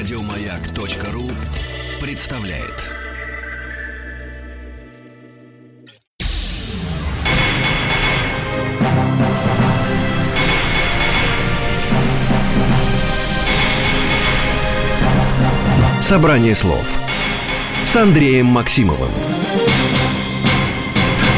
Радиомаяк.ру 0.00 1.28
представляет. 2.00 2.86
Собрание 16.00 16.54
слов 16.54 16.86
с 17.84 17.94
Андреем 17.94 18.46
Максимовым. 18.46 19.10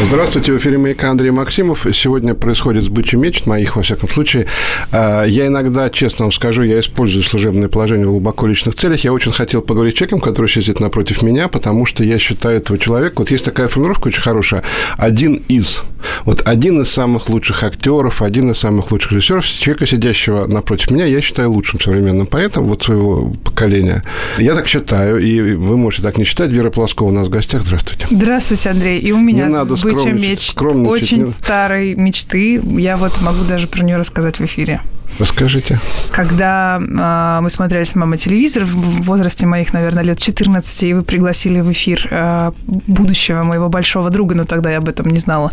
Здравствуйте, 0.05 0.53
в 0.53 0.59
эфире 0.59 0.79
«Маяка» 0.79 1.11
Андрей 1.11 1.31
Максимов. 1.31 1.87
Сегодня 1.93 2.35
происходит 2.35 2.85
сбыча 2.85 3.17
меч, 3.17 3.47
моих, 3.47 3.77
во 3.77 3.83
всяком 3.83 4.09
случае. 4.09 4.47
А, 4.91 5.25
я 5.25 5.47
иногда, 5.47 5.89
честно 5.91 6.25
вам 6.25 6.33
скажу, 6.33 6.63
я 6.63 6.81
использую 6.81 7.23
служебное 7.23 7.69
положение 7.69 8.07
в 8.07 8.11
глубоко 8.11 8.47
личных 8.47 8.75
целях. 8.75 9.01
Я 9.05 9.13
очень 9.13 9.33
хотел 9.33 9.63
поговорить 9.63 9.95
с 9.95 9.99
человеком, 9.99 10.21
который 10.21 10.49
сидит 10.49 10.81
напротив 10.81 11.23
меня, 11.23 11.49
потому 11.49 11.87
что 11.87 12.05
я 12.05 12.19
считаю 12.19 12.59
этого 12.59 12.79
человека... 12.79 13.15
Вот 13.19 13.31
есть 13.31 13.45
такая 13.45 13.69
формулировка 13.69 14.09
очень 14.09 14.23
хорошая. 14.23 14.65
Один 14.97 15.43
из. 15.49 15.83
Вот 16.25 16.43
один 16.47 16.83
из 16.83 16.91
самых 16.91 17.29
лучших 17.29 17.63
актеров, 17.63 18.23
один 18.23 18.51
из 18.51 18.59
самых 18.59 18.91
лучших 18.91 19.13
режиссеров. 19.13 19.45
Человека, 19.47 19.87
сидящего 19.87 20.47
напротив 20.47 20.91
меня, 20.91 21.07
я 21.07 21.21
считаю 21.21 21.51
лучшим 21.51 21.81
современным 21.81 22.27
поэтом 22.27 22.65
вот 22.65 22.83
своего 22.83 23.33
поколения. 23.45 24.03
Я 24.39 24.55
так 24.55 24.67
считаю, 24.67 25.19
и 25.19 25.55
вы 25.55 25.77
можете 25.77 26.03
так 26.03 26.19
не 26.19 26.25
считать. 26.25 26.51
Вера 26.51 26.71
Плоскова 26.71 27.09
у 27.09 27.13
нас 27.13 27.29
в 27.29 27.31
гостях. 27.31 27.63
Здравствуйте. 27.65 28.07
Здравствуйте, 28.11 28.71
Андрей. 28.71 28.99
И 28.99 29.13
у 29.13 29.19
меня 29.19 29.47
не 29.47 29.53
надо 29.53 29.77
сбыча 29.91 30.13
меч 30.13 30.55
очень 30.57 31.29
старой 31.29 31.95
мечты. 31.95 32.61
Я 32.65 32.97
вот 32.97 33.21
могу 33.21 33.45
даже 33.45 33.67
про 33.67 33.83
нее 33.83 33.97
рассказать 33.97 34.39
в 34.39 34.45
эфире. 34.45 34.81
Расскажите. 35.19 35.79
Когда 36.11 36.81
э, 36.81 37.41
мы 37.43 37.51
смотрели 37.51 37.85
с 37.85 37.95
мамой 37.95 38.19
телевизор 38.19 38.65
в 38.65 39.03
возрасте 39.03 39.47
моих, 39.47 39.73
наверное, 39.73 40.03
лет 40.03 40.19
14, 40.19 40.83
и 40.83 40.95
вы 40.95 41.03
пригласили 41.03 41.61
в 41.61 41.71
эфир 41.71 42.09
э, 42.11 42.53
будущего 42.67 43.43
моего 43.43 43.69
большого 43.69 44.11
друга, 44.11 44.35
но 44.35 44.45
тогда 44.45 44.71
я 44.71 44.79
об 44.79 44.89
этом 44.89 45.07
не 45.07 45.19
знала, 45.19 45.53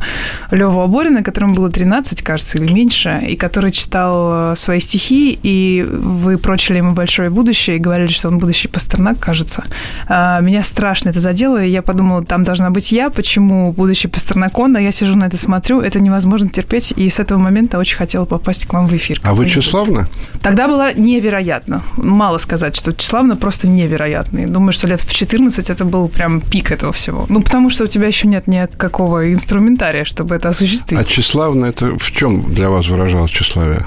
Леву 0.51 0.81
Аборина, 0.81 1.23
которому 1.23 1.55
было 1.55 1.69
13, 1.69 2.21
кажется, 2.21 2.57
или 2.57 2.71
меньше, 2.71 3.21
и 3.27 3.35
который 3.35 3.71
читал 3.71 4.55
свои 4.55 4.79
стихи, 4.79 5.37
и 5.43 5.85
вы 5.87 6.37
прочили 6.37 6.77
ему 6.77 6.91
большое 6.91 7.29
будущее 7.29 7.77
и 7.77 7.79
говорили, 7.79 8.11
что 8.11 8.29
он 8.29 8.39
будущий 8.39 8.67
Пастернак, 8.67 9.19
кажется. 9.19 9.63
Э, 10.07 10.37
меня 10.41 10.63
страшно 10.63 11.09
это 11.09 11.19
задело, 11.19 11.61
и 11.63 11.69
я 11.69 11.81
подумала, 11.81 12.23
там 12.23 12.43
должна 12.43 12.69
быть 12.69 12.91
я, 12.91 13.09
почему 13.09 13.71
будущий 13.71 14.07
Пастернак 14.07 14.57
он, 14.57 14.75
а 14.75 14.81
я 14.81 14.91
сижу 14.91 15.15
на 15.15 15.25
это 15.25 15.37
смотрю, 15.37 15.81
это 15.81 15.99
невозможно 15.99 16.49
терпеть, 16.49 16.93
и 16.95 17.09
с 17.09 17.19
этого 17.19 17.39
момента 17.39 17.77
очень 17.77 17.97
хотела 17.97 18.25
попасть 18.25 18.65
к 18.65 18.73
вам 18.73 18.87
в 18.87 18.93
эфир. 18.93 19.19
А 19.23 19.33
вы 19.33 19.48
тщеславна? 19.49 20.07
Тогда 20.41 20.67
было 20.67 20.93
невероятно. 20.93 21.83
Мало 21.97 22.37
сказать, 22.37 22.75
что 22.75 22.93
тщеславно 22.93 23.35
просто 23.35 23.67
невероятно. 23.67 24.47
Думаю, 24.47 24.71
что 24.71 24.87
лет 24.87 25.01
в 25.01 25.13
14 25.13 25.69
это 25.69 25.85
был 25.85 26.07
прям 26.07 26.41
пик 26.41 26.71
этого 26.71 26.91
всего. 26.93 27.25
Ну, 27.29 27.41
потому 27.41 27.69
что 27.69 27.83
у 27.83 27.87
тебя 27.87 28.07
еще 28.07 28.27
нет 28.27 28.47
никакого 28.47 29.31
инструментария, 29.33 30.05
чтобы 30.05 30.35
это 30.35 30.49
осуществить. 30.49 30.99
А 30.99 31.03
тщеславно 31.03 31.65
это 31.65 31.97
в 31.97 32.11
чем 32.11 32.51
для 32.51 32.69
вас 32.69 32.87
выражалось 32.87 33.31
тщеславие? 33.31 33.85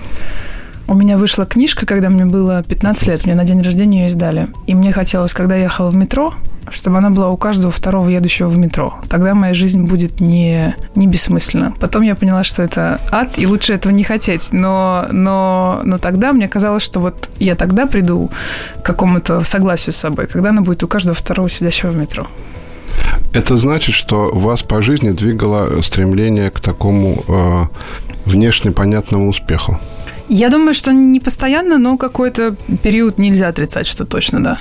У 0.92 0.94
меня 0.94 1.16
вышла 1.16 1.46
книжка, 1.46 1.86
когда 1.86 2.10
мне 2.10 2.26
было 2.26 2.62
15 2.62 3.06
лет, 3.06 3.24
мне 3.24 3.34
на 3.34 3.44
день 3.44 3.62
рождения 3.62 4.02
ее 4.02 4.08
издали. 4.08 4.48
И 4.66 4.74
мне 4.74 4.92
хотелось, 4.92 5.32
когда 5.32 5.56
я 5.56 5.62
ехала 5.62 5.88
в 5.88 5.96
метро, 5.96 6.34
чтобы 6.70 6.98
она 6.98 7.08
была 7.08 7.30
у 7.30 7.38
каждого 7.38 7.72
второго 7.72 8.10
едущего 8.10 8.48
в 8.48 8.58
метро. 8.58 9.00
Тогда 9.08 9.34
моя 9.34 9.54
жизнь 9.54 9.86
будет 9.86 10.20
не, 10.20 10.76
не 10.94 11.06
бессмысленна. 11.06 11.72
Потом 11.80 12.02
я 12.02 12.14
поняла, 12.14 12.44
что 12.44 12.62
это 12.62 13.00
ад, 13.10 13.38
и 13.38 13.46
лучше 13.46 13.72
этого 13.72 13.90
не 13.90 14.04
хотеть. 14.04 14.52
Но, 14.52 15.06
но, 15.10 15.80
но 15.82 15.96
тогда 15.96 16.32
мне 16.32 16.46
казалось, 16.46 16.82
что 16.82 17.00
вот 17.00 17.30
я 17.38 17.54
тогда 17.54 17.86
приду 17.86 18.30
к 18.74 18.82
какому-то 18.82 19.40
согласию 19.44 19.94
с 19.94 19.96
собой, 19.96 20.26
когда 20.26 20.50
она 20.50 20.60
будет 20.60 20.82
у 20.82 20.88
каждого 20.88 21.14
второго 21.14 21.48
сидящего 21.48 21.90
в 21.90 21.96
метро. 21.96 22.26
Это 23.32 23.56
значит, 23.56 23.94
что 23.94 24.30
вас 24.32 24.62
по 24.62 24.82
жизни 24.82 25.10
двигало 25.10 25.82
стремление 25.82 26.50
к 26.50 26.60
такому 26.60 27.24
э, 27.26 27.62
внешне 28.26 28.72
понятному 28.72 29.28
успеху. 29.28 29.78
Я 30.28 30.48
думаю, 30.48 30.72
что 30.72 30.92
не 30.92 31.20
постоянно, 31.20 31.78
но 31.78 31.98
какой-то 31.98 32.56
период 32.82 33.18
нельзя 33.18 33.48
отрицать, 33.48 33.86
что 33.86 34.04
точно, 34.04 34.42
да. 34.42 34.58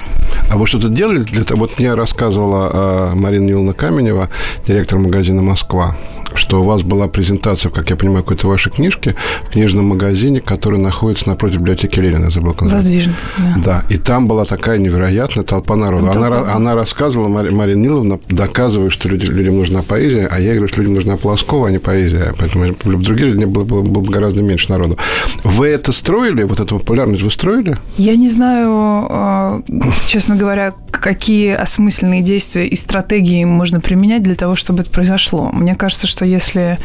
А 0.52 0.58
вы 0.58 0.68
что-то 0.68 0.90
делали 0.90 1.20
для 1.20 1.44
того? 1.44 1.62
Вот 1.62 1.80
мне 1.80 1.94
рассказывала 1.94 3.12
э, 3.14 3.16
Марина 3.16 3.50
Юловна 3.50 3.74
Каменева, 3.74 4.30
директор 4.68 5.00
магазина 5.00 5.42
«Москва», 5.42 5.96
что 6.34 6.62
у 6.62 6.64
вас 6.64 6.82
была 6.82 7.08
презентация, 7.08 7.70
как 7.70 7.90
я 7.90 7.96
понимаю, 7.96 8.24
какой-то 8.24 8.48
вашей 8.48 8.72
книжки 8.72 9.16
в 9.44 9.52
книжном 9.52 9.86
магазине, 9.86 10.42
который 10.42 10.80
находится 10.80 11.30
напротив 11.30 11.60
библиотеки 11.60 12.00
Ленина, 12.00 12.32
забыл 12.32 12.54
Воздвижен, 12.60 13.16
да. 13.38 13.56
Да, 13.64 13.84
и 13.88 13.98
там 13.98 14.28
была 14.28 14.44
такая 14.44 14.78
невероятная 14.78 15.46
толпа 15.46 15.76
народа. 15.76 16.12
Она, 16.12 16.54
она 16.54 16.76
рассказывала, 16.76 17.30
Марина 17.30 17.80
Ниловна, 17.80 18.20
доказывая, 18.30 18.90
что 18.90 19.08
люди, 19.10 19.26
людям 19.26 19.58
нужна 19.58 19.82
поэзия, 19.82 20.28
а 20.32 20.40
я 20.40 20.54
говорю, 20.54 20.68
что 20.68 20.78
людям 20.82 20.96
нужна 20.96 21.18
Плоскова, 21.18 21.68
а 21.68 21.72
не 21.72 21.80
поэзия. 21.80 22.34
Поэтому 22.38 22.74
в 22.74 23.02
другие 23.02 23.32
люди 23.32 23.46
было, 23.46 23.64
было, 23.64 23.82
было 23.82 24.04
гораздо 24.04 24.42
меньше 24.42 24.70
народу. 24.70 24.98
Вы 25.44 25.68
это 25.68 25.92
строили, 25.92 26.44
вот 26.44 26.60
эту 26.60 26.80
популярность 26.80 27.24
вы 27.24 27.32
строили? 27.32 27.76
Я 27.98 28.16
не 28.16 28.30
знаю, 28.30 28.70
а, 28.72 29.62
честно 30.08 30.36
говоря, 30.36 30.74
какие 30.92 31.54
осмысленные 31.54 32.22
действия 32.22 32.68
и 32.68 32.76
стратегии 32.76 33.44
можно 33.44 33.80
применять 33.80 34.24
для 34.24 34.36
того, 34.36 34.56
чтобы 34.56 34.84
это 34.84 34.92
произошло. 34.92 35.50
Мне 35.52 35.76
кажется, 35.76 36.08
что 36.08 36.26
если 36.26 36.78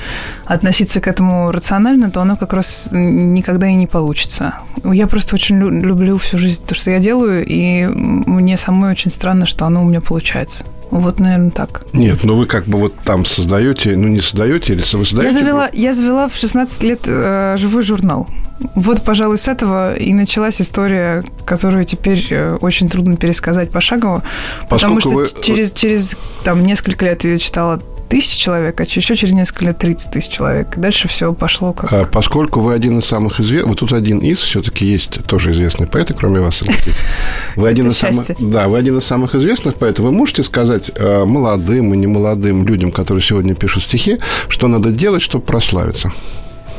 относиться 0.45 1.01
к 1.01 1.09
этому 1.09 1.51
рационально, 1.51 2.11
то 2.11 2.21
оно 2.21 2.37
как 2.37 2.53
раз 2.53 2.89
никогда 2.93 3.69
и 3.69 3.75
не 3.75 3.87
получится. 3.87 4.55
Я 4.85 5.07
просто 5.07 5.35
очень 5.35 5.59
люблю 5.59 6.17
всю 6.19 6.39
жизнь 6.39 6.63
то, 6.67 6.75
что 6.75 6.91
я 6.91 6.99
делаю, 6.99 7.45
и 7.47 7.87
мне 7.87 8.57
самой 8.57 8.91
очень 8.91 9.11
странно, 9.11 9.47
что 9.47 9.67
оно 9.67 9.83
у 9.83 9.89
меня 9.89 10.01
получается. 10.01 10.65
Вот, 10.91 11.19
наверное, 11.21 11.51
так. 11.51 11.85
Нет, 11.93 12.23
ну 12.23 12.37
вы 12.37 12.47
как 12.47 12.67
бы 12.67 12.79
вот 12.79 12.95
там 13.05 13.25
создаете, 13.25 13.97
ну 13.97 14.09
не 14.09 14.21
создаете, 14.21 14.75
или 14.75 14.83
вы 14.97 15.05
создаете? 15.05 15.35
Я 15.37 15.43
завела, 15.43 15.71
я 15.73 15.95
завела 15.95 16.29
в 16.29 16.37
16 16.37 16.83
лет 16.83 17.01
э, 17.07 17.57
живой 17.59 17.83
журнал. 17.83 18.29
Вот, 18.75 19.03
пожалуй, 19.03 19.37
с 19.37 19.49
этого 19.49 19.95
и 19.95 20.15
началась 20.15 20.61
история, 20.61 21.23
которую 21.45 21.85
теперь 21.85 22.27
э, 22.31 22.57
очень 22.61 22.89
трудно 22.89 23.17
пересказать 23.17 23.71
пошагово, 23.71 24.23
Поскольку 24.69 25.01
потому 25.01 25.01
что 25.01 25.11
вы... 25.11 25.43
через, 25.43 25.73
через 25.73 26.17
там, 26.45 26.65
несколько 26.65 27.05
лет 27.05 27.25
я 27.25 27.37
читала 27.37 27.81
тысяч 28.09 28.37
человек, 28.39 28.81
а 28.81 28.85
еще 28.85 29.15
через 29.15 29.33
несколько 29.33 29.67
лет 29.67 29.79
30 29.79 30.11
тысяч 30.11 30.31
человек. 30.31 30.77
Дальше 30.77 31.09
все 31.09 31.33
пошло 31.33 31.73
как... 31.73 31.93
А 31.93 32.05
поскольку 32.05 32.61
вы 32.61 32.75
один 32.75 32.99
из 32.99 33.05
самых 33.05 33.41
известных, 33.41 33.71
вы 33.71 33.77
тут 33.77 33.93
один 33.93 34.19
из, 34.19 34.39
все-таки 34.39 34.85
есть 34.85 35.25
тоже 35.25 35.53
известные 35.53 35.87
поэты, 35.87 36.15
кроме 36.15 36.41
вас, 36.41 36.57
согласитесь. 36.57 36.95
Вы 37.57 37.69
один 37.69 37.89
из 37.89 37.99
самых, 37.99 38.27
да, 38.39 38.69
вы 38.69 38.79
один 38.79 38.99
из 38.99 39.05
самых 39.05 39.35
известных 39.35 39.77
поэтов. 39.77 40.05
Вы 40.05 40.13
можете 40.13 40.43
сказать 40.43 40.91
э, 40.95 41.25
молодым 41.25 41.95
и 41.95 41.97
немолодым 41.97 42.67
людям, 42.67 42.93
которые 42.93 43.23
сегодня 43.23 43.55
пишут 43.55 43.85
стихи, 43.85 44.19
что 44.49 44.69
надо 44.69 44.91
делать, 44.91 45.23
чтобы 45.23 45.45
прославиться? 45.45 46.13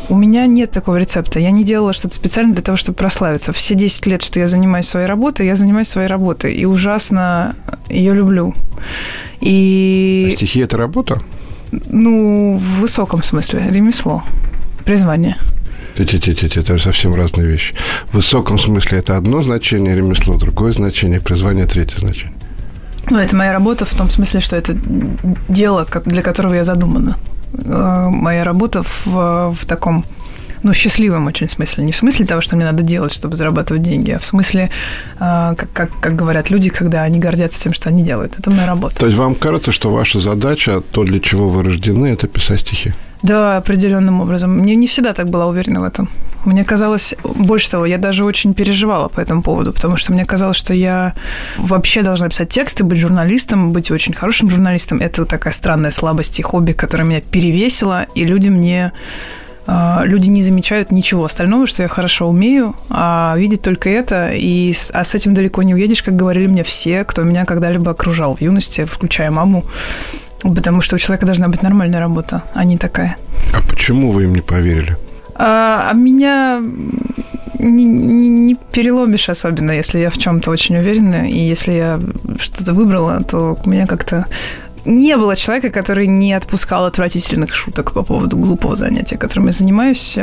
У 0.10 0.16
меня 0.16 0.48
нет 0.48 0.72
такого 0.72 0.98
рецепта. 0.98 1.40
Я 1.40 1.52
не 1.52 1.64
делала 1.64 1.92
что-то 1.94 2.16
специально 2.16 2.54
для 2.54 2.64
того, 2.64 2.78
чтобы 2.78 2.96
прославиться. 2.96 3.52
Все 3.52 3.76
10 3.76 4.06
лет, 4.08 4.22
что 4.22 4.40
я 4.40 4.48
занимаюсь 4.48 4.88
своей 4.88 5.06
работой, 5.06 5.46
я 5.46 5.56
занимаюсь 5.56 5.90
своей 5.90 6.08
работой. 6.08 6.54
И 6.54 6.66
ужасно 6.66 7.56
ее 7.90 8.14
люблю. 8.14 8.54
И... 9.42 10.30
А 10.34 10.36
стихи– 10.38 10.60
это 10.62 10.78
работа? 10.78 11.22
Ну, 11.90 12.58
в 12.58 12.82
высоком 12.82 13.24
смысле. 13.24 13.68
Ремесло. 13.70 14.24
Призвание. 14.86 15.38
Это 15.98 16.78
совсем 16.80 17.16
разные 17.16 17.48
вещи. 17.48 17.76
В 18.10 18.16
высоком 18.16 18.60
смысле 18.60 19.00
это 19.00 19.18
одно 19.18 19.42
значение 19.42 19.96
ремесло, 19.96 20.38
другое 20.38 20.72
значение, 20.72 21.20
призвание, 21.20 21.66
третье 21.66 22.00
значение. 22.00 22.34
Ну, 23.10 23.18
это 23.18 23.36
моя 23.36 23.52
работа 23.52 23.86
в 23.86 23.94
том 23.94 24.10
смысле, 24.12 24.40
что 24.40 24.56
это 24.56 24.78
дело, 25.50 25.88
для 26.06 26.22
которого 26.22 26.54
я 26.54 26.64
задумана. 26.64 27.18
Э, 27.54 28.10
моя 28.12 28.44
работа 28.44 28.84
в, 28.84 29.52
в 29.52 29.66
таком 29.66 30.04
ну, 30.64 30.74
счастливом 30.74 31.28
очень 31.28 31.48
смысле. 31.48 31.84
Не 31.84 31.92
в 31.92 31.96
смысле 31.96 32.26
того, 32.26 32.42
что 32.42 32.56
мне 32.56 32.66
надо 32.66 32.84
делать, 32.84 33.14
чтобы 33.14 33.38
зарабатывать 33.38 33.84
деньги, 33.84 34.12
а 34.12 34.20
в 34.20 34.26
смысле, 34.26 34.70
э, 35.20 35.20
как, 35.20 35.68
как, 35.74 35.90
как 36.00 36.16
говорят 36.16 36.50
люди, 36.50 36.70
когда 36.70 37.04
они 37.04 37.20
гордятся 37.20 37.62
тем, 37.62 37.74
что 37.74 37.90
они 37.90 38.04
делают. 38.04 38.38
Это 38.40 38.50
моя 38.50 38.66
работа. 38.66 38.96
То 38.98 39.06
есть 39.06 39.18
вам 39.18 39.36
кажется, 39.36 39.72
что 39.72 39.92
ваша 39.92 40.20
задача, 40.20 40.82
то, 40.92 41.04
для 41.04 41.20
чего 41.20 41.48
вы 41.48 41.64
рождены, 41.64 42.08
это 42.08 42.28
писать 42.28 42.62
стихи? 42.62 42.94
Да, 43.24 43.58
определенным 43.58 44.22
образом. 44.22 44.52
Мне 44.52 44.76
не 44.76 44.88
всегда 44.88 45.14
так 45.14 45.30
была 45.30 45.48
уверена 45.48 45.82
в 45.82 45.84
этом. 45.84 46.10
Мне 46.46 46.64
казалось, 46.64 47.16
больше 47.24 47.70
того, 47.70 47.86
я 47.86 47.98
даже 47.98 48.24
очень 48.24 48.54
переживала 48.54 49.08
по 49.08 49.20
этому 49.20 49.42
поводу, 49.42 49.74
потому 49.74 49.98
что 49.98 50.14
мне 50.14 50.24
казалось, 50.26 50.56
что 50.56 50.74
я 50.74 51.14
вообще 51.58 52.04
должна 52.04 52.30
писать 52.30 52.50
тексты, 52.50 52.84
быть 52.84 53.00
журналистом, 53.00 53.74
быть 53.74 53.92
очень 53.92 54.14
хорошим 54.14 54.50
журналистом. 54.50 55.00
Это 55.00 55.26
такая 55.26 55.52
странная 55.52 55.92
слабость 55.92 56.40
и 56.40 56.44
хобби, 56.44 56.72
которая 56.72 57.08
меня 57.08 57.22
перевесила, 57.22 58.04
и 58.16 58.24
люди 58.24 58.50
мне 58.50 58.94
а, 59.66 60.04
люди 60.06 60.30
не 60.30 60.42
замечают 60.42 60.92
ничего 60.92 61.26
остального, 61.26 61.68
что 61.68 61.84
я 61.84 61.90
хорошо 61.90 62.28
умею, 62.28 62.76
а 62.90 63.34
видят 63.36 63.62
только 63.62 63.90
это, 63.90 64.32
и, 64.34 64.74
а 64.94 65.04
с 65.04 65.14
этим 65.14 65.34
далеко 65.34 65.62
не 65.64 65.76
уедешь, 65.76 66.02
как 66.04 66.16
говорили 66.16 66.48
мне 66.48 66.64
все, 66.64 67.04
кто 67.04 67.24
меня 67.24 67.44
когда-либо 67.44 67.92
окружал 67.92 68.36
в 68.36 68.42
юности, 68.42 68.86
включая 68.86 69.30
маму. 69.30 69.66
Потому 70.42 70.82
что 70.82 70.96
у 70.96 71.00
человека 71.00 71.26
должна 71.26 71.48
быть 71.48 71.64
нормальная 71.64 72.00
работа, 72.00 72.44
а 72.54 72.64
не 72.64 72.78
такая. 72.78 73.18
А 73.54 73.62
почему 73.70 74.12
вы 74.12 74.24
им 74.24 74.34
не 74.34 74.42
поверили? 74.42 74.98
А, 75.36 75.90
а 75.92 75.94
меня 75.94 76.62
не, 77.60 77.86
не, 77.86 78.30
не 78.30 78.56
переломишь 78.72 79.30
особенно, 79.30 79.72
если 79.72 80.00
я 80.00 80.10
в 80.10 80.18
чем-то 80.18 80.52
очень 80.52 80.78
уверена, 80.78 81.30
и 81.30 81.38
если 81.38 81.74
я 81.74 82.00
что-то 82.40 82.74
выбрала, 82.74 83.22
то 83.24 83.58
у 83.64 83.70
меня 83.70 83.88
как-то 83.88 84.26
не 84.86 85.18
было 85.18 85.36
человека, 85.36 85.70
который 85.70 86.08
не 86.08 86.34
отпускал 86.34 86.86
отвратительных 86.86 87.54
шуток 87.54 87.92
по 87.92 88.04
поводу 88.04 88.38
глупого 88.38 88.76
занятия, 88.76 89.18
которым 89.18 89.48
я 89.48 89.52
занимаюсь. 89.52 90.18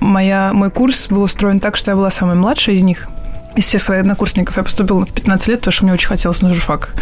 Моя, 0.00 0.52
мой 0.54 0.70
курс 0.70 1.08
был 1.08 1.22
устроен 1.22 1.60
так, 1.60 1.76
что 1.76 1.90
я 1.90 1.96
была 1.96 2.10
самой 2.10 2.36
младшей 2.36 2.74
из 2.74 2.82
них 2.82 3.08
из 3.56 3.64
всех 3.64 3.82
своих 3.82 4.02
однокурсников 4.02 4.56
я 4.56 4.62
поступила 4.62 5.04
в 5.04 5.12
15 5.12 5.48
лет, 5.48 5.58
потому 5.60 5.72
что 5.72 5.84
мне 5.84 5.92
очень 5.92 6.08
хотелось 6.08 6.42
на 6.42 6.54
журфак. 6.54 6.94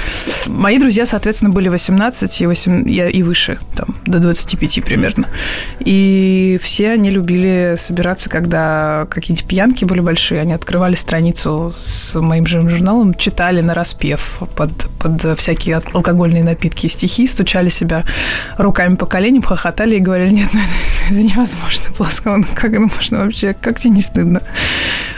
Мои 0.47 0.79
друзья, 0.79 1.05
соответственно, 1.07 1.53
были 1.53 1.69
18 1.69 2.41
и, 2.41 2.47
8, 2.47 2.89
я, 2.89 3.09
и 3.09 3.23
выше, 3.23 3.59
там, 3.75 3.97
до 4.07 4.19
25 4.19 4.85
примерно. 4.85 5.29
И 5.81 6.59
все 6.63 6.93
они 6.93 7.11
любили 7.11 7.77
собираться, 7.79 8.31
когда 8.31 9.07
какие-то 9.11 9.45
пьянки 9.45 9.85
были 9.85 10.01
большие. 10.01 10.41
Они 10.41 10.53
открывали 10.53 10.95
страницу 10.95 11.73
с 11.75 12.19
моим 12.19 12.47
же 12.47 12.61
журналом, 12.69 13.15
читали 13.15 13.61
на 13.61 13.75
распев 13.75 14.41
под, 14.57 14.73
под 14.99 15.39
всякие 15.39 15.83
алкогольные 15.93 16.45
напитки 16.45 16.87
и 16.87 16.89
стихи, 16.89 17.27
стучали 17.27 17.69
себя 17.69 18.05
руками 18.57 18.95
по 18.95 19.07
коленям, 19.07 19.43
хохотали 19.43 19.97
и 19.97 20.01
говорили, 20.01 20.31
нет, 20.31 20.49
ну, 20.53 20.61
это, 20.61 21.15
невозможно. 21.15 21.83
Сказала, 22.11 22.39
ну 22.39 22.47
как 22.55 22.73
это 22.73 22.81
можно 22.81 23.25
вообще, 23.25 23.53
как 23.53 23.81
тебе 23.81 23.91
не 23.95 24.03
стыдно? 24.03 24.41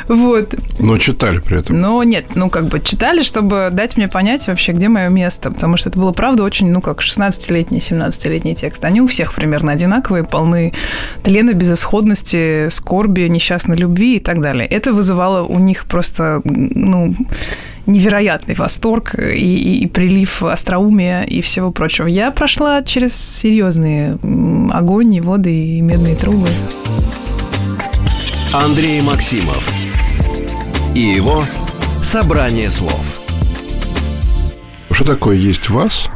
Вот. 0.08 0.54
Но 0.80 0.98
читали 0.98 1.38
при 1.38 1.58
этом. 1.58 1.78
Но 1.78 2.02
нет, 2.02 2.34
ну 2.34 2.48
как 2.50 2.66
бы 2.66 2.80
читали, 2.80 3.22
чтобы 3.22 3.68
дать 3.72 3.96
мне 3.96 4.08
понять 4.08 4.46
вообще, 4.48 4.72
где 4.72 4.88
мое 4.88 5.08
место. 5.10 5.50
Потому 5.50 5.76
что 5.76 5.90
это 5.90 5.98
было, 5.98 6.12
правда, 6.12 6.42
очень, 6.42 6.70
ну 6.70 6.80
как 6.80 7.00
16-летний, 7.00 7.78
17-летний 7.78 8.54
текст. 8.54 8.84
Они 8.84 9.00
у 9.00 9.06
всех 9.06 9.34
примерно 9.34 9.72
одинаковые, 9.72 10.24
полны 10.24 10.72
тлена, 11.22 11.52
безысходности, 11.52 12.68
скорби, 12.70 13.28
несчастной 13.28 13.76
любви 13.76 14.16
и 14.16 14.20
так 14.20 14.40
далее. 14.40 14.66
Это 14.66 14.92
вызывало 14.92 15.42
у 15.42 15.58
них 15.58 15.84
просто, 15.84 16.40
ну, 16.44 17.14
невероятный 17.86 18.54
восторг 18.54 19.14
и, 19.18 19.22
и, 19.22 19.84
и 19.84 19.86
прилив 19.86 20.42
остроумия 20.42 21.22
и 21.22 21.40
всего 21.40 21.70
прочего. 21.70 22.06
Я 22.06 22.30
прошла 22.30 22.82
через 22.82 23.16
серьезные 23.16 24.18
огонь 24.70 25.14
и 25.14 25.20
воды 25.20 25.78
и 25.78 25.80
медные 25.80 26.14
трубы. 26.14 26.48
Андрей 28.52 29.00
Максимов 29.02 29.77
и 30.98 31.14
его 31.14 31.44
«Собрание 32.02 32.70
слов». 32.72 33.00
Что 34.90 35.04
такое 35.04 35.36
есть 35.36 35.70
вас, 35.70 36.08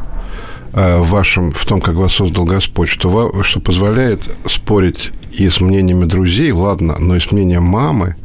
э, 0.73 0.99
в 0.99 1.07
вашем, 1.07 1.53
в 1.53 1.65
том, 1.65 1.79
как 1.79 1.95
вас 1.95 2.11
создал 2.11 2.43
Господь, 2.43 2.89
что, 2.89 3.31
что 3.43 3.61
позволяет 3.61 4.23
спорить 4.45 5.11
и 5.31 5.47
с 5.47 5.61
мнениями 5.61 6.03
друзей, 6.03 6.51
ладно, 6.51 6.97
но 6.99 7.15
и 7.15 7.21
с 7.21 7.31
мнением 7.31 7.63
мамы, 7.63 8.17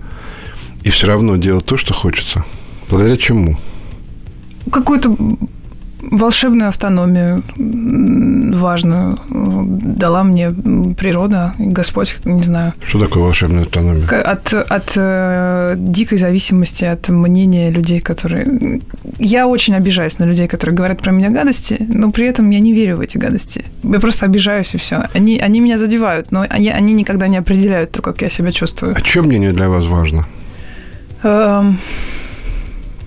и 0.82 0.90
все 0.90 1.06
равно 1.06 1.36
делать 1.36 1.64
то, 1.64 1.76
что 1.76 1.94
хочется? 1.94 2.44
Благодаря 2.90 3.16
чему? 3.16 3.56
Какой-то 4.72 5.16
волшебную 6.10 6.68
автономию 6.68 7.42
важную 8.58 9.18
дала 9.28 10.24
мне 10.24 10.50
природа, 10.96 11.54
Господь, 11.58 12.16
не 12.24 12.42
знаю. 12.42 12.74
Что 12.86 12.98
такое 12.98 13.22
волшебная 13.22 13.62
автономия? 13.62 14.06
От, 14.06 14.52
от 14.52 14.92
э, 14.96 15.74
дикой 15.76 16.18
зависимости 16.18 16.84
от 16.84 17.08
мнения 17.08 17.70
людей, 17.70 18.00
которые... 18.00 18.80
Я 19.18 19.46
очень 19.46 19.74
обижаюсь 19.74 20.18
на 20.18 20.24
людей, 20.24 20.48
которые 20.48 20.76
говорят 20.76 21.02
про 21.02 21.12
меня 21.12 21.30
гадости, 21.30 21.76
но 21.88 22.10
при 22.10 22.26
этом 22.26 22.50
я 22.50 22.60
не 22.60 22.72
верю 22.72 22.96
в 22.96 23.00
эти 23.00 23.18
гадости. 23.18 23.64
Я 23.82 24.00
просто 24.00 24.26
обижаюсь, 24.26 24.74
и 24.74 24.78
все. 24.78 25.04
Они, 25.14 25.38
они 25.38 25.60
меня 25.60 25.78
задевают, 25.78 26.32
но 26.32 26.44
они, 26.48 26.70
они 26.70 26.92
никогда 26.94 27.28
не 27.28 27.36
определяют 27.36 27.92
то, 27.92 28.02
как 28.02 28.22
я 28.22 28.28
себя 28.28 28.52
чувствую. 28.52 28.94
А 28.96 29.00
чем 29.00 29.26
мнение 29.26 29.52
для 29.52 29.68
вас 29.68 29.86
важно? 29.86 30.24
Эм... 31.22 31.78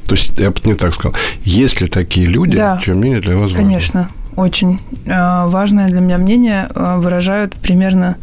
То 0.07 0.15
есть, 0.15 0.37
я 0.37 0.51
бы 0.51 0.57
не 0.65 0.73
так 0.73 0.93
сказал. 0.93 1.15
Есть 1.43 1.81
ли 1.81 1.87
такие 1.87 2.27
люди, 2.27 2.57
да, 2.57 2.79
чье 2.83 2.93
мнение 2.93 3.21
для 3.21 3.35
вас 3.35 3.51
важно? 3.51 3.57
Конечно, 3.57 4.09
очень. 4.35 4.79
Э, 5.05 5.45
важное 5.47 5.87
для 5.87 5.99
меня 5.99 6.17
мнение 6.17 6.69
э, 6.73 6.97
выражают 6.97 7.55
примерно 7.55 8.17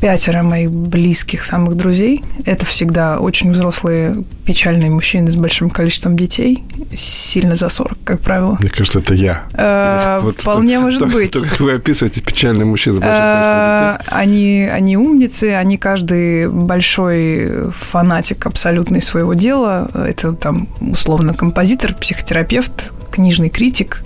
пятеро 0.00 0.42
моих 0.42 0.70
близких 0.70 1.44
самых 1.44 1.76
друзей. 1.76 2.22
Это 2.44 2.64
всегда 2.66 3.18
очень 3.18 3.52
взрослые, 3.52 4.24
печальные 4.44 4.90
мужчины 4.90 5.30
с 5.30 5.36
большим 5.36 5.70
количеством 5.70 6.16
детей, 6.16 6.62
сильно 6.94 7.54
за 7.54 7.68
40, 7.68 7.98
как 8.04 8.20
правило. 8.20 8.56
Мне 8.60 8.70
кажется, 8.70 9.00
это 9.00 9.14
я. 9.14 9.44
Э, 9.54 10.20
вот 10.22 10.40
вполне 10.40 10.76
то, 10.76 10.80
может 10.82 10.98
то, 11.00 11.06
быть. 11.06 11.30
То, 11.32 11.40
как 11.40 11.60
вы 11.60 11.72
описываете 11.72 12.20
печальные 12.20 12.64
мужчины 12.64 12.96
с 12.96 13.00
большим 13.00 13.18
количеством 13.20 13.98
детей. 13.98 14.08
Они, 14.08 14.68
они 14.70 14.96
умницы, 14.96 15.54
они 15.54 15.76
каждый 15.78 16.48
большой 16.48 17.72
фанатик 17.72 18.46
абсолютный 18.46 19.02
своего 19.02 19.34
дела. 19.34 19.90
Это 19.94 20.32
там 20.32 20.68
условно 20.80 21.34
композитор, 21.34 21.94
психотерапевт, 21.94 22.92
книжный 23.10 23.48
критик 23.48 24.02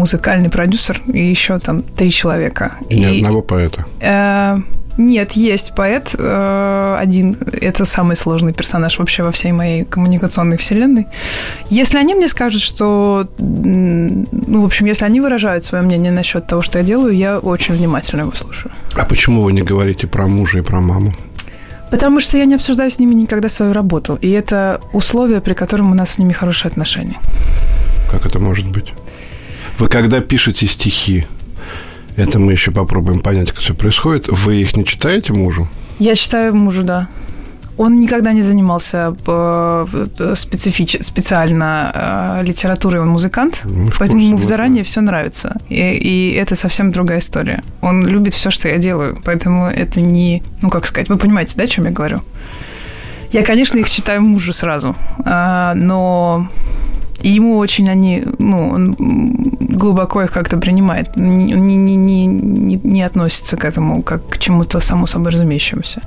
музыкальный 0.00 0.50
продюсер 0.50 1.00
и 1.12 1.22
еще 1.30 1.58
там 1.58 1.82
три 1.82 2.10
человека. 2.10 2.74
И 2.88 2.98
ни 2.98 3.18
одного 3.18 3.42
поэта. 3.42 3.84
Э, 4.00 4.56
нет, 5.00 5.32
есть 5.32 5.74
поэт 5.74 6.14
э, 6.18 6.96
один. 6.98 7.36
Это 7.52 7.84
самый 7.84 8.16
сложный 8.16 8.52
персонаж 8.52 8.98
вообще 8.98 9.22
во 9.22 9.30
всей 9.30 9.52
моей 9.52 9.84
коммуникационной 9.84 10.56
вселенной. 10.56 11.06
Если 11.68 11.98
они 11.98 12.14
мне 12.14 12.28
скажут, 12.28 12.62
что... 12.62 13.26
Ну, 13.38 14.60
в 14.60 14.64
общем, 14.64 14.86
если 14.86 15.04
они 15.04 15.20
выражают 15.20 15.64
свое 15.64 15.82
мнение 15.82 16.12
насчет 16.12 16.46
того, 16.46 16.62
что 16.62 16.78
я 16.78 16.84
делаю, 16.84 17.16
я 17.16 17.38
очень 17.38 17.74
внимательно 17.74 18.22
его 18.22 18.32
слушаю. 18.32 18.72
А 18.94 19.04
почему 19.04 19.42
вы 19.42 19.52
не 19.52 19.62
говорите 19.62 20.06
про 20.06 20.26
мужа 20.26 20.58
и 20.58 20.62
про 20.62 20.80
маму? 20.80 21.14
Потому 21.90 22.20
что 22.20 22.36
я 22.36 22.44
не 22.44 22.54
обсуждаю 22.54 22.90
с 22.90 22.98
ними 22.98 23.14
никогда 23.14 23.48
свою 23.48 23.72
работу. 23.72 24.18
И 24.22 24.30
это 24.30 24.80
условие, 24.92 25.40
при 25.40 25.54
котором 25.54 25.90
у 25.90 25.94
нас 25.94 26.10
с 26.10 26.18
ними 26.18 26.32
хорошие 26.32 26.68
отношения. 26.68 27.18
Как 28.10 28.26
это 28.26 28.38
может 28.38 28.66
быть? 28.66 28.92
Вы 29.78 29.88
когда 29.88 30.20
пишете 30.20 30.66
стихи, 30.66 31.26
это 32.16 32.38
мы 32.38 32.52
еще 32.52 32.70
попробуем 32.70 33.20
понять, 33.20 33.50
как 33.50 33.60
все 33.60 33.74
происходит, 33.74 34.28
вы 34.28 34.56
их 34.56 34.76
не 34.76 34.84
читаете 34.84 35.32
мужу? 35.32 35.68
Я 35.98 36.14
читаю 36.14 36.54
мужу, 36.54 36.82
да. 36.82 37.08
Он 37.80 37.98
никогда 37.98 38.34
не 38.34 38.42
занимался 38.42 39.16
э, 39.26 40.34
специфич... 40.34 40.98
специально 41.00 41.90
э, 41.94 42.44
литературой, 42.44 43.00
он 43.00 43.08
музыкант, 43.08 43.62
ну, 43.64 43.88
поэтому 43.98 44.20
ему 44.20 44.42
заранее 44.42 44.84
все 44.84 45.00
нравится. 45.00 45.56
И, 45.70 45.76
и 45.76 46.34
это 46.34 46.56
совсем 46.56 46.92
другая 46.92 47.20
история. 47.20 47.62
Он 47.80 48.06
любит 48.06 48.34
все, 48.34 48.50
что 48.50 48.68
я 48.68 48.76
делаю, 48.76 49.16
поэтому 49.24 49.66
это 49.66 50.02
не, 50.02 50.42
ну 50.60 50.68
как 50.68 50.86
сказать, 50.86 51.08
вы 51.08 51.16
понимаете, 51.16 51.54
да, 51.56 51.64
о 51.64 51.66
чем 51.66 51.86
я 51.86 51.90
говорю? 51.90 52.20
Я, 53.32 53.42
конечно, 53.42 53.78
их 53.78 53.88
читаю 53.88 54.20
мужу 54.20 54.52
сразу, 54.52 54.94
а, 55.24 55.72
но 55.74 56.48
и 57.22 57.30
ему 57.30 57.56
очень 57.56 57.88
они, 57.88 58.24
ну, 58.38 58.72
он 58.72 58.94
глубоко 59.58 60.22
их 60.22 60.32
как-то 60.32 60.58
принимает, 60.58 61.16
не, 61.16 61.54
не, 61.54 61.76
не, 61.76 62.26
не, 62.26 62.80
не 62.84 63.02
относится 63.02 63.56
к 63.56 63.64
этому 63.64 64.02
как 64.02 64.28
к 64.28 64.38
чему-то 64.38 64.80
само 64.80 65.06
собой 65.06 65.32
разумеющемуся 65.32 66.02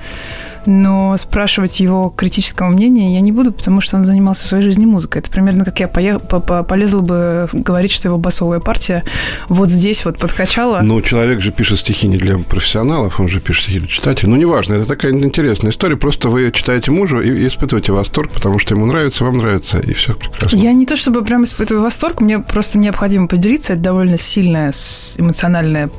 но 0.66 1.16
спрашивать 1.18 1.80
его 1.80 2.10
критического 2.10 2.70
мнения 2.70 3.16
я 3.16 3.22
не 3.22 3.32
буду, 3.32 3.52
потому 3.52 3.82
что 3.82 3.98
он 3.98 4.04
занимался 4.04 4.46
в 4.46 4.48
своей 4.48 4.64
жизни 4.64 4.86
музыкой. 4.86 5.22
Это 5.22 5.30
примерно 5.30 5.66
как 5.66 5.80
я 5.80 5.88
полезла 5.88 7.02
бы 7.02 7.48
говорить, 7.54 7.92
что 7.92 8.08
его 8.08 8.18
басовая 8.18 8.60
партия 8.60 9.04
вот 9.50 9.70
здесь 9.70 10.06
вот 10.06 10.18
подкачала. 10.18 10.82
Ну, 10.82 11.02
человек 11.02 11.42
же 11.42 11.52
пишет 11.52 11.80
стихи 11.80 12.08
не 12.08 12.18
для 12.18 12.38
профессионалов, 12.38 13.20
он 13.20 13.30
же 13.30 13.40
пишет 13.40 13.64
стихи 13.64 13.80
для 13.80 13.88
читателей. 13.88 14.30
Ну, 14.30 14.38
неважно, 14.38 14.76
это 14.76 14.86
такая 14.86 15.12
интересная 15.12 15.72
история. 15.72 15.98
Просто 15.98 16.30
вы 16.30 16.52
читаете 16.52 16.92
мужу 16.92 17.22
и 17.22 17.48
испытываете 17.48 17.92
восторг, 17.92 18.32
потому 18.32 18.60
что 18.60 18.76
ему 18.76 18.86
нравится, 18.86 19.24
вам 19.24 19.38
нравится, 19.38 19.80
и 19.80 19.94
все 19.94 20.14
прекрасно. 20.14 20.58
Я 20.58 20.74
не 20.74 20.86
то 20.86 20.96
чтобы 20.96 21.24
прям 21.24 21.44
испытываю 21.46 21.84
восторг, 21.84 22.22
мне 22.22 22.40
просто 22.40 22.78
необходимо 22.80 23.28
поделиться. 23.28 23.74
Это 23.74 23.82
довольно 23.82 24.18
сильная 24.18 24.72
эмоциональная 25.18 25.90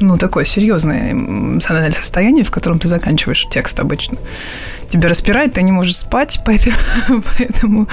ну, 0.00 0.16
такое 0.18 0.44
серьезное 0.44 1.12
эмоциональное 1.12 1.92
состояние, 1.92 2.44
в 2.44 2.50
котором 2.50 2.78
ты 2.78 2.88
заканчиваешь 2.88 3.46
текст 3.50 3.80
обычно. 3.80 4.18
Тебя 4.88 5.08
распирает, 5.08 5.54
ты 5.54 5.62
не 5.62 5.72
можешь 5.72 5.96
спать, 5.96 6.40
поэтому, 6.46 7.22
поэтому 7.36 7.88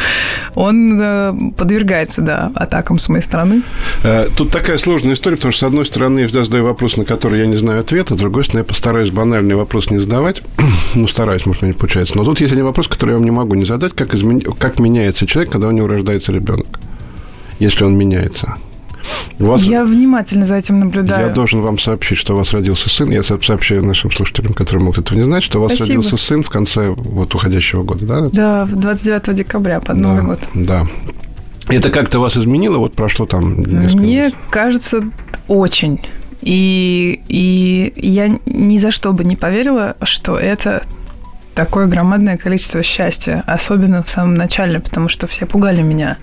он 0.55 0.99
э, 1.01 1.33
подвергается, 1.57 2.21
да, 2.21 2.51
атакам 2.55 2.99
с 2.99 3.09
моей 3.09 3.23
стороны. 3.23 3.63
Э, 4.03 4.27
тут 4.35 4.51
такая 4.51 4.77
сложная 4.77 5.13
история, 5.13 5.37
потому 5.37 5.53
что, 5.53 5.65
с 5.65 5.67
одной 5.67 5.85
стороны, 5.85 6.19
я 6.19 6.27
всегда 6.27 6.43
задаю 6.43 6.65
вопрос, 6.65 6.97
на 6.97 7.05
который 7.05 7.39
я 7.39 7.47
не 7.47 7.57
знаю 7.57 7.79
ответа, 7.79 8.15
с 8.15 8.17
другой 8.17 8.43
стороны, 8.43 8.61
я 8.61 8.65
постараюсь 8.65 9.09
банальный 9.09 9.55
вопрос 9.55 9.89
не 9.89 9.99
задавать. 9.99 10.41
ну, 10.95 11.07
стараюсь, 11.07 11.45
может, 11.45 11.63
не 11.63 11.73
получается. 11.73 12.17
Но 12.17 12.23
тут 12.23 12.41
есть 12.41 12.53
один 12.53 12.65
вопрос, 12.65 12.87
который 12.87 13.11
я 13.11 13.17
вам 13.17 13.25
не 13.25 13.31
могу 13.31 13.55
не 13.55 13.65
задать. 13.65 13.93
Как, 13.93 14.13
измен... 14.13 14.41
как 14.41 14.79
меняется 14.79 15.25
человек, 15.25 15.51
когда 15.51 15.67
у 15.67 15.71
него 15.71 15.87
рождается 15.87 16.31
ребенок? 16.31 16.79
Если 17.59 17.83
он 17.83 17.97
меняется. 17.97 18.55
Вас... 19.39 19.63
Я 19.63 19.83
внимательно 19.83 20.45
за 20.45 20.55
этим 20.55 20.79
наблюдаю. 20.79 21.27
Я 21.27 21.33
должен 21.33 21.61
вам 21.61 21.77
сообщить, 21.79 22.17
что 22.17 22.33
у 22.33 22.37
вас 22.37 22.53
родился 22.53 22.89
сын. 22.89 23.09
Я 23.09 23.23
сообщаю 23.23 23.83
нашим 23.83 24.11
слушателям, 24.11 24.53
которые 24.53 24.83
могут 24.83 24.99
этого 24.99 25.17
не 25.17 25.23
знать, 25.23 25.43
что 25.43 25.59
у 25.59 25.63
вас 25.63 25.73
Спасибо. 25.73 25.97
родился 25.97 26.17
сын 26.17 26.43
в 26.43 26.49
конце 26.49 26.89
вот 26.89 27.33
уходящего 27.33 27.83
года, 27.83 28.05
да? 28.05 28.29
Да, 28.31 28.65
29 28.65 29.35
декабря 29.35 29.79
под 29.79 29.97
Новый 29.97 30.21
да, 30.21 30.27
год. 30.27 30.39
Да. 30.53 30.87
Это 31.67 31.89
как-то 31.89 32.19
вас 32.19 32.37
изменило? 32.37 32.77
Вот 32.77 32.93
прошло 32.93 33.25
там 33.25 33.59
несколько 33.59 33.97
Мне 33.97 34.31
кажется, 34.49 35.03
очень. 35.47 36.01
И, 36.41 37.21
и 37.27 37.93
я 37.95 38.37
ни 38.45 38.77
за 38.77 38.91
что 38.91 39.13
бы 39.13 39.23
не 39.23 39.35
поверила, 39.35 39.95
что 40.03 40.35
это 40.35 40.83
такое 41.55 41.87
громадное 41.87 42.37
количество 42.37 42.83
счастья, 42.83 43.43
особенно 43.47 44.03
в 44.03 44.09
самом 44.09 44.35
начале, 44.35 44.79
потому 44.79 45.07
что 45.07 45.27
все 45.27 45.45
пугали 45.45 45.81
меня 45.81 46.17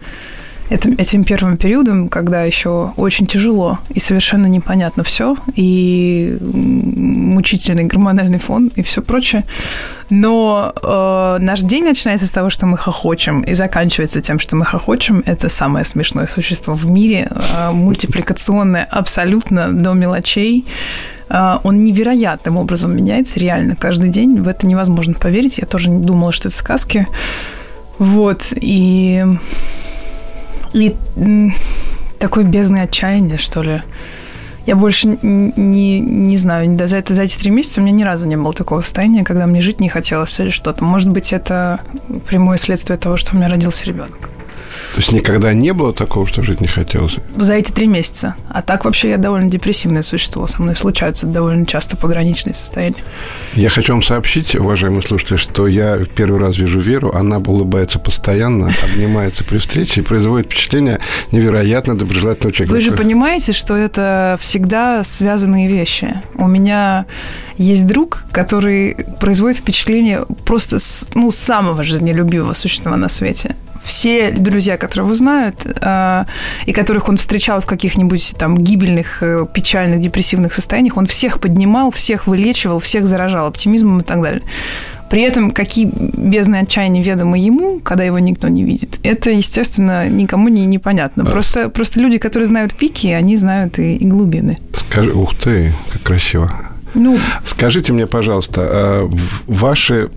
этим, 0.70 0.92
этим 0.92 1.24
первым 1.24 1.56
периодом, 1.56 2.08
когда 2.08 2.42
еще 2.42 2.92
очень 2.96 3.26
тяжело 3.26 3.78
и 3.90 4.00
совершенно 4.00 4.46
непонятно 4.46 5.02
все, 5.02 5.36
и 5.56 6.38
мучительный 6.40 7.84
гормональный 7.84 8.38
фон 8.38 8.70
и 8.76 8.82
все 8.82 9.02
прочее. 9.02 9.44
Но 10.08 10.72
э, 10.82 11.38
наш 11.40 11.60
день 11.60 11.84
начинается 11.84 12.26
с 12.26 12.30
того, 12.30 12.50
что 12.50 12.66
мы 12.66 12.78
хохочем, 12.78 13.42
и 13.42 13.54
заканчивается 13.54 14.20
тем, 14.20 14.38
что 14.38 14.56
мы 14.56 14.64
хохочем. 14.64 15.22
Это 15.26 15.48
самое 15.48 15.84
смешное 15.84 16.26
существо 16.26 16.74
в 16.74 16.88
мире, 16.90 17.30
э, 17.30 17.70
мультипликационное 17.72 18.84
абсолютно 18.90 19.72
до 19.72 19.92
мелочей. 19.92 20.64
Э, 21.28 21.58
он 21.64 21.84
невероятным 21.84 22.56
образом 22.56 22.96
меняется 22.96 23.40
реально 23.40 23.74
каждый 23.76 24.10
день. 24.10 24.40
В 24.40 24.48
это 24.48 24.66
невозможно 24.66 25.14
поверить. 25.14 25.58
Я 25.58 25.66
тоже 25.66 25.90
не 25.90 26.04
думала, 26.04 26.32
что 26.32 26.48
это 26.48 26.56
сказки. 26.56 27.06
Вот. 27.98 28.52
И 28.52 29.24
и 30.72 30.96
такой 32.18 32.44
бездны 32.44 32.78
отчаяния, 32.78 33.38
что 33.38 33.62
ли. 33.62 33.82
Я 34.66 34.76
больше 34.76 35.18
не, 35.22 36.00
не 36.00 36.36
знаю, 36.36 36.76
за, 36.86 36.96
это, 36.96 37.14
за 37.14 37.22
эти 37.22 37.36
три 37.38 37.50
месяца 37.50 37.80
у 37.80 37.82
меня 37.82 37.92
ни 37.92 38.02
разу 38.02 38.26
не 38.26 38.36
было 38.36 38.52
такого 38.52 38.82
состояния, 38.82 39.24
когда 39.24 39.46
мне 39.46 39.62
жить 39.62 39.80
не 39.80 39.88
хотелось 39.88 40.38
или 40.38 40.50
что-то. 40.50 40.84
Может 40.84 41.08
быть, 41.08 41.32
это 41.32 41.80
прямое 42.26 42.58
следствие 42.58 42.98
того, 42.98 43.16
что 43.16 43.34
у 43.34 43.38
меня 43.38 43.48
родился 43.48 43.86
ребенок. 43.86 44.30
То 44.92 44.96
есть 44.96 45.12
никогда 45.12 45.52
не 45.54 45.72
было 45.72 45.92
такого, 45.92 46.26
что 46.26 46.42
жить 46.42 46.60
не 46.60 46.66
хотелось? 46.66 47.16
За 47.36 47.54
эти 47.54 47.70
три 47.70 47.86
месяца. 47.86 48.34
А 48.48 48.60
так 48.60 48.84
вообще 48.84 49.10
я 49.10 49.18
довольно 49.18 49.48
депрессивное 49.48 50.02
существо. 50.02 50.46
Со 50.46 50.60
мной 50.60 50.74
случаются 50.74 51.26
довольно 51.26 51.64
часто 51.64 51.96
пограничные 51.96 52.54
состояния. 52.54 53.04
Я 53.54 53.68
хочу 53.68 53.92
вам 53.92 54.02
сообщить, 54.02 54.54
уважаемые 54.56 55.02
слушатели, 55.02 55.36
что 55.36 55.68
я 55.68 55.98
первый 56.16 56.40
раз 56.40 56.58
вижу 56.58 56.80
Веру. 56.80 57.12
Она 57.14 57.38
улыбается 57.38 57.98
постоянно, 57.98 58.74
обнимается 58.82 59.44
при 59.44 59.58
встрече 59.58 60.00
и 60.00 60.04
производит 60.04 60.46
впечатление 60.46 60.98
невероятно 61.30 61.96
доброжелательного 61.96 62.52
человека. 62.52 62.74
Вы 62.74 62.80
же 62.80 62.92
понимаете, 62.92 63.52
что 63.52 63.76
это 63.76 64.38
всегда 64.40 65.04
связанные 65.04 65.68
вещи. 65.68 66.20
У 66.34 66.48
меня 66.48 67.06
есть 67.56 67.86
друг, 67.86 68.24
который 68.32 68.96
производит 69.20 69.58
впечатление 69.58 70.24
просто 70.44 70.78
ну, 71.14 71.30
самого 71.30 71.82
жизнелюбивого 71.84 72.54
существа 72.54 72.96
на 72.96 73.08
свете 73.08 73.54
все 73.82 74.30
друзья, 74.30 74.76
которые 74.76 75.06
его 75.06 75.14
знают, 75.14 75.56
э, 75.64 76.24
и 76.66 76.72
которых 76.72 77.08
он 77.08 77.16
встречал 77.16 77.60
в 77.60 77.66
каких-нибудь 77.66 78.34
там 78.38 78.56
гибельных, 78.56 79.22
э, 79.22 79.46
печальных, 79.52 80.00
депрессивных 80.00 80.52
состояниях, 80.52 80.96
он 80.96 81.06
всех 81.06 81.40
поднимал, 81.40 81.90
всех 81.90 82.26
вылечивал, 82.26 82.78
всех 82.78 83.06
заражал 83.06 83.46
оптимизмом 83.46 84.00
и 84.00 84.04
так 84.04 84.22
далее. 84.22 84.42
При 85.10 85.22
этом 85.22 85.50
какие 85.50 85.86
бездны 85.86 86.56
отчаяния 86.56 87.02
ведомы 87.02 87.36
ему, 87.38 87.80
когда 87.80 88.04
его 88.04 88.20
никто 88.20 88.46
не 88.46 88.62
видит, 88.62 89.00
это, 89.02 89.30
естественно, 89.30 90.08
никому 90.08 90.48
не 90.48 90.64
непонятно. 90.66 91.24
Просто, 91.24 91.68
просто 91.68 91.98
люди, 91.98 92.18
которые 92.18 92.46
знают 92.46 92.74
пики, 92.74 93.08
они 93.08 93.36
знают 93.36 93.80
и, 93.80 93.96
и 93.96 94.04
глубины. 94.04 94.58
Скажи, 94.72 95.12
ух 95.12 95.34
ты, 95.34 95.72
как 95.92 96.02
красиво. 96.02 96.52
Ну, 96.94 97.18
Скажите 97.44 97.92
мне, 97.92 98.06
пожалуйста, 98.06 98.60
а 98.62 99.10
ваши 99.46 100.10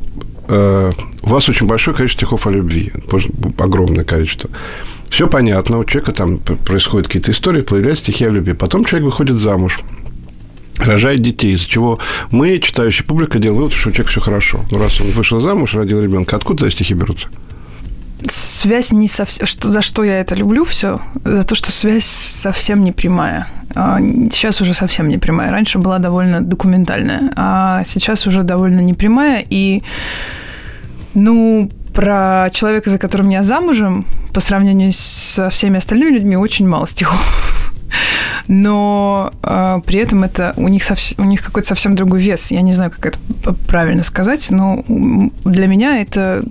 Э, 0.48 0.92
у 1.22 1.30
вас 1.30 1.50
очень 1.50 1.68
большое 1.68 1.96
количество 1.96 2.26
стихов 2.26 2.48
о 2.48 2.52
любви, 2.52 2.92
огромное 3.58 4.04
количество. 4.04 4.50
Все 5.10 5.28
понятно, 5.28 5.80
у 5.80 5.86
человека 5.86 6.12
там 6.12 6.40
происходят 6.40 7.08
какие-то 7.08 7.32
истории, 7.32 7.62
появляются 7.62 8.04
стихи 8.04 8.26
о 8.26 8.30
любви. 8.30 8.54
Потом 8.54 8.84
человек 8.84 9.06
выходит 9.06 9.38
замуж, 9.38 9.80
рожает 10.78 11.22
детей, 11.22 11.54
из-за 11.54 11.68
чего 11.68 12.00
мы, 12.32 12.58
читающая 12.60 13.06
публика, 13.06 13.40
делаем 13.40 13.60
вывод, 13.60 13.74
что 13.74 13.90
у 13.90 13.92
человека 13.92 14.12
все 14.12 14.22
хорошо. 14.22 14.60
Ну, 14.72 14.80
раз 14.80 15.00
он 15.00 15.08
вышел 15.12 15.40
замуж, 15.40 15.76
родил 15.76 16.02
ребенка, 16.02 16.36
откуда 16.36 16.70
стихи 16.72 16.94
берутся? 16.94 17.28
Связь 18.28 18.92
не 18.92 19.08
совсем... 19.08 19.46
Что, 19.46 19.70
за 19.70 19.82
что 19.82 20.04
я 20.04 20.20
это 20.20 20.36
люблю 20.36 20.66
все? 20.66 21.00
За 21.24 21.44
то, 21.44 21.56
что 21.56 21.72
связь 21.72 22.06
совсем 22.06 22.84
не 22.84 22.92
прямая. 22.92 23.48
А, 23.76 24.00
сейчас 24.32 24.62
уже 24.62 24.74
совсем 24.74 25.08
не 25.08 25.18
прямая. 25.18 25.52
Раньше 25.52 25.80
была 25.80 26.00
довольно 26.00 26.42
документальная, 26.42 27.34
а 27.36 27.84
сейчас 27.86 28.28
уже 28.28 28.44
довольно 28.44 28.80
непрямая. 28.80 29.46
И, 29.50 29.84
ну, 31.14 31.70
про 31.94 32.50
человека, 32.52 32.90
за 32.90 32.98
которым 32.98 33.30
я 33.30 33.44
замужем, 33.44 34.06
по 34.34 34.40
сравнению 34.40 34.92
со 34.94 35.50
всеми 35.50 35.78
остальными 35.78 36.12
людьми, 36.12 36.36
очень 36.36 36.68
мало 36.68 36.88
стихов 36.88 37.53
но 38.48 39.32
э, 39.44 39.80
при 39.86 40.00
этом 40.00 40.24
это 40.24 40.54
у 40.58 40.68
них, 40.68 40.84
совс- 40.84 41.16
у 41.18 41.24
них 41.24 41.44
какой-то 41.44 41.68
совсем 41.68 41.96
другой 41.96 42.22
вес. 42.22 42.52
Я 42.52 42.62
не 42.62 42.72
знаю, 42.72 42.92
как 42.92 43.06
это 43.06 43.54
правильно 43.68 44.04
сказать, 44.04 44.48
но 44.50 44.84
для 45.46 45.68
меня 45.68 46.02
это 46.02 46.44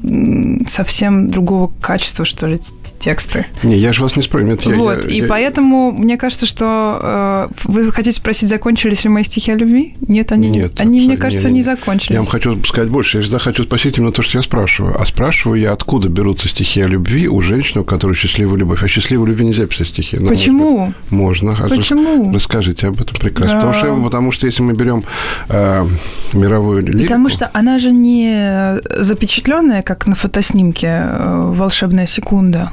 совсем 0.68 1.30
другого 1.30 1.72
качества, 1.80 2.24
что 2.24 2.46
ли, 2.46 2.58
тексты. 3.00 3.46
Не, 3.62 3.76
я 3.76 3.92
же 3.92 4.02
вас 4.02 4.16
не 4.16 4.22
спорю. 4.22 4.42
Вот, 4.42 5.04
я, 5.04 5.10
и 5.10 5.20
я... 5.20 5.26
поэтому 5.26 5.92
мне 5.92 6.16
кажется, 6.16 6.46
что 6.46 6.98
э, 7.02 7.48
вы 7.64 7.92
хотите 7.92 8.16
спросить, 8.16 8.48
закончились 8.48 9.04
ли 9.04 9.10
мои 9.10 9.24
стихи 9.24 9.52
о 9.52 9.56
любви? 9.56 9.94
Нет, 10.00 10.32
они, 10.32 10.50
нет, 10.50 10.72
они 10.78 11.06
мне 11.06 11.16
кажется, 11.16 11.48
не, 11.48 11.54
не, 11.54 11.58
не 11.58 11.62
закончились. 11.62 12.10
Я 12.10 12.18
вам 12.18 12.26
хочу 12.26 12.62
сказать 12.64 12.90
больше. 12.90 13.18
Я 13.18 13.22
всегда 13.22 13.38
хочу 13.38 13.62
спросить 13.62 13.98
именно 13.98 14.12
то, 14.12 14.22
что 14.22 14.38
я 14.38 14.42
спрашиваю. 14.42 15.00
А 15.00 15.06
спрашиваю 15.06 15.60
я, 15.60 15.72
откуда 15.72 16.08
берутся 16.08 16.48
стихи 16.48 16.80
о 16.80 16.86
любви 16.86 17.28
у 17.28 17.40
женщины, 17.40 17.82
у 17.82 17.84
которой 17.84 18.14
счастливая 18.14 18.56
любовь. 18.58 18.82
А 18.82 18.88
счастливой 18.88 19.28
любви 19.28 19.46
нельзя 19.46 19.66
писать 19.66 19.88
стихи. 19.88 20.16
Почему? 20.16 20.92
Можно. 21.10 21.31
А 21.40 21.68
Почему? 21.68 22.32
Расскажите 22.34 22.88
об 22.88 23.00
этом 23.00 23.16
прекрасно. 23.18 23.60
Да. 23.60 23.66
Потому, 23.66 23.74
что, 23.74 24.02
потому 24.04 24.32
что 24.32 24.46
если 24.46 24.62
мы 24.62 24.72
берем 24.72 25.04
э, 25.48 25.86
мировую 26.32 26.82
лирику... 26.82 27.02
Потому 27.02 27.28
что 27.28 27.50
она 27.52 27.78
же 27.78 27.90
не 27.90 28.80
запечатленная, 28.98 29.82
как 29.82 30.06
на 30.06 30.14
фотоснимке 30.14 30.86
э, 30.86 31.52
«Волшебная 31.54 32.06
секунда». 32.06 32.70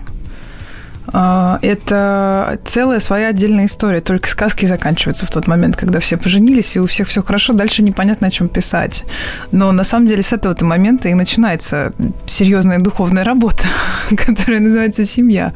А, 1.13 1.59
это 1.61 2.59
целая 2.63 2.99
своя 2.99 3.29
отдельная 3.29 3.65
история. 3.65 4.01
Только 4.01 4.29
сказки 4.29 4.65
заканчиваются 4.65 5.25
в 5.25 5.31
тот 5.31 5.47
момент, 5.47 5.75
когда 5.75 5.99
все 5.99 6.17
поженились, 6.17 6.75
и 6.75 6.79
у 6.79 6.87
всех 6.87 7.07
все 7.07 7.21
хорошо, 7.21 7.53
дальше 7.53 7.83
непонятно, 7.83 8.27
о 8.27 8.29
чем 8.29 8.47
писать. 8.47 9.05
Но 9.51 9.71
на 9.71 9.83
самом 9.83 10.07
деле 10.07 10.23
с 10.23 10.33
этого-то 10.33 10.65
момента 10.65 11.09
и 11.09 11.13
начинается 11.13 11.93
серьезная 12.25 12.79
духовная 12.79 13.23
работа, 13.23 13.63
которая 14.09 14.59
называется 14.59 15.05
семья. 15.05 15.53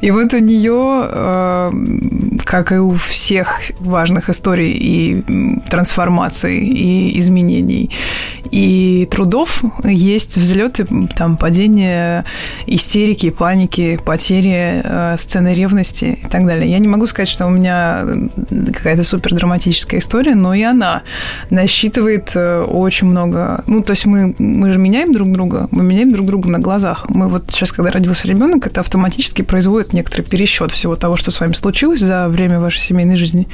И 0.00 0.10
вот 0.10 0.34
у 0.34 0.38
нее, 0.38 0.72
а, 0.74 1.70
как 2.44 2.72
и 2.72 2.76
у 2.76 2.94
всех 2.94 3.60
важных 3.80 4.30
историй 4.30 4.72
и 4.72 5.60
трансформаций, 5.70 6.58
и 6.58 7.18
изменений, 7.18 7.90
и 8.50 9.08
трудов, 9.10 9.62
есть 9.84 10.36
взлеты, 10.38 10.86
там, 11.16 11.36
падения, 11.36 12.24
истерики, 12.66 13.30
паники, 13.30 13.98
потери 14.04 14.82
э, 14.94 15.16
сцены 15.18 15.54
ревности 15.54 16.18
и 16.22 16.28
так 16.28 16.46
далее. 16.46 16.70
Я 16.70 16.78
не 16.78 16.88
могу 16.88 17.06
сказать, 17.06 17.28
что 17.28 17.46
у 17.46 17.50
меня 17.50 18.04
какая-то 18.72 19.02
супер 19.02 19.34
драматическая 19.34 20.00
история, 20.00 20.34
но 20.34 20.54
и 20.54 20.62
она 20.62 21.02
насчитывает 21.50 22.30
э, 22.34 22.62
очень 22.62 23.08
много. 23.08 23.64
Ну, 23.66 23.82
то 23.82 23.92
есть 23.92 24.06
мы, 24.06 24.34
мы 24.38 24.70
же 24.70 24.78
меняем 24.78 25.12
друг 25.12 25.30
друга, 25.32 25.68
мы 25.70 25.82
меняем 25.82 26.12
друг 26.12 26.26
друга 26.26 26.48
на 26.48 26.58
глазах. 26.58 27.06
Мы 27.08 27.28
вот 27.28 27.44
сейчас, 27.48 27.72
когда 27.72 27.90
родился 27.90 28.28
ребенок, 28.28 28.66
это 28.66 28.80
автоматически 28.80 29.42
производит 29.42 29.92
некоторый 29.92 30.22
пересчет 30.22 30.70
всего 30.72 30.94
того, 30.94 31.16
что 31.16 31.30
с 31.30 31.40
вами 31.40 31.52
случилось 31.52 32.00
за 32.00 32.28
время 32.28 32.60
вашей 32.60 32.80
семейной 32.80 33.16
жизни. 33.16 33.48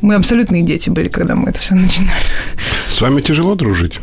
Мы 0.00 0.14
абсолютные 0.14 0.62
дети 0.62 0.90
были, 0.90 1.08
когда 1.08 1.34
мы 1.34 1.50
это 1.50 1.60
все 1.60 1.74
начинали. 1.74 2.12
С 2.90 3.00
вами 3.00 3.20
тяжело 3.20 3.54
дружить? 3.54 3.98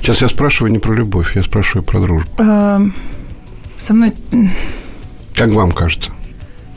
Сейчас 0.00 0.22
я 0.22 0.28
спрашиваю 0.28 0.72
не 0.72 0.78
про 0.78 0.94
любовь, 0.94 1.36
я 1.36 1.42
спрашиваю 1.42 1.82
про 1.82 2.00
дружбу. 2.00 2.30
А, 2.38 2.80
со 3.80 3.94
мной 3.94 4.12
как 5.36 5.52
вам 5.52 5.72
кажется? 5.72 6.10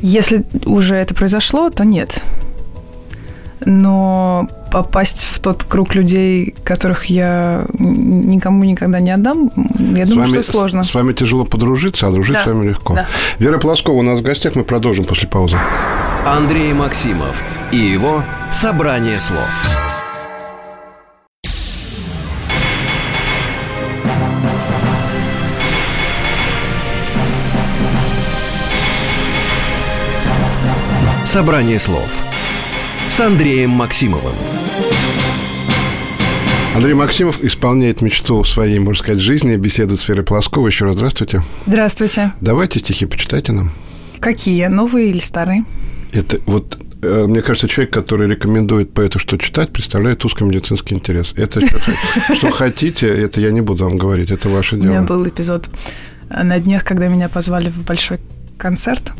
Если 0.01 0.43
уже 0.65 0.95
это 0.95 1.13
произошло, 1.13 1.69
то 1.69 1.83
нет. 1.83 2.21
Но 3.65 4.47
попасть 4.71 5.25
в 5.25 5.39
тот 5.39 5.63
круг 5.63 5.93
людей, 5.95 6.55
которых 6.63 7.05
я 7.05 7.65
никому 7.77 8.63
никогда 8.63 8.99
не 8.99 9.11
отдам, 9.11 9.51
я 9.77 10.05
с 10.05 10.09
думаю, 10.09 10.29
вами, 10.29 10.41
что 10.41 10.51
сложно. 10.51 10.83
С 10.83 10.93
вами 10.93 11.13
тяжело 11.13 11.43
подружиться, 11.43 12.07
а 12.07 12.11
дружить 12.11 12.35
да. 12.35 12.43
с 12.43 12.45
вами 12.45 12.67
легко. 12.69 12.93
Да. 12.95 13.05
Вера 13.37 13.57
Плоскова 13.57 13.95
у 13.95 14.01
нас 14.01 14.19
в 14.19 14.23
гостях, 14.23 14.55
мы 14.55 14.63
продолжим 14.63 15.05
после 15.05 15.27
паузы. 15.27 15.57
Андрей 16.25 16.73
Максимов 16.73 17.43
и 17.71 17.77
его 17.77 18.23
«Собрание 18.51 19.19
слов». 19.19 19.88
Собрание 31.29 31.77
слов 31.77 32.09
с 33.07 33.19
Андреем 33.19 33.69
Максимовым. 33.69 34.33
Андрей 36.75 36.95
Максимов 36.95 37.43
исполняет 37.43 38.01
мечту 38.01 38.43
своей, 38.43 38.79
можно 38.79 39.03
сказать, 39.03 39.21
жизни, 39.21 39.55
беседует 39.55 40.01
с 40.01 40.09
Верой 40.09 40.23
Плосковой. 40.23 40.71
Еще 40.71 40.85
раз 40.85 40.95
здравствуйте. 40.95 41.43
Здравствуйте. 41.67 42.31
Давайте 42.41 42.79
стихи 42.79 43.05
почитайте 43.05 43.51
нам. 43.51 43.73
Какие, 44.19 44.65
новые 44.65 45.11
или 45.11 45.19
старые? 45.19 45.65
Это 46.13 46.39
вот 46.47 46.79
э, 47.03 47.25
мне 47.27 47.43
кажется, 47.43 47.67
человек, 47.67 47.93
который 47.93 48.27
рекомендует 48.27 48.91
поэту, 48.91 49.19
что 49.19 49.37
читать, 49.37 49.71
представляет 49.71 50.25
узкий 50.25 50.45
медицинский 50.45 50.95
интерес. 50.95 51.33
Это 51.37 51.61
что 52.33 52.49
хотите, 52.51 53.07
это 53.07 53.39
я 53.39 53.51
не 53.51 53.61
буду 53.61 53.83
вам 53.83 53.97
говорить, 53.97 54.31
это 54.31 54.49
ваше 54.49 54.77
дело. 54.77 54.93
У 54.93 54.95
меня 54.95 55.01
был 55.03 55.27
эпизод 55.27 55.69
на 56.27 56.59
днях, 56.59 56.83
когда 56.83 57.07
меня 57.07 57.29
позвали 57.29 57.69
в 57.69 57.83
большой 57.83 58.19
концерт, 58.57 59.13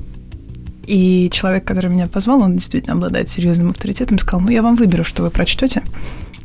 и 0.90 1.30
человек, 1.30 1.66
который 1.66 1.92
меня 1.92 2.08
позвал, 2.08 2.42
он 2.42 2.56
действительно 2.56 2.96
обладает 2.96 3.30
серьезным 3.30 3.70
авторитетом, 3.70 4.18
сказал, 4.18 4.42
ну, 4.42 4.50
я 4.50 4.64
вам 4.64 4.76
выберу, 4.76 5.04
что 5.04 5.22
вы 5.22 5.30
прочтете. 5.30 5.84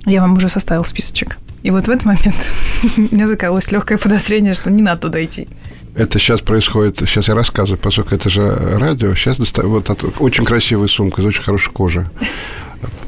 Я 0.04 0.20
вам 0.20 0.36
уже 0.36 0.50
составил 0.50 0.84
списочек. 0.84 1.38
И 1.62 1.70
вот 1.70 1.86
в 1.86 1.90
этот 1.90 2.04
момент 2.04 2.36
у 2.98 3.14
меня 3.14 3.26
закралось 3.26 3.72
легкое 3.72 3.96
подозрение, 3.96 4.52
что 4.52 4.70
не 4.70 4.82
надо 4.82 5.00
туда 5.00 5.24
идти. 5.24 5.48
Это 5.96 6.18
сейчас 6.18 6.40
происходит, 6.40 6.98
сейчас 6.98 7.28
я 7.28 7.34
рассказываю, 7.34 7.78
поскольку 7.78 8.14
это 8.14 8.28
же 8.28 8.54
радио. 8.78 9.14
Сейчас 9.14 9.38
достаю, 9.38 9.70
вот 9.70 9.88
от, 9.88 10.04
очень 10.20 10.44
красивая 10.44 10.88
сумка 10.88 11.22
из 11.22 11.26
очень 11.26 11.42
хорошей 11.42 11.72
кожи. 11.72 12.06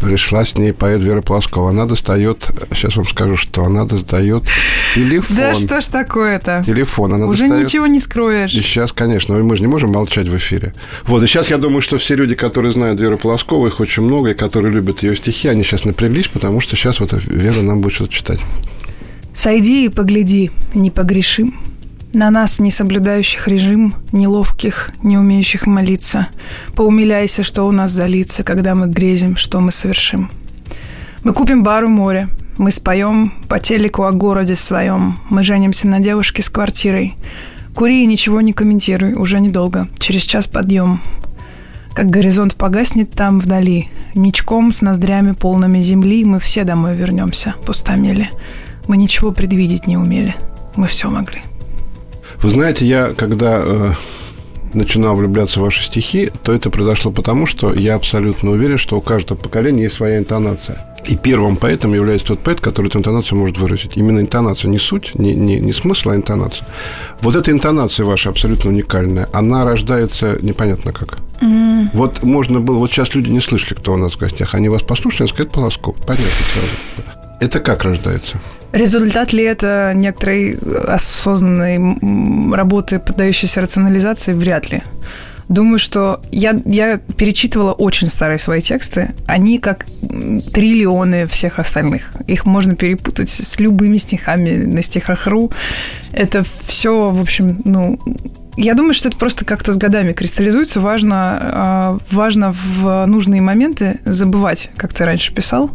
Пришла 0.00 0.44
с 0.44 0.56
ней 0.56 0.72
поэт 0.72 1.00
Вера 1.00 1.22
Плоскова. 1.22 1.70
Она 1.70 1.86
достает, 1.86 2.48
сейчас 2.72 2.96
вам 2.96 3.06
скажу, 3.06 3.36
что 3.36 3.64
она 3.64 3.84
достает 3.84 4.44
телефон. 4.94 5.36
Да 5.36 5.54
что 5.54 5.80
ж 5.80 5.84
такое-то? 5.86 6.62
Телефон. 6.66 7.14
Она 7.14 7.26
Уже 7.26 7.42
достает... 7.42 7.66
ничего 7.66 7.86
не 7.86 8.00
скроешь. 8.00 8.52
И 8.54 8.60
сейчас, 8.60 8.92
конечно, 8.92 9.34
мы 9.36 9.56
же 9.56 9.62
не 9.62 9.68
можем 9.68 9.92
молчать 9.92 10.28
в 10.28 10.36
эфире. 10.36 10.72
Вот, 11.04 11.22
и 11.22 11.26
сейчас 11.26 11.50
я 11.50 11.58
думаю, 11.58 11.82
что 11.82 11.98
все 11.98 12.14
люди, 12.14 12.34
которые 12.34 12.72
знают 12.72 13.00
Веру 13.00 13.18
Полоскову, 13.18 13.66
их 13.66 13.80
очень 13.80 14.02
много, 14.02 14.30
и 14.30 14.34
которые 14.34 14.72
любят 14.72 15.02
ее 15.02 15.16
стихи, 15.16 15.48
они 15.48 15.62
сейчас 15.62 15.84
напряглись, 15.84 16.28
потому 16.28 16.60
что 16.60 16.76
сейчас 16.76 17.00
вот 17.00 17.12
Вера 17.24 17.62
нам 17.62 17.80
будет 17.80 17.94
что-то 17.94 18.12
читать. 18.12 18.40
Сойди 19.34 19.84
и 19.84 19.88
погляди, 19.88 20.50
не 20.74 20.90
погрешим. 20.90 21.54
На 22.16 22.30
нас, 22.30 22.60
не 22.60 22.70
соблюдающих 22.70 23.46
режим, 23.46 23.92
неловких, 24.10 24.90
не 25.02 25.18
умеющих 25.18 25.66
молиться. 25.66 26.28
Поумиляйся, 26.74 27.42
что 27.42 27.64
у 27.64 27.72
нас 27.72 27.90
за 27.90 28.06
лица, 28.06 28.42
когда 28.42 28.74
мы 28.74 28.86
грезим, 28.86 29.36
что 29.36 29.60
мы 29.60 29.70
совершим. 29.70 30.30
Мы 31.24 31.34
купим 31.34 31.62
бар 31.62 31.84
у 31.84 31.88
моря, 31.88 32.30
мы 32.56 32.70
споем 32.70 33.34
по 33.50 33.60
телеку 33.60 34.04
о 34.04 34.12
городе 34.12 34.56
своем, 34.56 35.18
мы 35.28 35.42
женимся 35.42 35.88
на 35.88 36.00
девушке 36.00 36.42
с 36.42 36.48
квартирой. 36.48 37.16
Кури 37.74 38.02
и 38.02 38.06
ничего 38.06 38.40
не 38.40 38.54
комментируй, 38.54 39.12
уже 39.12 39.38
недолго, 39.38 39.86
через 39.98 40.22
час 40.22 40.46
подъем. 40.46 41.02
Как 41.94 42.06
горизонт 42.06 42.54
погаснет 42.54 43.10
там 43.10 43.40
вдали, 43.40 43.88
ничком 44.14 44.72
с 44.72 44.80
ноздрями 44.80 45.32
полными 45.32 45.80
земли 45.80 46.24
мы 46.24 46.40
все 46.40 46.64
домой 46.64 46.96
вернемся, 46.96 47.54
пустомели. 47.66 48.30
Мы 48.88 48.96
ничего 48.96 49.32
предвидеть 49.32 49.86
не 49.86 49.98
умели, 49.98 50.34
мы 50.76 50.86
все 50.86 51.10
могли. 51.10 51.42
Вы 52.42 52.50
знаете, 52.50 52.86
я 52.86 53.14
когда 53.14 53.60
э, 53.62 53.92
начинал 54.74 55.16
влюбляться 55.16 55.60
в 55.60 55.62
ваши 55.62 55.82
стихи, 55.82 56.30
то 56.42 56.52
это 56.52 56.70
произошло 56.70 57.10
потому, 57.10 57.46
что 57.46 57.72
я 57.72 57.94
абсолютно 57.94 58.50
уверен, 58.50 58.78
что 58.78 58.96
у 58.96 59.00
каждого 59.00 59.38
поколения 59.38 59.84
есть 59.84 59.96
своя 59.96 60.18
интонация. 60.18 60.84
И 61.06 61.16
первым 61.16 61.56
поэтом 61.56 61.94
является 61.94 62.28
тот 62.28 62.40
поэт, 62.40 62.60
который 62.60 62.88
эту 62.88 62.98
интонацию 62.98 63.38
может 63.38 63.58
выразить. 63.58 63.96
Именно 63.96 64.20
интонация, 64.20 64.68
не 64.68 64.78
суть, 64.78 65.14
не, 65.14 65.34
не, 65.34 65.60
не 65.60 65.72
смысл, 65.72 66.10
а 66.10 66.16
интонация. 66.16 66.66
Вот 67.20 67.36
эта 67.36 67.52
интонация 67.52 68.04
ваша 68.04 68.30
абсолютно 68.30 68.70
уникальная. 68.70 69.28
Она 69.32 69.64
рождается 69.64 70.36
непонятно 70.42 70.92
как. 70.92 71.18
Mm. 71.40 71.90
Вот 71.92 72.22
можно 72.24 72.60
было... 72.60 72.78
Вот 72.78 72.90
сейчас 72.90 73.14
люди 73.14 73.30
не 73.30 73.40
слышали, 73.40 73.74
кто 73.74 73.92
у 73.92 73.96
нас 73.96 74.14
в 74.14 74.18
гостях. 74.18 74.54
Они 74.54 74.68
вас 74.68 74.82
послушали, 74.82 75.22
они 75.22 75.28
скажут, 75.28 75.52
Полосков. 75.52 75.96
Понятно 76.04 76.26
сразу. 76.26 77.08
Это 77.38 77.60
как 77.60 77.84
рождается? 77.84 78.40
Результат 78.72 79.32
ли 79.32 79.44
это 79.44 79.92
некоторой 79.94 80.58
осознанной 80.86 82.54
работы, 82.54 82.98
поддающейся 82.98 83.60
рационализации? 83.60 84.32
Вряд 84.32 84.70
ли. 84.70 84.82
Думаю, 85.48 85.78
что 85.78 86.20
я, 86.32 86.58
я 86.64 86.98
перечитывала 86.98 87.72
очень 87.72 88.08
старые 88.08 88.38
свои 88.38 88.60
тексты. 88.60 89.10
Они 89.26 89.58
как 89.58 89.86
триллионы 90.52 91.26
всех 91.26 91.60
остальных. 91.60 92.10
Их 92.26 92.46
можно 92.46 92.74
перепутать 92.74 93.30
с 93.30 93.60
любыми 93.60 93.96
стихами 93.96 94.56
на 94.56 94.82
стихах.ру. 94.82 95.52
Это 96.12 96.42
все, 96.66 97.10
в 97.10 97.20
общем, 97.20 97.62
ну, 97.64 97.98
я 98.56 98.74
думаю, 98.74 98.92
что 98.92 99.08
это 99.08 99.18
просто 99.18 99.44
как-то 99.44 99.72
с 99.72 99.76
годами 99.76 100.12
кристаллизуется. 100.12 100.80
Важно, 100.80 101.38
а, 101.40 101.98
важно 102.10 102.52
в 102.52 103.06
нужные 103.06 103.40
моменты 103.40 104.00
забывать, 104.04 104.70
как 104.76 104.92
ты 104.92 105.04
раньше 105.04 105.32
писал, 105.32 105.70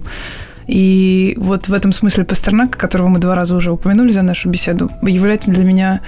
и 0.72 1.34
вот 1.36 1.68
в 1.68 1.74
этом 1.74 1.92
смысле 1.92 2.24
Пастернак, 2.24 2.78
которого 2.78 3.10
мы 3.10 3.20
два 3.20 3.36
раза 3.36 3.58
уже 3.58 3.72
упомянули 3.72 4.14
за 4.14 4.22
нашу 4.22 4.48
беседу, 4.48 4.90
является 5.02 5.52
для 5.52 5.66
меня 5.66 6.00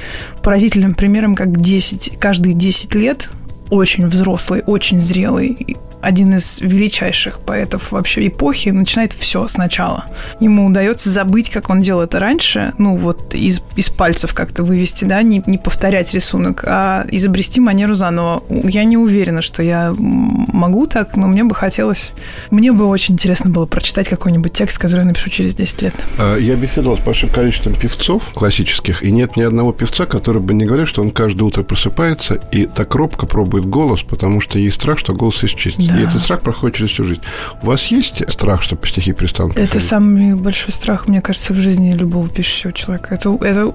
поразительным 0.42 0.96
примером, 0.96 1.36
как 1.36 1.60
10, 1.60 2.18
каждые 2.18 2.54
10 2.54 2.96
лет 2.96 3.30
очень 3.70 4.08
взрослый, 4.08 4.64
очень 4.66 5.02
зрелый 5.02 5.76
один 6.04 6.36
из 6.36 6.60
величайших 6.60 7.40
поэтов 7.40 7.92
вообще 7.92 8.28
эпохи, 8.28 8.70
начинает 8.70 9.14
все 9.14 9.48
сначала. 9.48 10.06
Ему 10.40 10.66
удается 10.66 11.10
забыть, 11.10 11.50
как 11.50 11.70
он 11.70 11.82
делал 11.82 12.02
это 12.02 12.20
раньше, 12.20 12.74
ну 12.78 12.96
вот 12.96 13.34
из, 13.34 13.62
из 13.76 13.90
пальцев 13.90 14.34
как-то 14.34 14.64
вывести, 14.64 15.06
да, 15.06 15.22
не, 15.22 15.42
не 15.46 15.58
повторять 15.58 16.14
рисунок, 16.14 16.64
а 16.68 17.06
изобрести 17.10 17.60
манеру 17.60 17.96
заново. 17.96 18.44
Я 18.50 18.84
не 18.84 18.98
уверена, 18.98 19.42
что 19.42 19.64
я 19.64 19.94
могу 19.98 20.88
так, 20.88 21.16
но 21.16 21.28
мне 21.28 21.44
бы 21.44 21.56
хотелось... 21.56 22.14
Мне 22.52 22.72
бы 22.72 22.86
очень 22.86 23.14
интересно 23.14 23.50
было 23.50 23.66
прочитать 23.66 24.10
какой-нибудь 24.10 24.54
текст, 24.54 24.78
который 24.78 25.02
я 25.02 25.08
напишу 25.08 25.30
через 25.30 25.56
10 25.56 25.82
лет. 25.82 25.96
А, 26.20 26.38
я 26.38 26.56
беседовал 26.56 26.98
с 26.98 27.02
большим 27.02 27.30
количеством 27.30 27.74
певцов 27.74 28.24
классических, 28.34 29.04
и 29.04 29.12
нет 29.12 29.38
ни 29.38 29.44
одного 29.44 29.72
певца, 29.72 30.06
который 30.06 30.42
бы 30.42 30.54
не 30.54 30.66
говорил, 30.66 30.86
что 30.86 31.02
он 31.02 31.12
каждое 31.12 31.44
утро 31.44 31.64
просыпается 31.64 32.40
и 32.52 32.66
так 32.66 32.94
робко 32.96 33.26
пробует 33.26 33.66
голос, 33.66 34.04
потому 34.04 34.42
что 34.42 34.60
есть 34.60 34.76
страх, 34.76 35.00
что 35.00 35.14
голос 35.14 35.44
исчезнет. 35.44 35.90
Да. 35.90 35.93
Да. 35.94 36.00
И 36.00 36.04
этот 36.04 36.22
страх 36.22 36.42
проходит 36.42 36.78
через 36.78 36.92
всю 36.92 37.04
жизнь. 37.04 37.22
У 37.62 37.68
вас 37.68 37.86
есть 37.86 38.30
страх, 38.32 38.62
что 38.62 38.78
стихи 38.86 39.14
перестанут 39.14 39.58
Это 39.58 39.80
самый 39.80 40.36
большой 40.36 40.72
страх, 40.72 41.08
мне 41.08 41.22
кажется, 41.22 41.54
в 41.54 41.58
жизни 41.58 41.94
любого 41.94 42.30
пишущего 42.30 42.74
человека. 42.74 43.16
Это, 43.16 43.32
это 43.42 43.74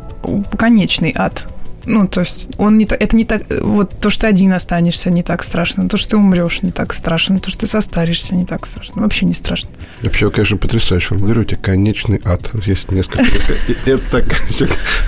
конечный 0.57 1.12
ад. 1.16 1.46
Ну, 1.88 2.07
то 2.07 2.20
есть 2.20 2.51
он 2.59 2.77
не 2.77 2.85
это 2.85 3.16
не 3.16 3.24
так, 3.24 3.42
вот 3.62 3.98
то, 3.98 4.11
что 4.11 4.22
ты 4.22 4.27
один 4.29 4.53
останешься, 4.53 5.11
не 5.11 5.22
так 5.22 5.42
страшно, 5.42 5.88
то, 5.88 5.96
что 5.96 6.11
ты 6.11 6.16
умрешь, 6.16 6.62
не 6.62 6.70
так 6.70 6.92
страшно, 6.92 7.40
то, 7.40 7.51
что 7.51 7.61
ты 7.61 7.66
состаришься, 7.66 8.35
не 8.35 8.44
так 8.44 8.66
страшно, 8.66 9.03
вообще 9.03 9.24
не 9.24 9.35
страшно. 9.35 9.70
Вообще, 10.03 10.31
конечно, 10.31 10.57
потрясающе 10.59 11.09
формулируете 11.09 11.57
конечный 11.57 12.20
ад. 12.24 12.51
Есть 12.66 12.92
несколько. 12.92 13.24
Это 13.87 14.22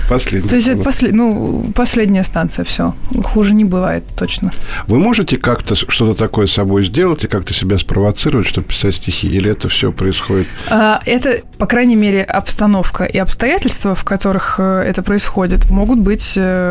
последний. 0.09 0.49
То 0.49 0.55
есть 0.55 0.67
это 0.67 0.89
ну, 1.11 1.63
последняя 1.75 2.23
станция, 2.23 2.65
все. 2.65 2.95
Хуже 3.23 3.53
не 3.53 3.63
бывает, 3.63 4.03
точно. 4.17 4.51
Вы 4.87 4.99
можете 4.99 5.37
как-то 5.37 5.75
что-то 5.75 6.15
такое 6.15 6.47
с 6.47 6.51
собой 6.51 6.83
сделать 6.83 7.23
и 7.23 7.27
как-то 7.27 7.53
себя 7.53 7.77
спровоцировать, 7.77 8.47
чтобы 8.47 8.67
писать 8.67 8.95
стихи? 8.95 9.27
Или 9.27 9.51
это 9.51 9.69
все 9.69 9.91
происходит? 9.91 10.47
А, 10.69 11.01
это, 11.05 11.41
по 11.57 11.65
крайней 11.67 11.95
мере, 11.95 12.23
обстановка 12.23 13.05
и 13.05 13.17
обстоятельства, 13.17 13.95
в 13.95 14.03
которых 14.03 14.55
э, 14.59 14.83
это 14.85 15.01
происходит, 15.01 15.69
могут 15.69 15.99
быть 15.99 16.33
э, 16.35 16.70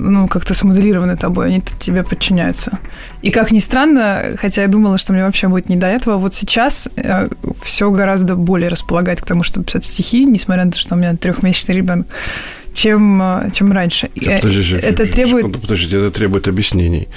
ну, 0.00 0.28
как-то 0.28 0.54
смоделированы 0.54 1.16
тобой, 1.16 1.46
они 1.46 1.62
тебе 1.78 2.02
подчиняются. 2.02 2.78
И 3.22 3.30
как 3.30 3.52
ни 3.52 3.58
странно, 3.58 4.36
хотя 4.40 4.62
я 4.62 4.68
думала, 4.68 4.98
что 4.98 5.12
мне 5.12 5.24
вообще 5.24 5.48
будет 5.48 5.68
не 5.68 5.76
до 5.76 5.86
этого, 5.86 6.18
вот 6.18 6.34
сейчас 6.34 6.88
э, 6.96 7.26
все 7.62 7.90
гораздо 7.90 8.36
более 8.36 8.68
располагает 8.68 9.20
к 9.20 9.26
тому, 9.26 9.42
чтобы 9.42 9.66
писать 9.66 9.84
стихи, 9.84 10.24
несмотря 10.24 10.64
на 10.64 10.72
то, 10.72 10.78
что 10.78 10.94
у 10.94 10.98
меня 10.98 11.16
трехмесячный 11.16 11.74
ребенок, 11.74 12.06
чем, 12.72 13.20
э, 13.22 13.50
чем 13.52 13.72
раньше. 13.72 14.10
Подожди, 14.14 14.76
это 14.76 15.06
требует... 15.06 15.60
Подождите, 15.60 15.96
это 15.98 16.10
требует 16.10 16.48
объяснений 16.48 17.08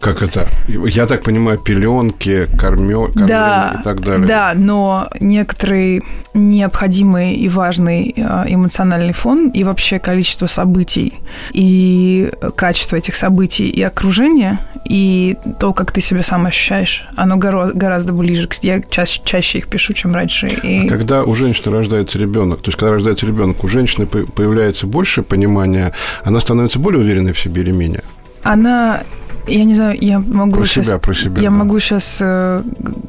как 0.00 0.22
это? 0.22 0.46
Я 0.68 1.06
так 1.06 1.22
понимаю, 1.22 1.58
пеленки, 1.58 2.46
кормё, 2.58 3.08
да, 3.14 3.78
и 3.80 3.82
так 3.82 4.02
далее. 4.02 4.26
Да, 4.26 4.52
но 4.54 5.08
некоторый 5.20 6.02
необходимый 6.34 7.34
и 7.34 7.48
важный 7.48 8.12
э, 8.14 8.44
эмоциональный 8.48 9.14
фон 9.14 9.48
и 9.48 9.64
вообще 9.64 9.98
количество 9.98 10.46
событий 10.46 11.14
и 11.52 12.30
качество 12.56 12.96
этих 12.96 13.16
событий 13.16 13.68
и 13.68 13.82
окружения 13.82 14.58
и 14.84 15.36
то, 15.58 15.72
как 15.72 15.92
ты 15.92 16.00
себя 16.00 16.22
сам 16.22 16.46
ощущаешь, 16.46 17.06
оно 17.16 17.36
гораздо 17.36 18.12
ближе. 18.12 18.48
Я 18.62 18.82
чаще, 18.82 19.22
чаще 19.24 19.58
их 19.58 19.68
пишу, 19.68 19.94
чем 19.94 20.14
раньше. 20.14 20.48
И... 20.48 20.86
А 20.86 20.88
когда 20.88 21.24
у 21.24 21.34
женщины 21.34 21.74
рождается 21.74 22.18
ребенок, 22.18 22.60
то 22.60 22.68
есть 22.68 22.78
когда 22.78 22.92
рождается 22.92 23.26
ребенок, 23.26 23.64
у 23.64 23.68
женщины 23.68 24.06
появляется 24.06 24.86
больше 24.86 25.22
понимания, 25.22 25.92
она 26.22 26.40
становится 26.40 26.78
более 26.78 27.00
уверенной 27.00 27.32
в 27.32 27.38
себе 27.38 27.62
или 27.62 27.70
менее? 27.70 28.02
Она 28.42 29.02
я 29.46 29.64
не 29.64 29.74
знаю, 29.74 29.96
я 30.00 30.18
могу 30.18 30.56
про 30.56 30.66
сейчас... 30.66 30.86
Себя, 30.86 30.98
про 30.98 31.14
себя, 31.14 31.40
я 31.40 31.50
да. 31.50 31.56
могу 31.56 31.78
сейчас 31.78 32.18
э, 32.20 32.62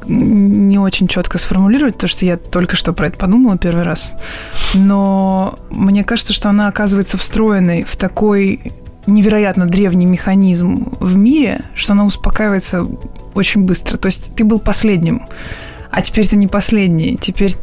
не 0.06 0.78
очень 0.78 1.08
четко 1.08 1.38
сформулировать, 1.38 1.94
потому 1.94 2.08
что 2.08 2.24
я 2.24 2.36
только 2.36 2.76
что 2.76 2.92
про 2.92 3.08
это 3.08 3.18
подумала 3.18 3.58
первый 3.58 3.84
раз. 3.84 4.14
Но 4.74 5.58
мне 5.70 6.04
кажется, 6.04 6.32
что 6.32 6.48
она 6.48 6.68
оказывается 6.68 7.18
встроенной 7.18 7.82
в 7.82 7.96
такой 7.96 8.60
невероятно 9.06 9.66
древний 9.66 10.06
механизм 10.06 10.92
в 11.00 11.16
мире, 11.16 11.64
что 11.74 11.94
она 11.94 12.04
успокаивается 12.04 12.86
очень 13.34 13.64
быстро. 13.64 13.96
То 13.96 14.06
есть 14.06 14.34
ты 14.36 14.44
был 14.44 14.60
последним, 14.60 15.22
а 15.90 16.02
теперь 16.02 16.28
ты 16.28 16.36
не 16.36 16.46
последний. 16.46 17.16
Теперь 17.16 17.54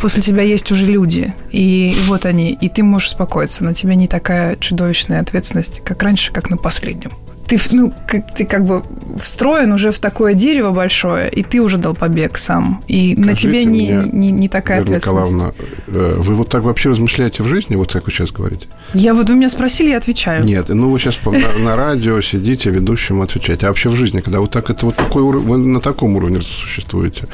после 0.00 0.22
тебя 0.22 0.42
есть 0.42 0.72
уже 0.72 0.86
люди, 0.86 1.34
и 1.50 1.96
вот 2.06 2.26
они, 2.26 2.52
и 2.52 2.68
ты 2.68 2.82
можешь 2.82 3.10
успокоиться. 3.10 3.64
На 3.64 3.74
тебя 3.74 3.94
не 3.94 4.08
такая 4.08 4.56
чудовищная 4.56 5.20
ответственность, 5.20 5.80
как 5.84 6.02
раньше, 6.02 6.32
как 6.32 6.50
на 6.50 6.56
последнем. 6.56 7.10
Ты, 7.46 7.60
ну, 7.70 7.92
как, 8.06 8.34
ты 8.34 8.44
как 8.44 8.64
бы 8.64 8.82
встроен 9.22 9.72
уже 9.72 9.92
в 9.92 9.98
такое 9.98 10.34
дерево 10.34 10.72
большое, 10.72 11.28
и 11.28 11.42
ты 11.42 11.60
уже 11.60 11.78
дал 11.78 11.94
побег 11.94 12.38
сам. 12.38 12.82
И 12.88 13.14
Скажите 13.14 13.26
на 13.26 13.36
тебе 13.36 13.64
не, 13.64 13.92
мне, 13.92 14.10
не, 14.12 14.30
не 14.32 14.48
такая 14.48 14.78
Вера 14.78 14.96
ответственность. 14.96 15.32
Николаевна, 15.32 15.54
э, 15.88 16.14
вы 16.18 16.34
вот 16.34 16.48
так 16.48 16.62
вообще 16.62 16.90
размышляете 16.90 17.42
в 17.42 17.48
жизни, 17.48 17.76
вот 17.76 17.92
как 17.92 18.06
вы 18.06 18.12
сейчас 18.12 18.30
говорите? 18.30 18.66
Я 18.94 19.14
вот 19.14 19.28
вы 19.28 19.36
меня 19.36 19.50
спросили, 19.50 19.90
я 19.90 19.98
отвечаю. 19.98 20.44
Нет, 20.44 20.68
ну 20.68 20.90
вы 20.90 20.98
сейчас 20.98 21.18
на, 21.24 21.64
на 21.64 21.76
радио 21.76 22.20
сидите, 22.20 22.70
ведущему 22.70 23.22
отвечаете. 23.22 23.66
А 23.66 23.68
вообще 23.68 23.88
в 23.88 23.96
жизни, 23.96 24.20
когда 24.20 24.40
вот 24.40 24.50
так 24.50 24.70
это 24.70 24.86
вот 24.86 24.96
такой 24.96 25.22
уровень, 25.22 25.46
вы 25.46 25.58
на 25.58 25.80
таком 25.80 26.16
уровне 26.16 26.40
существуете. 26.40 27.26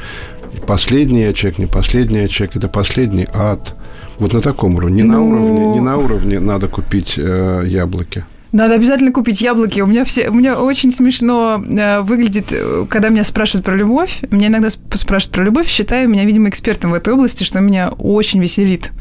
Последний 0.67 1.21
ячейк, 1.21 1.57
не 1.57 1.65
последний 1.65 2.23
ячейк, 2.23 2.55
это 2.55 2.67
последний 2.67 3.27
ад. 3.33 3.75
Вот 4.19 4.33
на 4.33 4.41
таком 4.41 4.75
уровне. 4.75 5.03
Не, 5.03 5.03
ну... 5.03 5.13
на, 5.13 5.21
уровне, 5.21 5.67
не 5.67 5.79
на 5.79 5.97
уровне 5.97 6.39
надо 6.39 6.67
купить 6.67 7.15
э, 7.17 7.63
яблоки. 7.65 8.25
Надо 8.51 8.73
обязательно 8.75 9.13
купить 9.13 9.41
яблоки. 9.41 9.79
У 9.79 9.85
меня 9.85 10.03
все, 10.03 10.29
у 10.29 10.33
меня 10.33 10.59
очень 10.59 10.91
смешно 10.91 11.63
э, 11.63 12.01
выглядит, 12.01 12.47
э, 12.51 12.85
когда 12.89 13.07
меня 13.07 13.23
спрашивают 13.23 13.65
про 13.65 13.75
любовь. 13.75 14.19
Меня 14.29 14.47
иногда 14.47 14.69
спрашивают 14.69 15.33
про 15.33 15.43
любовь, 15.45 15.67
считаю 15.67 16.09
меня, 16.09 16.25
видимо, 16.25 16.49
экспертом 16.49 16.91
в 16.91 16.93
этой 16.93 17.13
области, 17.13 17.45
что 17.45 17.61
меня 17.61 17.89
очень 17.97 18.41
веселит. 18.41 18.91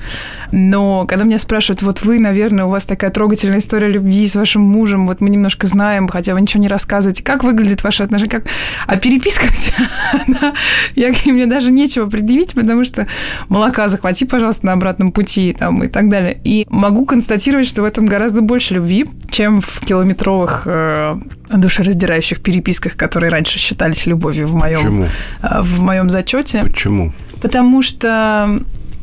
Но 0.52 1.04
когда 1.06 1.24
меня 1.24 1.38
спрашивают, 1.40 1.82
вот 1.82 2.02
вы, 2.02 2.20
наверное, 2.20 2.66
у 2.66 2.70
вас 2.70 2.86
такая 2.86 3.10
трогательная 3.10 3.58
история 3.58 3.88
любви 3.88 4.24
с 4.24 4.36
вашим 4.36 4.62
мужем, 4.62 5.06
вот 5.06 5.20
мы 5.20 5.30
немножко 5.30 5.66
знаем, 5.66 6.06
хотя 6.06 6.34
вы 6.34 6.40
ничего 6.40 6.62
не 6.62 6.68
рассказываете, 6.68 7.24
как 7.24 7.42
выглядит 7.42 7.82
ваше 7.82 8.04
отношение, 8.04 8.30
как... 8.30 8.44
А 8.86 8.96
переписка 8.96 9.46
вся. 9.52 10.52
Я, 10.94 11.12
мне 11.26 11.46
даже 11.46 11.72
нечего 11.72 12.06
предъявить, 12.06 12.54
потому 12.54 12.84
что 12.84 13.08
молока 13.48 13.88
захвати, 13.88 14.26
пожалуйста, 14.26 14.66
на 14.66 14.74
обратном 14.74 15.10
пути 15.10 15.56
там, 15.58 15.82
и 15.82 15.88
так 15.88 16.08
далее. 16.08 16.40
И 16.44 16.66
могу 16.70 17.04
констатировать, 17.04 17.66
что 17.66 17.82
в 17.82 17.84
этом 17.84 18.06
гораздо 18.06 18.42
больше 18.42 18.74
любви, 18.74 19.06
чем 19.28 19.39
в 19.48 19.80
километровых 19.80 20.62
э, 20.66 21.14
душераздирающих 21.50 22.40
переписках, 22.40 22.96
которые 22.96 23.30
раньше 23.30 23.58
считались 23.58 24.06
любовью 24.06 24.46
в 24.46 24.54
моем, 24.54 25.04
э, 25.04 25.62
в 25.62 25.80
моем 25.80 26.10
зачете. 26.10 26.62
Почему? 26.62 27.12
Потому 27.40 27.82
что 27.82 28.60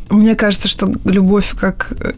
мне 0.10 0.36
кажется, 0.36 0.68
что 0.68 0.92
любовь 1.06 1.54
как 1.60 1.94
э, 2.00 2.14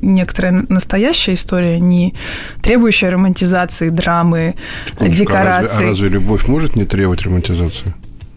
некоторая 0.00 0.64
настоящая 0.68 1.34
история, 1.34 1.80
не 1.80 2.14
требующая 2.62 3.10
романтизации, 3.10 3.88
драмы, 3.88 4.54
Секундочку, 4.86 5.24
декораций. 5.24 5.48
А 5.48 5.62
разве, 5.62 5.86
а 5.86 5.88
разве 5.90 6.08
любовь 6.08 6.48
может 6.48 6.76
не 6.76 6.84
требовать 6.84 7.22
романтизации? 7.22 7.94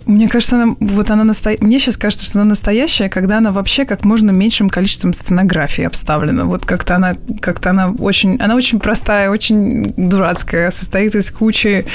Мне 0.10 0.28
кажется, 0.28 0.56
она, 0.56 0.76
вот 0.80 1.12
она 1.12 1.24
насто... 1.24 1.52
Мне 1.62 1.78
сейчас 1.78 1.95
кажется, 1.95 2.26
что 2.26 2.39
она 2.39 2.50
настоящая, 2.50 3.10
когда 3.10 3.38
она 3.38 3.52
вообще 3.52 3.86
как 3.86 4.04
можно 4.06 4.32
меньшим 4.32 4.69
количеством 4.69 5.13
сценографии 5.13 5.84
обставлена. 5.84 6.45
Вот 6.45 6.65
как-то 6.65 6.95
она, 6.95 7.13
как-то 7.41 7.69
она 7.69 7.91
очень, 8.00 8.38
она 8.38 8.56
очень 8.56 8.80
простая, 8.80 9.30
очень 9.30 9.93
дурацкая, 9.95 10.72
состоит 10.72 11.13
из 11.13 11.30
кучи 11.30 11.86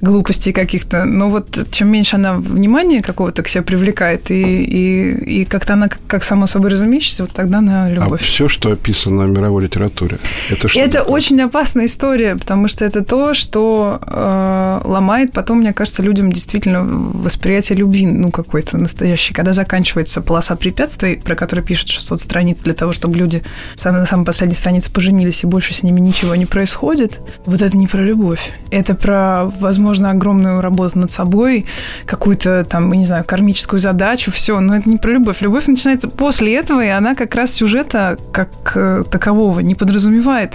глупостей 0.00 0.52
каких-то. 0.52 1.04
Но 1.04 1.30
вот 1.30 1.68
чем 1.70 1.92
меньше 1.92 2.16
она 2.16 2.32
внимания 2.32 3.02
какого-то 3.02 3.44
к 3.44 3.48
себе 3.48 3.62
привлекает, 3.62 4.32
и, 4.32 4.64
и, 4.64 5.42
и 5.42 5.44
как-то 5.44 5.74
она 5.74 5.88
как 6.08 6.24
само 6.24 6.48
собой 6.48 6.70
разумеющаяся, 6.70 7.22
вот 7.22 7.32
тогда 7.32 7.58
она 7.58 7.84
а 7.84 7.88
любовь. 7.88 8.20
А 8.20 8.24
все, 8.24 8.48
что 8.48 8.72
описано 8.72 9.26
в 9.26 9.30
мировой 9.30 9.62
литературе, 9.62 10.18
это 10.50 10.66
что? 10.66 10.80
Это 10.80 10.98
такое? 10.98 11.14
очень 11.14 11.40
опасная 11.40 11.86
история, 11.86 12.34
потому 12.34 12.66
что 12.66 12.84
это 12.84 13.04
то, 13.04 13.32
что 13.32 14.00
э, 14.04 14.80
ломает 14.84 15.32
потом, 15.32 15.60
мне 15.60 15.72
кажется, 15.72 16.02
людям 16.02 16.32
действительно 16.32 16.82
восприятие 16.82 17.59
восприятие 17.60 17.78
любви, 17.78 18.06
ну, 18.06 18.30
какой-то 18.30 18.78
настоящий. 18.78 19.34
Когда 19.34 19.52
заканчивается 19.52 20.20
полоса 20.20 20.56
препятствий, 20.56 21.16
про 21.16 21.34
которую 21.34 21.64
пишет 21.64 21.88
600 21.88 22.20
страниц 22.20 22.60
для 22.60 22.74
того, 22.74 22.92
чтобы 22.92 23.18
люди 23.18 23.42
на 23.84 24.06
самой 24.06 24.24
последней 24.24 24.54
странице 24.54 24.90
поженились, 24.90 25.44
и 25.44 25.46
больше 25.46 25.74
с 25.74 25.82
ними 25.82 26.00
ничего 26.00 26.34
не 26.36 26.46
происходит, 26.46 27.20
вот 27.46 27.62
это 27.62 27.76
не 27.76 27.86
про 27.86 28.02
любовь. 28.02 28.50
Это 28.70 28.94
про, 28.94 29.44
возможно, 29.60 30.10
огромную 30.10 30.60
работу 30.60 30.98
над 30.98 31.10
собой, 31.10 31.66
какую-то 32.06 32.64
там, 32.64 32.92
не 32.92 33.04
знаю, 33.04 33.24
кармическую 33.24 33.80
задачу, 33.80 34.32
все, 34.32 34.60
но 34.60 34.76
это 34.76 34.88
не 34.88 34.96
про 34.96 35.12
любовь. 35.12 35.42
Любовь 35.42 35.66
начинается 35.66 36.08
после 36.08 36.54
этого, 36.54 36.84
и 36.84 36.88
она 36.88 37.14
как 37.14 37.34
раз 37.34 37.52
сюжета 37.52 38.16
как 38.32 38.72
э, 38.74 39.04
такового 39.10 39.60
не 39.60 39.74
подразумевает. 39.74 40.54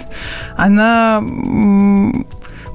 Она 0.56 1.22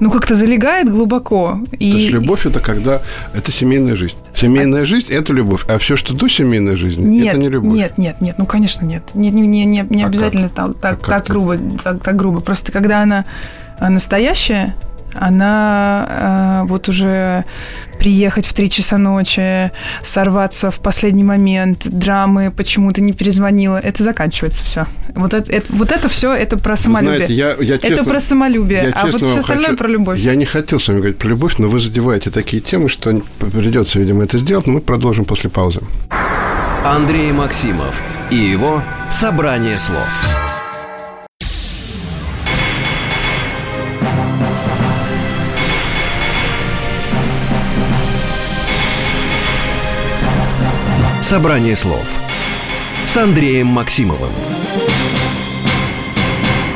ну, 0.02 0.10
как-то 0.10 0.34
залегает 0.34 0.90
глубоко. 0.90 1.60
И... 1.78 1.92
То 1.92 1.96
есть 1.96 2.10
любовь 2.10 2.44
это 2.44 2.58
когда 2.58 3.02
это 3.34 3.52
семейная 3.52 3.94
жизнь. 3.94 4.16
Семейная 4.34 4.82
а... 4.82 4.84
жизнь 4.84 5.12
это 5.12 5.32
любовь, 5.32 5.64
а 5.68 5.78
все, 5.78 5.96
что 5.96 6.12
до 6.12 6.26
семейной 6.26 6.74
жизни, 6.74 7.06
нет, 7.06 7.28
это 7.28 7.38
не 7.38 7.48
любовь. 7.48 7.72
Нет, 7.72 7.98
нет, 7.98 8.20
нет, 8.20 8.34
ну 8.36 8.44
конечно 8.44 8.84
нет. 8.84 9.04
Не, 9.14 9.30
не, 9.30 9.42
не, 9.46 9.64
не, 9.64 9.86
не 9.88 10.02
а 10.02 10.06
обязательно 10.06 10.48
как? 10.48 10.74
так, 10.80 10.80
так, 10.80 11.02
а 11.04 11.10
так 11.10 11.26
грубо, 11.28 11.56
так, 11.56 12.02
так 12.02 12.16
грубо. 12.16 12.40
Просто 12.40 12.72
когда 12.72 13.02
она 13.02 13.24
настоящая, 13.78 14.74
она 15.14 16.62
э, 16.62 16.68
вот 16.68 16.88
уже 16.88 17.44
приехать 17.98 18.46
в 18.46 18.52
3 18.52 18.68
часа 18.68 18.98
ночи, 18.98 19.70
сорваться 20.02 20.70
в 20.70 20.80
последний 20.80 21.22
момент, 21.22 21.86
драмы, 21.86 22.50
почему 22.50 22.92
то 22.92 23.00
не 23.00 23.12
перезвонила, 23.12 23.78
это 23.78 24.02
заканчивается 24.02 24.64
все. 24.64 24.86
Вот 25.14 25.34
это, 25.34 25.52
это, 25.52 25.72
вот 25.72 25.92
это 25.92 26.08
все, 26.08 26.32
это 26.32 26.56
про 26.56 26.76
самолюбие. 26.76 27.26
Знаете, 27.26 27.34
я, 27.34 27.56
я 27.60 27.78
честно, 27.78 27.94
это 27.94 28.04
про 28.04 28.20
самолюбие, 28.20 28.84
я 28.84 28.92
а 28.92 29.06
вот 29.06 29.16
все 29.16 29.38
остальное 29.38 29.66
хочу, 29.66 29.78
про 29.78 29.88
любовь. 29.88 30.18
Я 30.18 30.34
не 30.34 30.44
хотел 30.44 30.80
с 30.80 30.88
вами 30.88 30.98
говорить 30.98 31.18
про 31.18 31.28
любовь, 31.28 31.58
но 31.58 31.68
вы 31.68 31.78
задеваете 31.78 32.30
такие 32.30 32.60
темы, 32.60 32.88
что 32.88 33.22
придется, 33.38 34.00
видимо, 34.00 34.24
это 34.24 34.38
сделать, 34.38 34.66
но 34.66 34.74
мы 34.74 34.80
продолжим 34.80 35.24
после 35.24 35.50
паузы. 35.50 35.80
Андрей 36.84 37.30
Максимов 37.32 38.02
и 38.30 38.36
его 38.36 38.82
«Собрание 39.10 39.78
слов». 39.78 40.41
Собрание 51.32 51.74
слов 51.76 52.20
с 53.06 53.16
Андреем 53.16 53.66
Максимовым. 53.68 54.28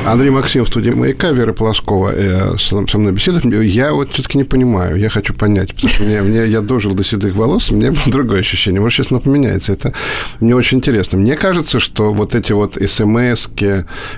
Андрей 0.07 0.29
Максим 0.29 0.63
в 0.63 0.67
студии 0.69 0.91
«Маяка», 0.91 1.31
Вера 1.31 1.51
Полоскова 1.51 2.11
э, 2.13 2.57
со 2.57 2.97
мной 2.97 3.11
беседует. 3.11 3.43
Я 3.65 3.93
вот 3.93 4.13
все-таки 4.13 4.37
не 4.37 4.45
понимаю, 4.45 4.95
я 4.97 5.09
хочу 5.09 5.33
понять, 5.33 5.75
потому 5.75 5.93
что 5.93 6.03
мне, 6.03 6.21
мне, 6.21 6.45
я 6.45 6.61
дожил 6.61 6.93
до 6.93 7.03
седых 7.03 7.35
волос, 7.35 7.71
у 7.71 7.75
меня 7.75 7.91
было 7.91 8.03
другое 8.05 8.39
ощущение. 8.39 8.79
Может, 8.79 8.97
сейчас 8.97 9.11
оно 9.11 9.19
поменяется. 9.19 9.73
Это 9.73 9.91
мне 10.39 10.55
очень 10.55 10.77
интересно. 10.77 11.17
Мне 11.17 11.35
кажется, 11.35 11.81
что 11.81 12.13
вот 12.13 12.35
эти 12.35 12.53
вот 12.53 12.75
смс 12.75 13.49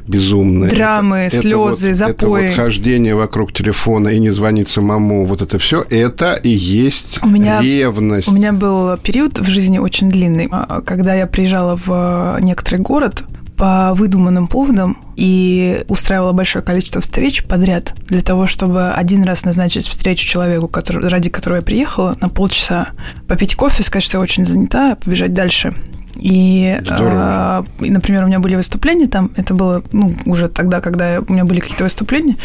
безумные... 0.06 0.70
Драмы, 0.70 1.18
это, 1.18 1.38
слезы, 1.38 1.88
это 1.90 1.98
вот, 1.98 2.10
запои. 2.20 2.44
Это 2.44 2.52
вот 2.52 2.56
хождение 2.56 3.16
вокруг 3.16 3.52
телефона 3.52 4.10
и 4.10 4.20
не 4.20 4.30
звонить 4.30 4.68
самому, 4.68 5.26
вот 5.26 5.42
это 5.42 5.58
все, 5.58 5.84
это 5.90 6.34
и 6.34 6.50
есть 6.50 7.20
у 7.24 7.28
меня, 7.28 7.62
ревность. 7.62 8.28
У 8.28 8.32
меня 8.32 8.54
был 8.54 8.96
период 8.98 9.40
в 9.40 9.48
жизни 9.48 9.80
очень 9.80 10.12
длинный, 10.12 10.50
а, 10.52 10.82
когда 10.82 11.16
я 11.16 11.26
приезжала 11.26 11.80
в 11.84 12.38
некоторый 12.42 12.78
город, 12.78 13.24
по 13.60 13.94
выдуманным 13.94 14.48
поводам 14.48 14.98
и 15.20 15.84
устраивала 15.90 16.32
большое 16.32 16.64
количество 16.64 17.02
встреч 17.02 17.44
подряд 17.44 17.94
для 18.08 18.22
того, 18.22 18.48
чтобы 18.48 18.92
один 18.92 19.24
раз 19.24 19.44
назначить 19.44 19.86
встречу 19.86 20.26
человеку, 20.26 20.70
который, 20.70 21.10
ради 21.10 21.30
которого 21.30 21.58
я 21.58 21.62
приехала, 21.62 22.16
на 22.22 22.30
полчаса, 22.30 22.90
попить 23.28 23.56
кофе, 23.56 23.84
сказать, 23.84 24.04
что 24.06 24.18
я 24.18 24.22
очень 24.22 24.46
занята, 24.46 24.96
побежать 24.96 25.34
дальше. 25.34 25.74
И, 26.20 26.80
э, 26.86 27.64
и, 27.80 27.90
например, 27.90 28.24
у 28.24 28.28
меня 28.28 28.40
были 28.40 28.56
выступления 28.56 29.08
там, 29.08 29.32
это 29.36 29.54
было 29.54 29.82
ну, 29.92 30.14
уже 30.26 30.48
тогда, 30.48 30.82
когда 30.82 31.22
у 31.28 31.32
меня 31.32 31.46
были 31.46 31.60
какие-то 31.60 31.84
выступления, 31.84 32.36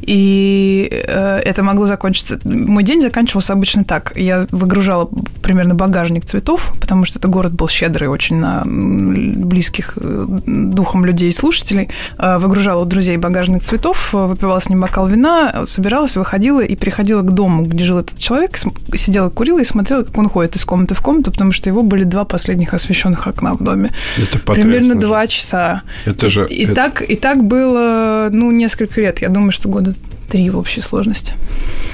и 0.00 0.88
э, 0.90 1.40
это 1.44 1.62
могло 1.62 1.86
закончиться. 1.86 2.38
Мой 2.44 2.82
день 2.82 3.00
заканчивался 3.00 3.54
обычно 3.54 3.84
так. 3.84 4.12
Я 4.16 4.46
выгружала 4.50 5.08
примерно 5.42 5.74
багажник 5.74 6.24
цветов, 6.24 6.72
потому 6.80 7.04
что 7.04 7.18
это 7.18 7.28
город 7.28 7.52
был 7.52 7.68
щедрый 7.68 8.08
очень 8.08 8.36
на 8.36 8.62
близких 8.64 9.94
э, 9.96 10.24
духом 10.46 11.04
людей 11.04 11.28
и 11.28 11.32
слушателей. 11.32 11.88
Э, 12.22 12.38
выгружала 12.38 12.82
у 12.82 12.84
друзей 12.84 13.16
багажник 13.16 13.64
цветов, 13.64 14.12
выпивала 14.12 14.60
с 14.60 14.68
ним 14.68 14.80
бокал 14.80 15.08
вина, 15.08 15.64
собиралась, 15.66 16.14
выходила 16.14 16.60
и 16.60 16.76
приходила 16.76 17.22
к 17.22 17.34
дому, 17.34 17.64
где 17.64 17.84
жил 17.84 17.98
этот 17.98 18.16
человек, 18.16 18.56
сидела, 18.94 19.28
курила 19.28 19.58
и 19.58 19.64
смотрела, 19.64 20.04
как 20.04 20.16
он 20.16 20.28
ходит 20.28 20.54
из 20.54 20.64
комнаты 20.64 20.94
в 20.94 21.00
комнату, 21.00 21.32
потому 21.32 21.50
что 21.50 21.68
его 21.68 21.82
были 21.82 22.04
два 22.04 22.24
последних 22.24 22.74
освещенных 22.74 23.26
окна 23.26 23.54
в 23.54 23.64
доме. 23.64 23.90
Это 24.18 24.38
Примерно 24.38 24.94
два 24.94 25.26
часа. 25.26 25.82
Это 26.04 26.30
же... 26.30 26.46
И, 26.48 26.62
это... 26.62 26.74
Так, 26.76 27.02
и 27.02 27.16
так 27.16 27.42
было, 27.42 28.28
ну, 28.30 28.52
несколько 28.52 29.00
лет. 29.00 29.20
Я 29.20 29.28
думаю, 29.28 29.50
что 29.50 29.68
года 29.68 29.92
три 30.30 30.48
в 30.48 30.56
общей 30.56 30.80
сложности. 30.80 31.34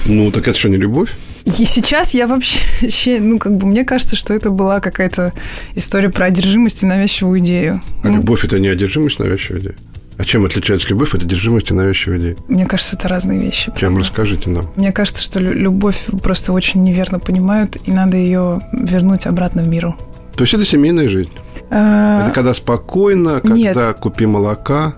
Ну, 0.05 0.31
так 0.31 0.47
это 0.47 0.59
что, 0.59 0.69
не 0.69 0.77
любовь? 0.77 1.09
И 1.47 1.64
сейчас 1.64 2.12
я 2.12 2.27
вообще, 2.27 3.19
ну, 3.19 3.38
как 3.38 3.57
бы, 3.57 3.67
мне 3.67 3.85
кажется, 3.85 4.14
что 4.14 4.35
это 4.35 4.51
была 4.51 4.81
какая-то 4.81 5.33
история 5.75 6.11
про 6.11 6.27
одержимость 6.27 6.83
и 6.83 6.87
навязчивую 6.87 7.41
идею. 7.41 7.81
А 8.03 8.09
ну, 8.09 8.17
любовь– 8.17 8.45
это 8.45 8.59
не 8.59 8.69
одержимость, 8.69 9.19
навязчивая 9.19 9.61
идея? 9.61 9.75
А 10.19 10.25
чем 10.25 10.45
отличается 10.45 10.89
любовь 10.89 11.15
от 11.15 11.23
одержимости 11.23 11.73
навязчивой 11.73 12.19
идеи? 12.19 12.37
Мне 12.49 12.67
кажется, 12.67 12.97
это 12.97 13.07
разные 13.07 13.41
вещи. 13.41 13.67
Чем 13.67 13.93
правда? 13.93 14.01
расскажите 14.01 14.51
нам? 14.51 14.67
Мне 14.75 14.91
кажется, 14.91 15.23
что 15.23 15.39
любовь 15.39 16.07
просто 16.23 16.53
очень 16.53 16.83
неверно 16.83 17.21
понимают, 17.21 17.77
и 17.85 17.93
надо 17.93 18.17
ее 18.17 18.61
вернуть 18.73 19.27
обратно 19.27 19.63
в 19.63 19.69
миру. 19.69 19.95
То 20.35 20.43
есть 20.43 20.55
это 20.55 20.65
семейная 20.65 21.09
жизнь. 21.09 21.31
А... 21.71 22.25
Это 22.25 22.33
когда 22.33 22.53
спокойно, 22.53 23.41
когда 23.41 23.55
Нет. 23.89 23.99
купи 24.01 24.27
молока 24.27 24.95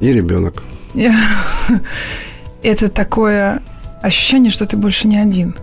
и 0.00 0.12
ребенок. 0.12 0.62
это 2.62 2.88
такое 2.88 3.62
ощущение, 4.02 4.50
что 4.50 4.66
ты 4.66 4.76
больше 4.76 5.08
не 5.08 5.18
один. 5.18 5.56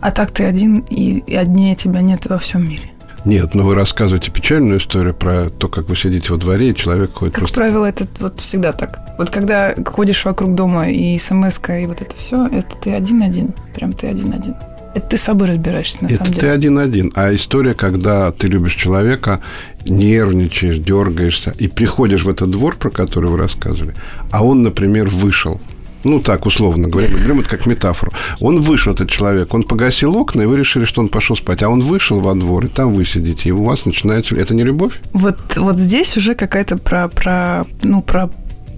А 0.00 0.10
так 0.10 0.30
ты 0.30 0.44
один, 0.44 0.80
и, 0.88 1.18
и 1.26 1.34
однее 1.34 1.74
тебя 1.74 2.00
нет 2.00 2.26
во 2.26 2.38
всем 2.38 2.66
мире. 2.68 2.92
Нет, 3.24 3.54
но 3.54 3.64
вы 3.64 3.74
рассказываете 3.74 4.30
печальную 4.30 4.78
историю 4.78 5.14
про 5.14 5.50
то, 5.50 5.68
как 5.68 5.88
вы 5.88 5.96
сидите 5.96 6.32
во 6.32 6.38
дворе, 6.38 6.70
и 6.70 6.74
человек 6.74 7.12
ходит 7.14 7.34
Как 7.34 7.40
просто... 7.42 7.56
правило, 7.56 7.84
это 7.84 8.06
вот 8.20 8.40
всегда 8.40 8.72
так. 8.72 9.00
Вот 9.18 9.30
когда 9.30 9.74
ходишь 9.84 10.24
вокруг 10.24 10.54
дома 10.54 10.88
и 10.88 11.18
смс 11.18 11.58
и 11.68 11.86
вот 11.86 12.00
это 12.00 12.16
все, 12.16 12.46
это 12.46 12.76
ты 12.80 12.92
один-один. 12.92 13.54
Прям 13.74 13.92
ты 13.92 14.06
один-один. 14.06 14.54
Это 14.94 15.10
ты 15.10 15.16
с 15.16 15.22
собой 15.22 15.48
разбираешься, 15.48 16.02
на 16.02 16.06
Это 16.06 16.16
самом 16.16 16.32
ты 16.32 16.40
деле. 16.40 16.52
один-один. 16.52 17.12
А 17.14 17.34
история, 17.34 17.74
когда 17.74 18.32
ты 18.32 18.46
любишь 18.46 18.74
человека, 18.74 19.40
нервничаешь, 19.84 20.78
дергаешься, 20.78 21.52
и 21.58 21.68
приходишь 21.68 22.24
в 22.24 22.28
этот 22.28 22.50
двор, 22.50 22.76
про 22.76 22.90
который 22.90 23.30
вы 23.30 23.36
рассказывали, 23.38 23.94
а 24.30 24.44
он, 24.44 24.62
например, 24.62 25.08
вышел. 25.08 25.60
Ну, 26.08 26.20
так, 26.20 26.46
условно 26.46 26.88
говоря, 26.88 27.08
мы 27.12 27.18
берем 27.18 27.40
это 27.40 27.50
как 27.50 27.66
метафору. 27.66 28.12
Он 28.40 28.62
вышел, 28.62 28.94
этот 28.94 29.10
человек, 29.10 29.52
он 29.52 29.62
погасил 29.62 30.16
окна, 30.16 30.42
и 30.42 30.46
вы 30.46 30.56
решили, 30.56 30.86
что 30.86 31.02
он 31.02 31.08
пошел 31.08 31.36
спать. 31.36 31.62
А 31.62 31.68
он 31.68 31.80
вышел 31.80 32.20
во 32.20 32.34
двор, 32.34 32.64
и 32.64 32.68
там 32.68 32.94
вы 32.94 33.04
сидите, 33.04 33.50
и 33.50 33.52
у 33.52 33.62
вас 33.62 33.84
начинается... 33.84 34.34
Это 34.34 34.54
не 34.54 34.64
любовь? 34.64 35.00
Вот, 35.12 35.38
вот 35.56 35.76
здесь 35.76 36.16
уже 36.16 36.34
какая-то 36.34 36.78
про, 36.78 37.08
про, 37.08 37.66
ну, 37.82 38.00
про 38.00 38.30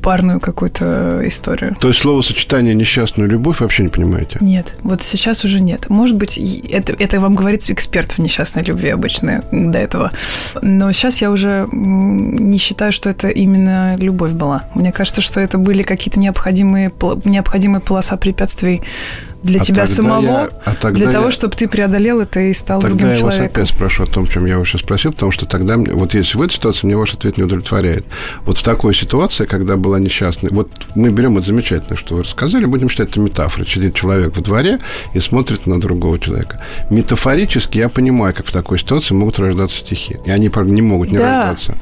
парную 0.02 0.40
какую-то 0.40 1.22
историю. 1.24 1.76
То 1.80 1.88
есть 1.88 2.00
словосочетание 2.00 2.74
«несчастную 2.74 3.28
любовь» 3.28 3.60
вообще 3.60 3.82
не 3.84 3.88
понимаете? 3.88 4.38
Нет, 4.40 4.74
вот 4.82 5.02
сейчас 5.02 5.44
уже 5.44 5.60
нет. 5.60 5.88
Может 5.88 6.16
быть, 6.16 6.38
это, 6.38 6.92
это 6.92 7.20
вам 7.20 7.34
говорит 7.34 7.68
эксперт 7.70 8.12
в 8.12 8.18
несчастной 8.18 8.64
любви 8.64 8.90
обычно 8.90 9.42
до 9.52 9.78
этого. 9.78 10.10
Но 10.62 10.92
сейчас 10.92 11.20
я 11.20 11.30
уже 11.30 11.68
не 11.72 12.58
считаю, 12.58 12.92
что 12.92 13.10
это 13.10 13.28
именно 13.28 13.96
любовь 13.96 14.32
была. 14.32 14.64
Мне 14.74 14.92
кажется, 14.92 15.20
что 15.20 15.40
это 15.40 15.58
были 15.58 15.82
какие-то 15.82 16.18
необходимые, 16.18 16.90
необходимые 17.24 17.80
полоса 17.80 18.16
препятствий 18.16 18.82
для 19.42 19.60
А 19.60 19.64
тебя 19.64 19.86
тогда 19.86 19.94
самого, 20.02 20.22
я- 20.24 20.50
а 20.64 20.74
тогда 20.74 20.98
для 20.98 21.10
того, 21.10 21.26
я- 21.26 21.30
чтобы 21.32 21.56
ты 21.56 21.66
преодолел 21.68 22.20
это 22.20 22.40
и 22.40 22.52
стал 22.52 22.80
Тогда 22.80 22.96
другим 22.98 23.06
я 23.06 23.12
вас 23.24 23.34
человеком. 23.34 23.62
опять 23.62 23.68
спрошу 23.74 24.02
о 24.02 24.06
том, 24.06 24.26
чем 24.26 24.46
я 24.46 24.58
вас 24.58 24.68
сейчас 24.68 24.82
спросил, 24.82 25.12
потому 25.12 25.32
что 25.32 25.46
тогда, 25.46 25.76
вот 25.76 26.14
если 26.14 26.36
в 26.38 26.42
этой 26.42 26.52
ситуации, 26.54 26.86
мне 26.86 26.96
ваш 26.96 27.14
ответ 27.14 27.38
не 27.38 27.44
удовлетворяет. 27.44 28.04
Вот 28.44 28.58
в 28.58 28.62
такой 28.62 28.94
ситуации, 28.94 29.46
когда 29.46 29.76
была 29.76 29.98
несчастная, 29.98 30.50
вот 30.52 30.70
мы 30.94 31.10
берем 31.10 31.38
это 31.38 31.46
замечательно, 31.46 31.96
что 31.96 32.16
вы 32.16 32.22
рассказали, 32.22 32.66
будем 32.66 32.90
считать 32.90 33.10
это 33.10 33.20
метафорой. 33.20 33.66
Сидит 33.66 33.94
человек 33.94 34.36
во 34.36 34.42
дворе 34.42 34.78
и 35.14 35.20
смотрит 35.20 35.66
на 35.66 35.80
другого 35.80 36.18
человека. 36.18 36.60
Метафорически 36.90 37.78
я 37.78 37.88
понимаю, 37.88 38.34
как 38.34 38.46
в 38.46 38.52
такой 38.52 38.78
ситуации 38.78 39.14
могут 39.14 39.38
рождаться 39.38 39.78
стихи. 39.78 40.16
И 40.26 40.30
они, 40.30 40.50
не 40.54 40.82
могут 40.82 41.10
не 41.10 41.18
Да. 41.18 41.40
рождаться. 41.46 41.76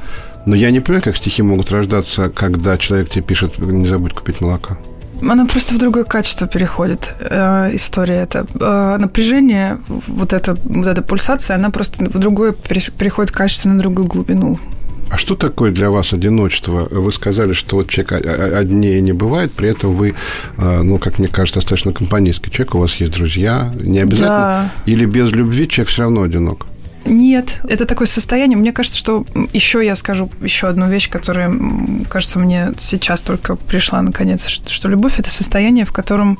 Но 0.45 0.55
я 0.55 0.71
не 0.71 0.79
понимаю, 0.79 1.03
как 1.03 1.17
стихи 1.17 1.41
могут 1.41 1.69
рождаться, 1.71 2.29
когда 2.29 2.77
человек 2.77 3.09
тебе 3.09 3.21
пишет 3.23 3.57
«не 3.59 3.87
забудь 3.87 4.13
купить 4.13 4.39
молока». 4.41 4.77
Она 5.21 5.45
просто 5.45 5.75
в 5.75 5.77
другое 5.77 6.03
качество 6.03 6.47
переходит. 6.47 7.13
Э, 7.19 7.69
история 7.73 8.21
эта. 8.23 8.45
Э, 8.59 8.97
напряжение, 8.99 9.77
вот 9.87 10.33
эта, 10.33 10.55
вот 10.63 10.87
эта 10.87 11.01
пульсация, 11.01 11.55
она 11.57 11.69
просто 11.69 12.05
в 12.05 12.17
другое 12.19 12.53
переходит 12.53 13.31
качество 13.31 13.69
на 13.69 13.79
другую 13.79 14.07
глубину. 14.07 14.59
А 15.11 15.17
что 15.17 15.35
такое 15.35 15.71
для 15.71 15.89
вас 15.89 16.13
одиночество? 16.13 16.87
Вы 16.91 17.11
сказали, 17.11 17.53
что 17.53 17.77
вот 17.77 17.89
человек 17.89 18.11
о- 18.11 18.15
о- 18.17 18.59
однее 18.59 19.01
не 19.01 19.11
бывает, 19.11 19.51
при 19.51 19.69
этом 19.69 19.95
вы, 19.95 20.13
э, 20.57 20.81
ну, 20.83 20.97
как 20.99 21.17
мне 21.17 21.27
кажется, 21.27 21.59
достаточно 21.61 21.91
компанейский 21.93 22.51
человек, 22.51 22.75
у 22.75 22.79
вас 22.79 22.93
есть 22.95 23.11
друзья, 23.13 23.71
не 23.81 23.99
обязательно. 23.99 24.29
Да. 24.39 24.71
Или 24.85 25.05
без 25.05 25.31
любви 25.31 25.67
человек 25.67 25.89
все 25.89 26.03
равно 26.03 26.21
одинок. 26.21 26.67
Нет, 27.09 27.59
это 27.67 27.85
такое 27.85 28.07
состояние. 28.07 28.57
Мне 28.57 28.71
кажется, 28.71 28.97
что 28.97 29.25
еще 29.51 29.83
я 29.83 29.95
скажу 29.95 30.29
еще 30.41 30.67
одну 30.67 30.87
вещь, 30.89 31.09
которая, 31.09 31.51
кажется, 32.07 32.39
мне 32.39 32.71
сейчас 32.79 33.21
только 33.21 33.55
пришла 33.55 34.01
наконец, 34.01 34.45
что, 34.47 34.69
что 34.69 34.87
любовь 34.87 35.19
это 35.19 35.29
состояние, 35.29 35.85
в 35.85 35.91
котором 35.91 36.37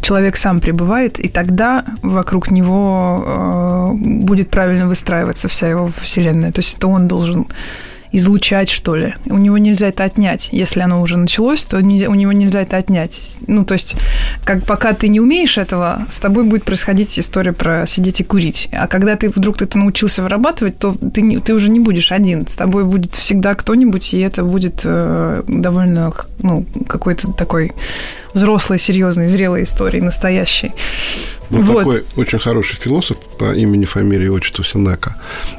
человек 0.00 0.36
сам 0.36 0.60
пребывает, 0.60 1.18
и 1.20 1.28
тогда 1.28 1.84
вокруг 2.02 2.50
него 2.50 3.22
э, 3.26 3.88
будет 3.92 4.48
правильно 4.50 4.88
выстраиваться 4.88 5.48
вся 5.48 5.68
его 5.68 5.90
вселенная. 6.00 6.52
То 6.52 6.60
есть 6.60 6.78
это 6.78 6.88
он 6.88 7.08
должен 7.08 7.46
излучать, 8.10 8.70
что 8.70 8.96
ли. 8.96 9.14
У 9.26 9.36
него 9.36 9.58
нельзя 9.58 9.88
это 9.88 10.04
отнять. 10.04 10.48
Если 10.52 10.80
оно 10.80 11.02
уже 11.02 11.18
началось, 11.18 11.64
то 11.64 11.78
нельзя- 11.80 12.08
у 12.08 12.14
него 12.14 12.32
нельзя 12.32 12.62
это 12.62 12.76
отнять. 12.76 13.38
Ну, 13.46 13.64
то 13.64 13.74
есть, 13.74 13.96
как 14.44 14.64
пока 14.64 14.92
ты 14.92 15.08
не 15.08 15.20
умеешь 15.20 15.58
этого, 15.58 16.06
с 16.08 16.18
тобой 16.20 16.44
будет 16.44 16.64
происходить 16.64 17.18
история 17.18 17.52
про 17.52 17.86
сидеть 17.86 18.20
и 18.20 18.24
курить. 18.24 18.68
А 18.72 18.86
когда 18.86 19.16
ты 19.16 19.28
вдруг 19.28 19.60
это 19.62 19.78
научился 19.78 20.22
вырабатывать, 20.22 20.78
то 20.78 20.94
ты, 21.14 21.22
не- 21.22 21.38
ты 21.38 21.54
уже 21.54 21.68
не 21.70 21.80
будешь 21.80 22.12
один. 22.12 22.46
С 22.46 22.56
тобой 22.56 22.84
будет 22.84 23.14
всегда 23.14 23.54
кто-нибудь, 23.54 24.14
и 24.14 24.20
это 24.20 24.42
будет 24.44 24.80
э, 24.84 25.42
довольно, 25.46 26.12
ну, 26.42 26.64
какой-то 26.88 27.32
такой 27.32 27.72
взрослой, 28.34 28.78
серьезной, 28.78 29.28
зрелой 29.28 29.62
истории, 29.62 30.00
настоящей. 30.00 30.72
Был 31.50 31.62
Вот. 31.62 31.78
такой 31.78 32.04
очень 32.16 32.38
хороший 32.38 32.76
философ 32.76 33.16
по 33.38 33.52
имени, 33.54 33.84
фамилии 33.84 34.28
отчеству 34.28 34.64
Сенека. 34.64 35.16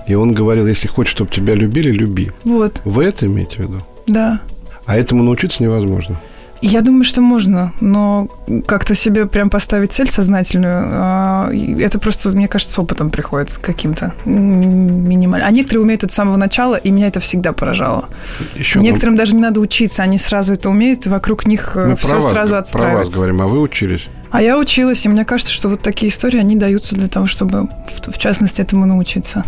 И 0.07 0.13
он 0.15 0.33
говорил, 0.33 0.67
если 0.67 0.87
хочешь, 0.87 1.11
чтобы 1.13 1.31
тебя 1.31 1.55
любили, 1.55 1.89
люби. 1.89 2.31
Вот, 2.43 2.81
Вы 2.85 3.05
это 3.05 3.25
имеете 3.25 3.57
в 3.57 3.59
виду? 3.59 3.77
да. 4.07 4.41
А 4.85 4.97
этому 4.97 5.23
научиться 5.23 5.61
невозможно. 5.61 6.19
Я 6.61 6.81
думаю, 6.81 7.03
что 7.05 7.21
можно, 7.21 7.71
но 7.79 8.27
как-то 8.65 8.93
себе 8.93 9.25
прям 9.25 9.49
поставить 9.49 9.93
цель 9.93 10.09
сознательную, 10.09 10.87
а, 10.91 11.51
это 11.53 11.99
просто, 11.99 12.29
мне 12.29 12.47
кажется, 12.47 12.73
с 12.73 12.79
опытом 12.79 13.09
приходит 13.09 13.53
каким-то 13.53 14.13
минимально. 14.25 15.47
А 15.47 15.51
некоторые 15.51 15.83
умеют 15.83 16.03
это 16.03 16.11
с 16.11 16.15
самого 16.15 16.35
начала, 16.35 16.75
и 16.75 16.91
меня 16.91 17.07
это 17.07 17.21
всегда 17.21 17.53
поражало. 17.53 18.09
Еще 18.55 18.79
Некоторым 18.79 19.15
даже 19.15 19.35
не 19.35 19.41
надо 19.41 19.61
учиться, 19.61 20.03
они 20.03 20.17
сразу 20.17 20.53
это 20.53 20.69
умеют, 20.69 21.05
и 21.05 21.09
вокруг 21.09 21.47
них 21.47 21.75
мы 21.75 21.95
все 21.95 22.07
про 22.07 22.15
вас, 22.17 22.31
сразу 22.31 22.49
про 22.49 22.55
вас 22.57 22.61
отстраивается. 22.63 23.15
говорим, 23.15 23.41
а 23.41 23.47
вы 23.47 23.61
учились. 23.61 24.07
А 24.31 24.41
я 24.41 24.57
училась, 24.57 25.05
и 25.05 25.09
мне 25.09 25.25
кажется, 25.25 25.53
что 25.53 25.69
вот 25.69 25.81
такие 25.81 26.11
истории, 26.11 26.39
они 26.39 26.55
даются 26.55 26.95
для 26.95 27.07
того, 27.07 27.25
чтобы, 27.25 27.67
в, 27.67 28.11
в 28.11 28.17
частности, 28.17 28.61
этому 28.61 28.85
научиться. 28.85 29.43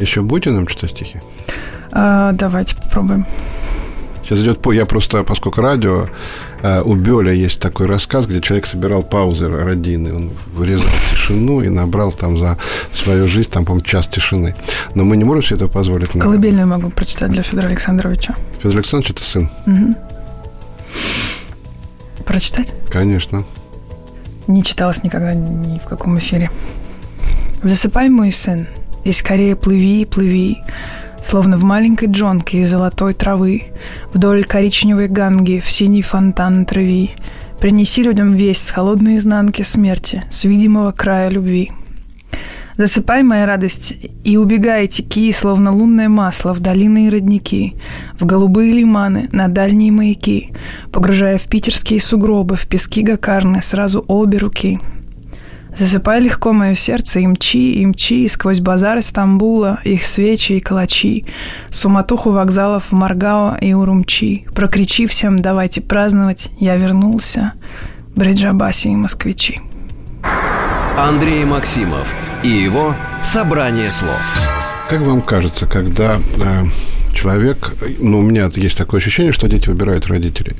Еще 0.00 0.22
будете 0.22 0.50
нам 0.50 0.66
читать 0.66 0.90
стихи? 0.90 1.20
А, 1.92 2.32
давайте 2.32 2.76
попробуем. 2.76 3.26
Сейчас 4.26 4.40
идет 4.40 4.60
по... 4.60 4.72
Я 4.72 4.86
просто, 4.86 5.22
поскольку 5.22 5.60
радио, 5.60 6.08
э, 6.60 6.82
у 6.82 6.94
Бёля 6.94 7.32
есть 7.32 7.60
такой 7.60 7.86
рассказ, 7.86 8.26
где 8.26 8.40
человек 8.40 8.66
собирал 8.66 9.04
паузы 9.04 9.48
родины. 9.48 10.12
Он 10.12 10.30
вырезал 10.52 10.88
тишину 11.12 11.60
и 11.60 11.68
набрал 11.68 12.10
там 12.10 12.36
за 12.36 12.58
свою 12.92 13.28
жизнь, 13.28 13.48
там, 13.48 13.64
по-моему, 13.64 13.86
час 13.86 14.08
тишины. 14.08 14.56
Но 14.96 15.04
мы 15.04 15.16
не 15.16 15.22
можем 15.22 15.44
себе 15.44 15.56
это 15.56 15.68
позволить. 15.68 16.08
Колыбельную 16.08 16.66
могу 16.66 16.90
прочитать 16.90 17.30
для 17.30 17.44
Федора 17.44 17.68
Александровича. 17.68 18.34
Федор 18.60 18.78
Александрович– 18.78 19.10
это 19.12 19.22
сын. 19.22 19.48
Мгм. 19.64 19.94
Прочитать? 22.24 22.74
Конечно. 22.90 23.44
Не 24.48 24.64
читалось 24.64 25.04
никогда 25.04 25.34
ни 25.34 25.78
в 25.78 25.84
каком 25.84 26.18
эфире. 26.18 26.50
Засыпай, 27.62 28.08
мой 28.08 28.32
сын, 28.32 28.66
и 29.04 29.12
скорее 29.12 29.54
плыви, 29.54 30.04
плыви, 30.04 30.58
Словно 31.26 31.56
в 31.56 31.64
маленькой 31.64 32.08
джонке 32.08 32.60
из 32.60 32.70
золотой 32.70 33.12
травы, 33.12 33.64
Вдоль 34.12 34.44
коричневой 34.44 35.08
ганги 35.08 35.58
в 35.58 35.68
синий 35.68 36.02
фонтан 36.02 36.64
трави. 36.64 37.16
Принеси 37.58 38.04
людям 38.04 38.34
весть 38.34 38.64
с 38.64 38.70
холодной 38.70 39.16
изнанки 39.16 39.62
смерти, 39.62 40.22
С 40.30 40.44
видимого 40.44 40.92
края 40.92 41.28
любви. 41.28 41.72
Засыпай, 42.76 43.24
моя 43.24 43.44
радость, 43.44 43.96
и 44.22 44.36
убегай, 44.36 44.86
теки, 44.86 45.32
словно 45.32 45.74
лунное 45.74 46.08
масло, 46.08 46.52
в 46.52 46.60
долины 46.60 47.06
и 47.06 47.10
родники, 47.10 47.74
в 48.20 48.24
голубые 48.24 48.72
лиманы, 48.72 49.28
на 49.32 49.48
дальние 49.48 49.90
маяки, 49.90 50.52
погружая 50.92 51.38
в 51.38 51.46
питерские 51.46 52.00
сугробы, 52.00 52.54
в 52.54 52.68
пески 52.68 53.02
Гакарны, 53.02 53.62
сразу 53.62 54.04
обе 54.06 54.38
руки. 54.38 54.78
Засыпай 55.78 56.20
легко 56.20 56.52
мое 56.54 56.74
сердце, 56.74 57.20
и 57.20 57.26
мчи, 57.26 57.74
и 57.74 57.86
мчи, 57.86 58.26
сквозь 58.28 58.60
базары 58.60 59.02
Стамбула, 59.02 59.78
их 59.84 60.06
свечи 60.06 60.52
и 60.52 60.60
калачи, 60.60 61.26
суматоху 61.70 62.30
вокзалов 62.30 62.84
в 62.90 62.92
Маргао 62.92 63.58
и 63.60 63.74
Урумчи. 63.74 64.46
Прокричи 64.54 65.06
всем, 65.06 65.38
давайте 65.38 65.82
праздновать, 65.82 66.50
я 66.58 66.76
вернулся, 66.76 67.52
Бриджабаси 68.14 68.88
и 68.88 68.96
москвичи. 68.96 69.60
Андрей 70.96 71.44
Максимов 71.44 72.16
и 72.42 72.48
его 72.48 72.96
«Собрание 73.22 73.90
слов». 73.90 74.20
Как 74.88 75.00
вам 75.00 75.20
кажется, 75.20 75.66
когда 75.66 76.16
э, 76.16 76.64
человек... 77.12 77.74
Ну, 77.98 78.20
у 78.20 78.22
меня 78.22 78.48
есть 78.54 78.78
такое 78.78 79.00
ощущение, 79.00 79.32
что 79.32 79.46
дети 79.46 79.68
выбирают 79.68 80.06
родителей. 80.06 80.56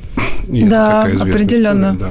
Есть 0.48 0.68
Да, 0.68 1.04
определенно. 1.04 1.92
история, 1.92 2.10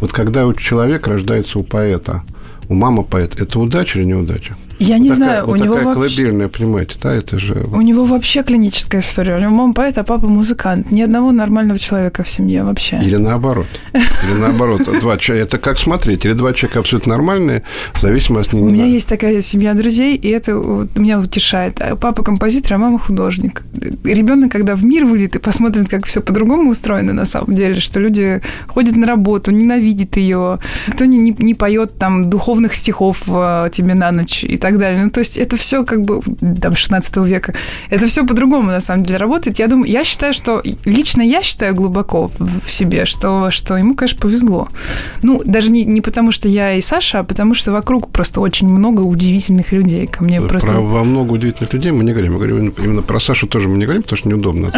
Вот 0.00 0.12
когда 0.12 0.46
у 0.46 0.54
человека 0.54 1.10
рождается 1.10 1.58
у 1.58 1.64
поэта, 1.64 2.22
у 2.68 2.74
мамы 2.74 3.04
поэт, 3.04 3.40
это 3.40 3.58
удача 3.58 3.98
или 3.98 4.06
неудача? 4.06 4.56
Я 4.78 4.98
не 4.98 5.08
вот 5.08 5.16
знаю, 5.16 5.30
такая, 5.30 5.44
у 5.44 5.46
вот 5.48 5.60
него 5.60 5.74
такая 5.74 5.94
вообще... 5.94 6.16
колыбельная, 6.16 6.48
понимаете, 6.48 6.96
да, 7.02 7.14
это 7.14 7.38
же... 7.38 7.64
У 7.72 7.80
него 7.80 8.04
вообще 8.04 8.42
клиническая 8.42 9.00
история. 9.00 9.36
У 9.36 9.38
него 9.38 9.50
мама 9.50 9.72
поэт, 9.72 9.96
а 9.98 10.04
папа 10.04 10.28
музыкант. 10.28 10.90
Ни 10.90 11.02
одного 11.02 11.32
нормального 11.32 11.78
человека 11.78 12.24
в 12.24 12.28
семье 12.28 12.62
вообще. 12.62 12.98
Или 13.02 13.16
наоборот. 13.16 13.66
Или 13.94 14.40
наоборот. 14.40 14.82
Два 15.00 15.16
человека. 15.16 15.48
Это 15.48 15.58
как 15.58 15.78
смотреть. 15.78 16.24
Или 16.24 16.32
два 16.32 16.52
человека 16.52 16.80
абсолютно 16.80 17.14
нормальные, 17.14 17.62
в 17.94 18.02
зависимости 18.02 18.50
от... 18.50 18.54
У 18.54 18.68
меня 18.68 18.86
есть 18.86 19.08
такая 19.08 19.40
семья 19.40 19.74
друзей, 19.74 20.16
и 20.16 20.28
это 20.28 20.56
вот 20.58 20.98
меня 20.98 21.18
утешает. 21.20 21.80
А 21.80 21.96
Папа 21.96 22.22
композитор, 22.22 22.74
а 22.74 22.78
мама 22.78 22.98
художник. 22.98 23.62
Ребенок, 24.04 24.52
когда 24.52 24.74
в 24.76 24.84
мир 24.84 25.04
выйдет 25.04 25.36
и 25.36 25.38
посмотрит, 25.38 25.88
как 25.88 26.06
все 26.06 26.20
по-другому 26.20 26.70
устроено 26.70 27.12
на 27.12 27.24
самом 27.24 27.54
деле, 27.54 27.80
что 27.80 28.00
люди 28.00 28.40
ходят 28.66 28.96
на 28.96 29.06
работу, 29.06 29.50
ненавидят 29.50 30.16
ее, 30.16 30.58
кто 30.88 31.04
не, 31.04 31.18
не, 31.18 31.34
не 31.38 31.54
поет 31.54 31.98
там 31.98 32.28
духовных 32.28 32.74
стихов 32.74 33.22
э, 33.28 33.70
тебе 33.72 33.94
на 33.94 34.12
ночь 34.12 34.44
и 34.44 34.56
так 34.56 34.65
далее. 34.78 35.04
Ну, 35.04 35.10
то 35.10 35.20
есть 35.20 35.36
это 35.36 35.56
все 35.56 35.84
как 35.84 36.02
бы 36.02 36.20
там 36.60 36.74
16 36.74 37.16
века. 37.18 37.54
Это 37.90 38.06
все 38.06 38.26
по-другому 38.26 38.68
на 38.68 38.80
самом 38.80 39.04
деле 39.04 39.18
работает. 39.18 39.58
Я 39.58 39.68
думаю, 39.68 39.90
я 39.90 40.04
считаю, 40.04 40.32
что 40.32 40.62
лично 40.84 41.22
я 41.22 41.42
считаю 41.42 41.74
глубоко 41.74 42.30
в 42.38 42.70
себе, 42.70 43.06
что, 43.06 43.50
что 43.50 43.76
ему, 43.76 43.94
конечно, 43.94 44.18
повезло. 44.20 44.68
Ну, 45.22 45.42
даже 45.44 45.70
не, 45.70 45.84
не 45.84 46.00
потому, 46.00 46.32
что 46.32 46.48
я 46.48 46.74
и 46.74 46.80
Саша, 46.80 47.20
а 47.20 47.24
потому 47.24 47.54
что 47.54 47.72
вокруг 47.72 48.10
просто 48.10 48.40
очень 48.40 48.68
много 48.68 49.02
удивительных 49.02 49.72
людей. 49.72 50.06
Ко 50.06 50.24
мне 50.24 50.40
просто... 50.40 50.68
Про 50.68 50.80
во 50.80 51.04
много 51.04 51.32
удивительных 51.32 51.72
людей 51.72 51.92
мы 51.92 52.04
не 52.04 52.12
говорим. 52.12 52.32
Мы 52.32 52.38
говорим 52.38 52.74
именно 52.78 53.02
про 53.02 53.20
Сашу 53.20 53.46
тоже 53.46 53.68
мы 53.68 53.76
не 53.76 53.84
говорим, 53.84 54.02
потому 54.02 54.18
что 54.18 54.28
неудобно. 54.28 54.72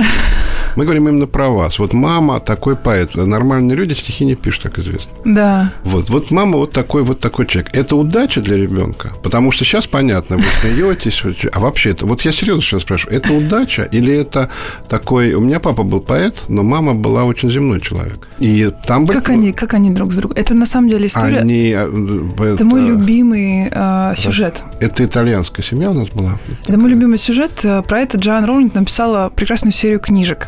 Мы 0.79 0.85
говорим 0.85 1.09
именно 1.09 1.27
про 1.27 1.49
вас. 1.49 1.81
Вот 1.81 1.93
мама 1.93 2.38
такой 2.38 2.77
поэт. 2.77 3.17
Нормальные 3.17 3.77
люди 3.77 3.95
стихи 3.95 4.25
не 4.25 4.37
пишут, 4.37 4.62
как 4.62 4.79
известно. 4.79 5.11
Да. 5.25 5.73
Вот, 5.83 6.09
вот 6.09 6.31
мама 6.31 6.59
вот 6.59 6.71
такой 6.71 7.03
вот 7.03 7.19
такой 7.19 7.49
человек. 7.49 7.75
Это 7.75 7.97
удача 7.97 8.41
для 8.41 8.57
ребенка? 8.57 9.11
Потому 9.25 9.51
что 9.51 9.64
сейчас 9.64 9.88
понятно, 9.88 10.37
вы 10.37 10.45
смеетесь. 10.61 11.21
А 11.51 11.59
вообще, 11.59 11.91
это, 11.91 12.07
вот 12.07 12.21
я 12.23 12.31
серьезно 12.31 12.62
сейчас 12.62 12.83
спрашиваю, 12.83 13.17
это 13.17 13.33
удача 13.33 13.88
или 13.91 14.14
это 14.14 14.51
такой... 14.88 15.35
У 15.35 15.41
меня 15.41 15.59
папа 15.59 15.83
был 15.83 15.99
поэт, 15.99 16.45
но 16.47 16.62
мама 16.62 16.95
была 16.95 17.25
очень 17.25 17.51
земной 17.51 17.81
человек. 17.81 18.29
И 18.38 18.71
там... 18.87 19.05
Как, 19.09 19.25
были... 19.25 19.35
они, 19.35 19.53
как 19.53 19.75
они 19.75 19.91
друг 19.91 20.12
с 20.12 20.17
другом? 20.17 20.37
Это 20.37 20.55
на 20.55 20.67
самом 20.67 20.91
деле 20.91 21.09
история... 21.09 21.38
Они... 21.38 21.71
Это, 21.71 22.45
это 22.45 22.64
мой 22.64 22.83
любимый 22.83 23.67
э, 23.69 24.14
сюжет. 24.17 24.62
Это 24.79 25.05
итальянская 25.05 25.64
семья 25.64 25.91
у 25.91 25.95
нас 25.95 26.11
была. 26.11 26.38
Это 26.69 26.79
мой 26.79 26.91
любимый 26.91 27.19
сюжет. 27.19 27.51
Про 27.88 27.99
это 27.99 28.17
Джоан 28.17 28.45
Роулинг 28.45 28.75
написала 28.75 29.29
прекрасную 29.35 29.73
серию 29.73 29.99
книжек 29.99 30.47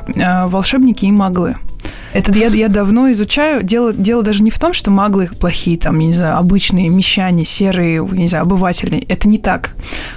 «Волшебники 0.48 1.04
и 1.06 1.12
маглы». 1.12 1.56
Это 2.12 2.36
я, 2.36 2.48
я 2.48 2.68
давно 2.68 3.10
изучаю. 3.12 3.62
Дело, 3.62 3.92
дело 3.92 4.22
даже 4.22 4.42
не 4.42 4.50
в 4.50 4.58
том, 4.58 4.72
что 4.72 4.90
маглы 4.90 5.30
плохие, 5.38 5.78
там, 5.78 5.98
не 5.98 6.12
знаю, 6.12 6.38
обычные 6.38 6.88
мещане, 6.88 7.44
серые, 7.44 8.04
не 8.04 8.26
знаю, 8.26 8.44
обывательные. 8.44 9.02
Это 9.02 9.28
не 9.28 9.38
так. 9.38 9.70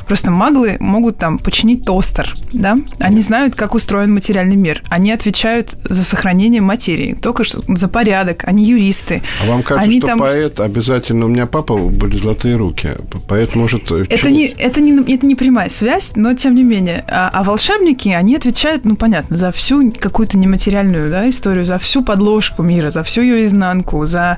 Просто 0.08 0.32
маглы 0.32 0.78
могут 0.80 1.18
там 1.18 1.38
починить 1.38 1.86
тостер, 1.86 2.36
да? 2.52 2.78
Они 3.00 3.22
знают, 3.22 3.56
как 3.56 3.76
устроен 3.76 4.12
материальный 4.14 4.56
мир. 4.56 4.82
Они 4.90 5.12
отвечают 5.12 5.76
за 5.88 6.04
сохранение 6.04 6.62
материи, 6.62 7.14
только 7.14 7.44
что 7.44 7.62
за 7.68 7.88
порядок. 7.88 8.44
Они 8.48 8.66
юристы. 8.66 9.22
А 9.44 9.50
вам 9.50 9.62
кажется, 9.62 9.84
они 9.84 10.00
что 10.00 10.08
там... 10.08 10.20
поэт 10.20 10.60
обязательно... 10.60 11.26
У 11.26 11.30
меня 11.30 11.46
папа 11.46 11.78
были 11.78 12.18
золотые 12.18 12.56
руки. 12.56 12.90
Поэт 13.28 13.56
может... 13.56 13.92
Это 13.92 14.32
не, 14.32 14.46
это, 14.46 14.82
не, 14.82 15.14
это 15.14 15.28
не 15.28 15.36
прямая 15.36 15.70
связь, 15.70 16.14
но 16.16 16.34
тем 16.34 16.56
не 16.56 16.64
менее. 16.64 17.06
А, 17.08 17.30
а 17.32 17.44
волшебники, 17.44 18.10
они 18.10 18.36
отвечают, 18.36 18.84
ну, 18.84 18.96
понятно, 18.96 19.38
за 19.38 19.52
всю 19.52 19.83
какую-то 19.92 20.38
нематериальную 20.38 21.12
да, 21.12 21.28
историю, 21.30 21.66
за 21.66 21.78
всю 21.78 22.04
подложку 22.04 22.64
мира, 22.64 22.90
за 22.90 23.04
всю 23.04 23.22
ее 23.22 23.44
изнанку, 23.44 24.06
за... 24.06 24.38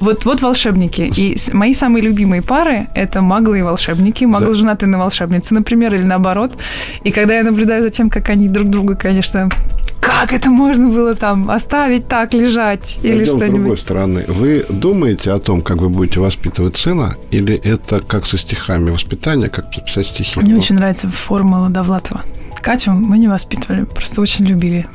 Вот, 0.00 0.24
вот 0.24 0.42
волшебники. 0.42 1.12
И 1.16 1.36
мои 1.52 1.74
самые 1.74 2.02
любимые 2.02 2.42
пары– 2.42 2.88
это 2.94 3.20
маглы 3.20 3.58
и 3.58 3.62
волшебники. 3.62 4.24
Магл 4.24 4.50
да. 4.50 4.54
женатый 4.54 4.88
на 4.88 4.98
волшебнице, 4.98 5.54
например, 5.54 5.94
или 5.94 6.02
наоборот. 6.02 6.52
И 7.04 7.10
когда 7.10 7.34
я 7.34 7.42
наблюдаю 7.42 7.82
за 7.82 7.90
тем, 7.90 8.10
как 8.10 8.28
они 8.30 8.48
друг 8.48 8.68
друга, 8.68 8.94
конечно, 8.94 9.50
как 10.00 10.32
это 10.32 10.50
можно 10.50 10.88
было 10.88 11.14
там 11.14 11.50
оставить 11.50 12.08
так 12.08 12.32
лежать 12.34 12.98
или 13.02 13.24
что-нибудь? 13.24 13.48
с 13.48 13.52
другой 13.52 13.78
стороны. 13.78 14.24
Вы 14.28 14.64
думаете 14.68 15.32
о 15.32 15.38
том, 15.38 15.60
как 15.60 15.78
вы 15.78 15.88
будете 15.88 16.20
воспитывать 16.20 16.76
сына, 16.76 17.14
или 17.30 17.54
это 17.54 18.00
как 18.00 18.26
со 18.26 18.38
стихами 18.38 18.90
воспитание, 18.90 19.48
как 19.48 19.70
писать 19.70 20.06
стихи? 20.06 20.40
Мне 20.40 20.56
очень 20.56 20.76
нравится 20.76 21.08
формула 21.08 21.68
Довлатова. 21.68 22.22
Катю 22.62 22.92
мы 22.92 23.18
не 23.18 23.28
воспитывали, 23.28 23.84
просто 23.84 24.20
очень 24.20 24.46
любили. 24.46 24.86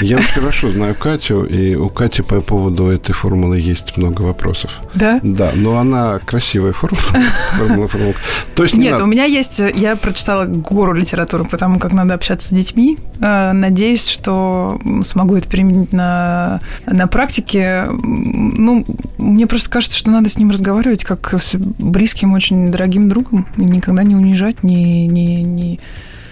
Я 0.00 0.18
очень 0.18 0.32
хорошо 0.32 0.70
знаю 0.70 0.94
Катю, 0.94 1.44
и 1.44 1.74
у 1.74 1.88
Кати 1.88 2.22
по 2.22 2.40
поводу 2.40 2.86
этой 2.86 3.12
формулы 3.12 3.58
есть 3.58 3.96
много 3.96 4.22
вопросов. 4.22 4.80
Да? 4.94 5.20
Да, 5.22 5.52
но 5.54 5.78
она 5.78 6.18
красивая 6.18 6.72
формула. 6.72 7.02
формула, 7.58 7.88
формула. 7.88 8.14
То 8.54 8.62
есть 8.62 8.74
Нет, 8.74 8.92
надо... 8.92 9.04
у 9.04 9.06
меня 9.06 9.24
есть... 9.24 9.60
Я 9.74 9.96
прочитала 9.96 10.46
гору 10.46 10.94
литературы 10.94 11.44
по 11.44 11.56
тому, 11.58 11.78
как 11.78 11.92
надо 11.92 12.14
общаться 12.14 12.48
с 12.48 12.52
детьми. 12.52 12.98
Э, 13.20 13.52
надеюсь, 13.52 14.06
что 14.06 14.80
смогу 15.04 15.36
это 15.36 15.48
применить 15.48 15.92
на, 15.92 16.60
на 16.86 17.06
практике. 17.06 17.86
Ну, 17.90 18.84
мне 19.18 19.46
просто 19.46 19.70
кажется, 19.70 19.98
что 19.98 20.10
надо 20.10 20.28
с 20.28 20.38
ним 20.38 20.50
разговаривать 20.50 21.04
как 21.04 21.34
с 21.34 21.54
близким, 21.56 22.32
очень 22.32 22.70
дорогим 22.70 23.08
другом. 23.08 23.46
Никогда 23.56 24.02
не 24.02 24.16
унижать, 24.16 24.62
не... 24.62 25.06
не, 25.06 25.42
не 25.42 25.80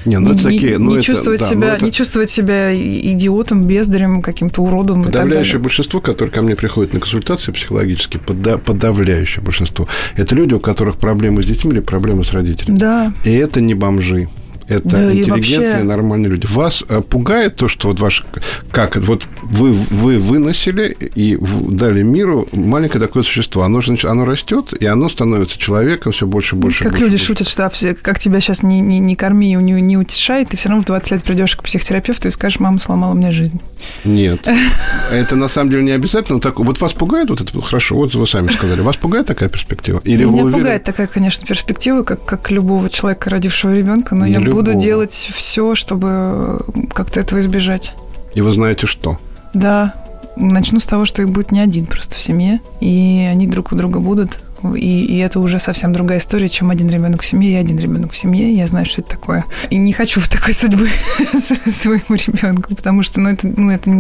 не, 0.04 0.18
ну 0.18 0.32
это 0.32 0.44
такие, 0.44 0.78
ну 0.78 0.90
не 0.90 0.96
это, 0.96 1.04
чувствовать 1.04 1.40
да, 1.40 1.46
себя, 1.48 1.58
ну 1.58 1.66
это... 1.66 1.84
не 1.84 1.92
чувствовать 1.92 2.30
себя 2.30 2.74
идиотом, 2.74 3.66
бездарем, 3.66 4.22
каким-то 4.22 4.62
уродом. 4.62 5.04
Подавляющее 5.04 5.58
большинство, 5.58 6.00
которые 6.00 6.32
ко 6.32 6.42
мне 6.42 6.56
приходят 6.56 6.92
на 6.92 7.00
консультации 7.00 7.52
психологические, 7.52 8.20
пода- 8.20 8.58
подавляющее 8.58 9.42
большинство, 9.42 9.88
это 10.16 10.34
люди, 10.34 10.54
у 10.54 10.60
которых 10.60 10.96
проблемы 10.96 11.42
с 11.42 11.46
детьми 11.46 11.72
или 11.72 11.80
проблемы 11.80 12.24
с 12.24 12.32
родителями. 12.32 12.78
Да. 12.78 13.12
И 13.24 13.32
это 13.32 13.60
не 13.60 13.74
бомжи. 13.74 14.28
Это 14.68 14.88
да, 14.88 15.12
интеллигентные, 15.12 15.70
вообще... 15.70 15.82
нормальные 15.84 16.30
люди. 16.30 16.46
Вас 16.46 16.84
э, 16.88 17.00
пугает 17.00 17.56
то, 17.56 17.68
что 17.68 17.88
вот 17.88 18.00
ваш... 18.00 18.24
Как? 18.70 18.96
Вот 18.96 19.24
вы, 19.42 19.72
вы 19.72 20.18
выносили 20.18 20.94
и 21.14 21.38
дали 21.40 22.02
миру 22.02 22.46
маленькое 22.52 23.00
такое 23.00 23.22
существо. 23.22 23.62
Оно, 23.62 23.80
же, 23.80 23.96
оно 24.04 24.26
растет, 24.26 24.74
и 24.78 24.84
оно 24.84 25.08
становится 25.08 25.58
человеком 25.58 26.12
все 26.12 26.26
больше 26.26 26.54
и 26.54 26.58
больше. 26.58 26.82
Как 26.82 26.92
больше, 26.92 27.04
люди 27.04 27.12
больше. 27.12 27.24
шутят, 27.24 27.48
что 27.48 27.70
как 28.02 28.18
тебя 28.18 28.40
сейчас 28.40 28.62
не, 28.62 28.80
не, 28.80 28.98
не 28.98 29.16
корми 29.16 29.54
не, 29.54 29.80
не 29.80 29.96
утешай, 29.96 30.44
ты 30.44 30.56
все 30.58 30.68
равно 30.68 30.82
в 30.82 30.86
20 30.86 31.10
лет 31.12 31.24
придешь 31.24 31.56
к 31.56 31.62
психотерапевту 31.62 32.28
и 32.28 32.30
скажешь, 32.30 32.60
мама 32.60 32.78
сломала 32.78 33.14
мне 33.14 33.32
жизнь. 33.32 33.60
Нет. 34.04 34.46
Это 35.12 35.36
на 35.36 35.48
самом 35.48 35.70
деле 35.70 35.82
не 35.82 35.92
обязательно. 35.92 36.40
Так, 36.40 36.58
вот 36.58 36.78
вас 36.80 36.92
пугает 36.92 37.30
вот 37.30 37.40
это? 37.40 37.58
Хорошо, 37.62 37.94
вот 37.94 38.14
вы 38.14 38.26
сами 38.26 38.52
сказали. 38.52 38.80
Вас 38.80 38.96
пугает 38.96 39.26
такая 39.26 39.48
перспектива? 39.48 40.00
Или 40.04 40.24
Меня 40.24 40.42
пугает 40.52 40.84
такая, 40.84 41.06
конечно, 41.06 41.46
перспектива, 41.46 42.02
как, 42.02 42.24
как 42.24 42.50
любого 42.50 42.90
человека, 42.90 43.30
родившего 43.30 43.74
ребенка, 43.74 44.14
но 44.14 44.26
я 44.26 44.38
любого. 44.38 44.57
Буду 44.58 44.74
делать 44.74 45.12
все, 45.12 45.76
чтобы 45.76 46.58
как-то 46.92 47.20
этого 47.20 47.38
избежать. 47.38 47.94
И 48.34 48.40
вы 48.40 48.52
знаете 48.52 48.86
что? 48.86 49.16
Да. 49.54 49.94
Начну 50.36 50.80
с 50.80 50.86
того, 50.86 51.04
что 51.04 51.22
их 51.22 51.30
будет 51.30 51.52
не 51.52 51.60
один 51.60 51.86
просто 51.86 52.16
в 52.16 52.18
семье, 52.18 52.60
и 52.80 53.28
они 53.30 53.46
друг 53.46 53.72
у 53.72 53.76
друга 53.76 54.00
будут. 54.00 54.40
И, 54.74 55.04
и 55.04 55.18
это 55.18 55.40
уже 55.40 55.58
совсем 55.58 55.92
другая 55.92 56.18
история, 56.18 56.48
чем 56.48 56.70
один 56.70 56.88
ребенок 56.88 57.22
в 57.22 57.26
семье 57.26 57.52
и 57.52 57.56
один 57.56 57.78
ребенок 57.78 58.12
в 58.12 58.16
семье. 58.16 58.52
Я 58.52 58.66
знаю, 58.66 58.86
что 58.86 59.00
это 59.00 59.10
такое. 59.10 59.44
И 59.70 59.76
не 59.76 59.92
хочу 59.92 60.20
в 60.20 60.28
такой 60.28 60.54
судьбы 60.54 60.88
своему 61.70 62.04
ребенку, 62.10 62.74
потому 62.74 63.02
что 63.02 63.20
ну, 63.20 63.30
это, 63.30 63.46
ну, 63.46 63.70
это 63.70 63.90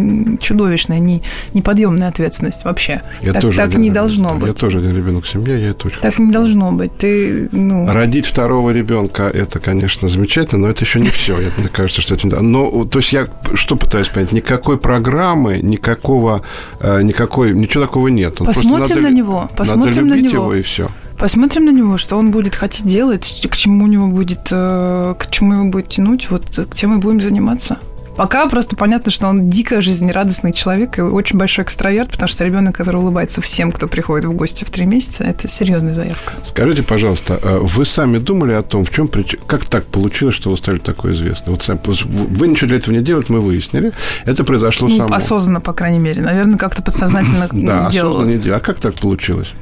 чудовищная, 0.40 0.98
не, 0.98 1.22
неподъемная 1.54 2.08
ответственность 2.08 2.64
вообще. 2.64 3.02
Я 3.20 3.32
так 3.32 3.42
тоже 3.42 3.58
так 3.58 3.68
один, 3.68 3.82
не 3.82 3.90
должно 3.90 4.34
быть. 4.34 4.48
Я 4.48 4.54
тоже 4.54 4.78
один 4.78 4.96
ребенок 4.96 5.24
в 5.24 5.28
семье, 5.28 5.60
я 5.60 5.70
это 5.70 5.88
очень 5.88 6.00
Так 6.00 6.18
не 6.18 6.32
должно 6.32 6.72
быть. 6.72 6.96
Ты, 6.96 7.48
ну... 7.52 7.90
Родить 7.92 8.26
второго 8.26 8.70
ребенка 8.70 9.24
это, 9.24 9.60
конечно, 9.60 10.08
замечательно, 10.08 10.66
но 10.66 10.70
это 10.70 10.84
еще 10.84 11.00
не 11.00 11.08
все. 11.08 11.36
Мне 11.56 11.68
кажется, 11.68 12.02
что 12.02 12.14
это 12.14 12.40
Но, 12.42 12.84
то 12.84 12.98
есть 12.98 13.12
я 13.12 13.26
что 13.54 13.76
пытаюсь 13.76 14.08
понять? 14.08 14.32
Никакой 14.32 14.78
программы, 14.78 15.58
никакого, 15.62 16.42
э, 16.80 17.02
никакой, 17.02 17.54
ничего 17.54 17.84
такого 17.84 18.08
нет. 18.08 18.36
Посмотрим 18.36 18.96
надо, 18.96 19.00
на 19.00 19.10
него. 19.10 19.50
Посмотрим 19.56 20.08
на 20.08 20.14
него 20.14 20.47
его 20.52 20.60
и 20.60 20.62
все. 20.62 20.88
Посмотрим 21.18 21.64
на 21.64 21.70
него, 21.70 21.98
что 21.98 22.16
он 22.16 22.30
будет 22.30 22.54
хотеть 22.54 22.86
делать, 22.86 23.46
к 23.50 23.56
чему 23.56 23.84
у 23.84 23.88
него 23.88 24.06
будет, 24.06 24.48
э, 24.50 25.14
к 25.18 25.30
чему 25.30 25.54
его 25.54 25.64
будет 25.64 25.88
тянуть, 25.88 26.30
вот 26.30 26.44
к 26.44 26.74
тем 26.76 26.96
и 26.96 27.00
будем 27.00 27.20
заниматься. 27.20 27.78
Пока 28.18 28.48
просто 28.48 28.74
понятно, 28.74 29.12
что 29.12 29.28
он 29.28 29.48
дико 29.48 29.80
жизнерадостный 29.80 30.52
человек 30.52 30.98
и 30.98 31.02
очень 31.02 31.38
большой 31.38 31.64
экстраверт, 31.64 32.10
потому 32.10 32.28
что 32.28 32.44
ребенок, 32.44 32.76
который 32.76 32.96
улыбается 33.00 33.40
всем, 33.40 33.70
кто 33.70 33.86
приходит 33.86 34.24
в 34.24 34.32
гости 34.32 34.64
в 34.64 34.70
три 34.70 34.86
месяца, 34.86 35.22
это 35.22 35.46
серьезная 35.46 35.94
заявка. 35.94 36.32
Скажите, 36.44 36.82
пожалуйста, 36.82 37.38
а 37.40 37.60
вы 37.60 37.84
сами 37.84 38.18
думали 38.18 38.54
о 38.54 38.62
том, 38.62 38.84
в 38.84 38.90
чем 38.90 39.06
причина, 39.06 39.40
как 39.46 39.66
так 39.66 39.86
получилось, 39.86 40.34
что 40.34 40.50
вы 40.50 40.56
стали 40.56 40.78
такой 40.78 41.12
известным? 41.12 41.54
Вот 41.54 41.62
сами, 41.62 41.78
вы 41.84 42.48
ничего 42.48 42.66
для 42.66 42.78
этого 42.78 42.92
не 42.92 43.02
делаете, 43.02 43.32
мы 43.32 43.38
выяснили. 43.38 43.92
Это 44.24 44.42
произошло 44.42 44.88
ну, 44.88 44.96
само. 44.96 45.14
Осознанно, 45.14 45.60
по 45.60 45.72
крайней 45.72 46.00
мере. 46.00 46.20
Наверное, 46.20 46.58
как-то 46.58 46.82
подсознательно 46.82 47.48
Да, 47.52 47.88
делала. 47.88 48.16
осознанно 48.16 48.30
не 48.36 48.38
делала. 48.38 48.56
А 48.56 48.60
как 48.60 48.80
так 48.80 48.94
получилось? 48.96 49.52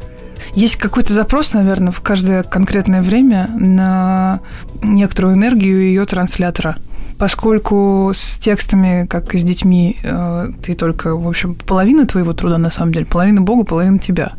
Есть 0.57 0.77
какой-то 0.77 1.13
запрос, 1.13 1.53
наверное, 1.53 1.93
в 1.93 2.01
каждое 2.01 2.43
конкретное 2.43 3.03
время 3.03 3.51
на 3.61 4.41
некоторую 4.83 5.35
энергию 5.35 5.83
ее 5.83 6.07
транслятора. 6.07 6.79
Поскольку 7.19 8.11
с 8.15 8.39
текстами, 8.39 9.05
как 9.05 9.35
и 9.35 9.39
с 9.39 9.43
детьми, 9.43 9.99
э, 10.03 10.49
ты 10.65 10.73
только, 10.73 11.15
в 11.15 11.29
общем, 11.29 11.55
половина 11.55 12.07
твоего 12.07 12.33
труда, 12.33 12.57
на 12.57 12.71
самом 12.71 12.93
деле, 12.93 13.05
половина 13.05 13.43
Бога, 13.43 13.65
половина 13.65 13.99
тебя 13.99 14.33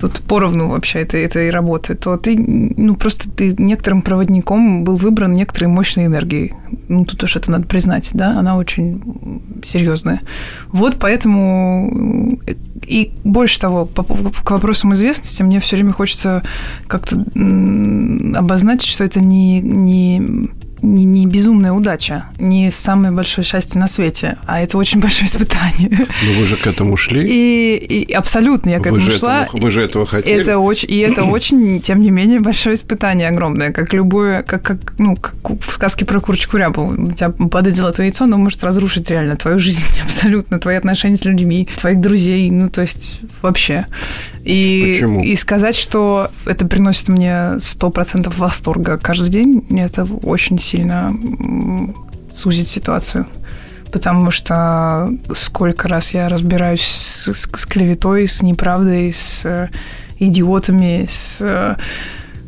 тут 0.00 0.20
поровну 0.22 0.68
вообще 0.68 1.00
этой, 1.00 1.22
этой 1.24 1.50
работы, 1.50 1.94
то 1.94 2.16
ты, 2.16 2.36
ну, 2.38 2.94
просто 2.94 3.30
ты 3.30 3.54
некоторым 3.58 4.02
проводником 4.02 4.82
был 4.82 4.96
выбран 4.96 5.34
некоторой 5.34 5.68
мощной 5.68 6.06
энергией. 6.06 6.54
Ну, 6.88 7.04
тут 7.04 7.22
уж 7.22 7.36
это 7.36 7.50
надо 7.50 7.66
признать, 7.66 8.10
да, 8.14 8.38
она 8.38 8.56
очень 8.56 9.02
серьезная. 9.64 10.22
Вот 10.68 10.96
поэтому 10.98 12.38
и 12.86 13.12
больше 13.24 13.60
того, 13.60 13.86
по, 13.86 14.02
к 14.02 14.50
вопросам 14.50 14.94
известности, 14.94 15.42
мне 15.42 15.60
все 15.60 15.76
время 15.76 15.92
хочется 15.92 16.42
как-то 16.86 17.16
обозначить, 18.34 18.90
что 18.90 19.04
это 19.04 19.20
не, 19.20 19.60
не 19.60 20.50
не, 20.82 21.04
не 21.04 21.26
безумная 21.26 21.72
удача, 21.72 22.24
не 22.38 22.70
самое 22.70 23.12
большое 23.12 23.44
счастье 23.44 23.80
на 23.80 23.88
свете, 23.88 24.38
а 24.46 24.60
это 24.60 24.78
очень 24.78 25.00
большое 25.00 25.26
испытание. 25.26 25.90
Но 25.90 26.32
вы 26.40 26.46
же 26.46 26.56
к 26.56 26.66
этому 26.66 26.96
шли. 26.96 27.26
И, 27.26 27.76
и 27.76 28.12
абсолютно 28.12 28.70
я 28.70 28.78
к 28.78 28.86
этому 28.86 29.04
вы 29.04 29.10
шла. 29.10 29.44
Этому, 29.44 29.62
вы 29.62 29.70
же 29.70 29.82
этого 29.82 30.06
хотели. 30.06 30.40
Это 30.40 30.58
очень, 30.58 30.90
и 30.90 30.98
это 30.98 31.24
очень, 31.24 31.80
тем 31.80 32.02
не 32.02 32.10
менее, 32.10 32.40
большое 32.40 32.76
испытание 32.76 33.28
огромное, 33.28 33.72
как 33.72 33.92
любое, 33.92 34.42
как, 34.42 34.62
как, 34.62 34.94
ну, 34.98 35.16
как 35.16 35.34
в 35.60 35.70
сказке 35.70 36.04
про 36.04 36.20
курочку 36.20 36.56
рябу. 36.56 36.94
У 36.96 37.12
тебя 37.12 37.30
падает 37.30 37.76
золотое 37.76 38.06
яйцо, 38.06 38.24
оно 38.24 38.38
может 38.38 38.62
разрушить 38.64 39.10
реально 39.10 39.36
твою 39.36 39.58
жизнь 39.58 39.86
абсолютно, 40.04 40.58
твои 40.58 40.76
отношения 40.76 41.16
с 41.16 41.24
людьми, 41.24 41.68
твоих 41.80 42.00
друзей, 42.00 42.50
ну, 42.50 42.68
то 42.68 42.82
есть 42.82 43.20
вообще. 43.42 43.86
И, 44.44 44.94
Почему? 44.94 45.22
и 45.22 45.36
сказать, 45.36 45.76
что 45.76 46.30
это 46.46 46.66
приносит 46.66 47.08
мне 47.08 47.56
100% 47.58 48.32
восторга 48.36 48.96
каждый 48.96 49.28
день, 49.28 49.66
это 49.78 50.04
очень 50.22 50.58
сильно 50.58 50.69
сузит 52.32 52.68
ситуацию. 52.68 53.26
Потому 53.92 54.30
что 54.30 55.10
сколько 55.34 55.88
раз 55.88 56.14
я 56.14 56.28
разбираюсь 56.28 56.82
с, 56.82 57.32
с, 57.32 57.50
с 57.52 57.66
клеветой, 57.66 58.28
с 58.28 58.40
неправдой, 58.40 59.12
с 59.12 59.44
э, 59.44 59.68
идиотами, 60.20 61.06
с 61.08 61.40
э, 61.42 61.74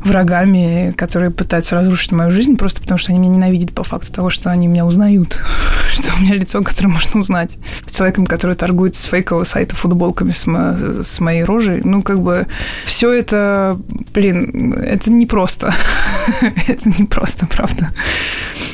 врагами, 0.05 0.93
которые 0.95 1.31
пытаются 1.31 1.75
разрушить 1.75 2.11
мою 2.11 2.31
жизнь, 2.31 2.57
просто 2.57 2.81
потому 2.81 2.97
что 2.97 3.11
они 3.11 3.19
меня 3.19 3.33
ненавидят 3.33 3.73
по 3.73 3.83
факту 3.83 4.11
того, 4.11 4.29
что 4.29 4.51
они 4.51 4.67
меня 4.67 4.85
узнают, 4.85 5.39
что 5.91 6.13
у 6.17 6.21
меня 6.21 6.35
лицо, 6.35 6.61
которое 6.61 6.89
можно 6.89 7.19
узнать. 7.19 7.57
С 7.85 7.95
человеком, 7.95 8.25
который 8.25 8.55
торгует 8.55 8.95
с 8.95 9.03
фейкового 9.03 9.43
сайта 9.43 9.75
футболками 9.75 10.31
с, 10.31 10.45
мо- 10.45 11.03
с 11.03 11.19
моей 11.19 11.43
рожей. 11.43 11.81
Ну, 11.83 12.01
как 12.01 12.21
бы 12.21 12.47
все 12.85 13.11
это, 13.11 13.77
блин, 14.13 14.73
это 14.73 15.11
непросто. 15.11 15.73
это 16.67 16.89
непросто, 16.89 17.45
правда. 17.45 17.89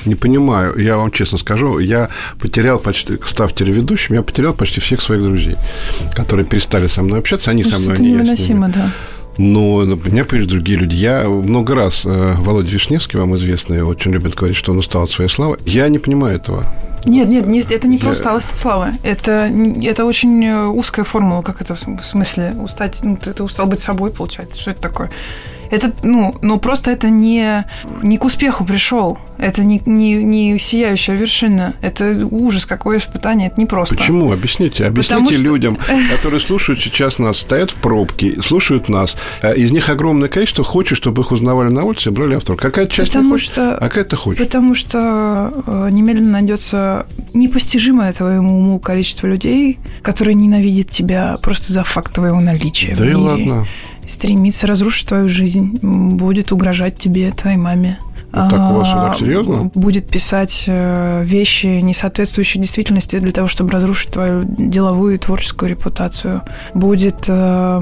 Не 0.06 0.16
понимаю, 0.16 0.78
я 0.78 0.97
вам 0.97 1.12
честно 1.12 1.38
скажу, 1.38 1.80
я 1.80 2.10
потерял 2.39 2.80
почти, 2.80 3.18
став 3.28 3.54
телеведущим, 3.54 4.16
я 4.16 4.22
потерял 4.22 4.54
почти 4.54 4.80
всех 4.80 5.02
своих 5.02 5.24
друзей, 5.24 5.56
которые 6.16 6.45
перестали 6.45 6.88
со 6.88 7.02
мной 7.02 7.20
общаться, 7.20 7.52
они 7.52 7.64
ну, 7.64 7.70
со 7.70 7.80
мной 7.80 8.00
не 8.00 8.12
невыносимо, 8.12 8.68
да. 8.70 8.91
Но 9.38 9.76
у 9.76 9.86
меня 9.86 10.26
появились 10.26 10.52
другие 10.52 10.78
люди. 10.78 10.95
Я 10.95 11.24
много 11.30 11.74
раз, 11.74 12.02
э, 12.06 12.36
Володя 12.39 12.70
Вишневский, 12.70 13.18
вам 13.18 13.38
известный, 13.38 13.82
очень 13.84 14.12
любит 14.12 14.36
говорить, 14.36 14.58
что 14.58 14.74
он 14.74 14.80
устал 14.80 15.04
от 15.04 15.12
своей 15.12 15.30
славы. 15.30 15.58
Я 15.66 15.88
не 15.88 15.97
понимаю 15.97 16.36
этого. 16.36 16.66
Нет, 17.06 17.30
нет, 17.30 17.47
не, 17.47 17.62
это 17.62 17.88
не 17.88 17.95
я... 17.95 18.02
про 18.02 18.12
усталость 18.12 18.52
от 18.52 18.58
славы. 18.58 18.88
Это, 19.04 19.50
это 19.82 20.04
очень 20.04 20.45
э, 20.45 20.66
узкая 20.66 21.06
формула, 21.06 21.41
как 21.41 21.62
это 21.62 21.74
в 21.74 21.80
смысле 21.80 22.54
устать. 22.62 23.00
Ну, 23.02 23.16
ты, 23.16 23.32
ты 23.32 23.41
устал 23.41 23.66
быть 23.68 23.80
собой, 23.80 24.12
получается. 24.12 24.60
Что 24.60 24.72
это 24.72 24.82
такое? 24.82 25.10
Это, 25.72 25.93
ну, 26.03 26.36
ну 26.41 26.59
просто 26.59 26.91
это 26.91 27.09
не, 27.09 27.65
не 28.01 28.17
к 28.17 28.26
успеху 28.26 28.65
пришел. 28.65 29.17
Это 29.38 29.63
не, 29.63 29.82
не, 29.86 30.15
не 30.15 30.59
сияющая 30.59 31.15
вершина. 31.15 31.74
Это 31.82 32.28
ужас, 32.30 32.65
какое 32.65 32.97
испытание. 32.97 33.47
Это 33.47 33.59
не 33.59 33.65
просто. 33.65 33.95
Почему? 33.95 34.32
Объясните. 34.32 34.86
Объясните 34.86 35.36
что... 35.36 35.43
людям, 35.43 35.78
которые 36.11 36.39
слушают 36.39 36.82
сейчас 36.82 37.20
нас, 37.20 37.38
стоят 37.38 37.72
в 37.72 37.76
пробке, 37.76 38.41
слушают 38.41 38.89
нас. 38.89 39.15
Э, 39.41 39.55
из 39.55 39.72
них 39.72 39.89
огромное 39.89 40.28
количество 40.28 40.63
хочет, 40.63 40.97
чтобы 40.97 41.22
их 41.22 41.32
узнавали 41.32 41.72
на 41.72 41.84
улице 41.84 42.09
и 42.09 42.11
брали 42.11 42.36
автор. 42.36 42.55
Какая 42.55 42.88
часть 42.88 43.11
потому 43.11 43.32
хочет, 43.32 43.51
что, 43.51 43.76
а 43.78 43.82
какая-то 43.82 44.15
хочет. 44.15 44.39
Потому 44.39 44.76
что 44.76 45.53
э, 45.65 45.89
немедленно 45.91 46.32
найдется 46.32 47.05
непостижимое 47.34 48.11
твоему 48.13 48.57
уму 48.57 48.80
количество 48.80 49.28
людей, 49.28 49.80
которые 50.01 50.36
ненавидят 50.36 50.89
тебя 50.89 51.38
просто 51.41 51.72
за 51.72 51.84
факт 51.84 52.13
твоего 52.13 52.39
наличия 52.39 52.95
да 52.95 53.03
в 53.03 53.07
мире. 53.07 53.11
и 53.11 53.15
ладно 53.15 53.67
стремится 54.10 54.68
разрушить 54.68 55.07
твою 55.07 55.30
жизнь, 55.30 55.80
будет 55.82 56.51
угрожать 56.51 56.97
тебе, 56.97 57.32
твоей 57.32 57.57
маме. 57.57 57.99
Вот 58.32 58.49
так 58.49 58.72
у 58.72 58.76
вас 58.76 58.88
так 58.89 59.18
серьезно? 59.18 59.72
Будет 59.74 60.07
писать 60.07 60.66
э, 60.68 61.24
вещи, 61.24 61.66
не 61.82 61.93
соответствующие 61.93 62.62
действительности, 62.62 63.18
для 63.18 63.32
того, 63.32 63.47
чтобы 63.47 63.72
разрушить 63.72 64.12
твою 64.12 64.43
деловую 64.43 65.16
и 65.16 65.18
творческую 65.18 65.70
репутацию. 65.70 66.43
Будет 66.76 67.26
э, 67.28 67.82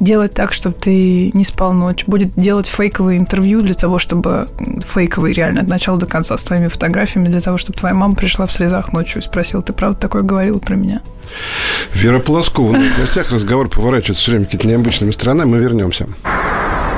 делать 0.00 0.32
так, 0.32 0.54
чтобы 0.54 0.74
ты 0.76 1.30
не 1.32 1.44
спал 1.44 1.74
ночь. 1.74 2.04
Будет 2.06 2.32
делать 2.34 2.66
фейковые 2.66 3.18
интервью 3.18 3.60
для 3.60 3.74
того, 3.74 3.98
чтобы... 3.98 4.48
Фейковые 4.94 5.34
реально 5.34 5.60
от 5.60 5.68
начала 5.68 5.98
до 5.98 6.06
конца 6.06 6.36
с 6.36 6.44
твоими 6.44 6.68
фотографиями, 6.68 7.28
для 7.28 7.40
того, 7.40 7.58
чтобы 7.58 7.78
твоя 7.78 7.94
мама 7.94 8.14
пришла 8.14 8.46
в 8.46 8.52
слезах 8.52 8.92
ночью 8.94 9.20
и 9.20 9.24
спросила, 9.24 9.62
ты 9.62 9.74
правда 9.74 10.00
такое 10.00 10.22
говорила 10.22 10.58
про 10.58 10.76
меня? 10.76 11.02
Вера 12.02 12.18
Полоскова 12.18 12.70
у 12.70 12.72
нас 12.72 12.82
в 12.82 12.98
гостях. 12.98 13.30
Разговор 13.30 13.68
поворачивается 13.68 14.24
все 14.24 14.32
время 14.32 14.46
какими-то 14.46 14.66
необычными 14.66 15.12
сторонами. 15.12 15.50
Мы 15.50 15.58
вернемся. 15.58 16.08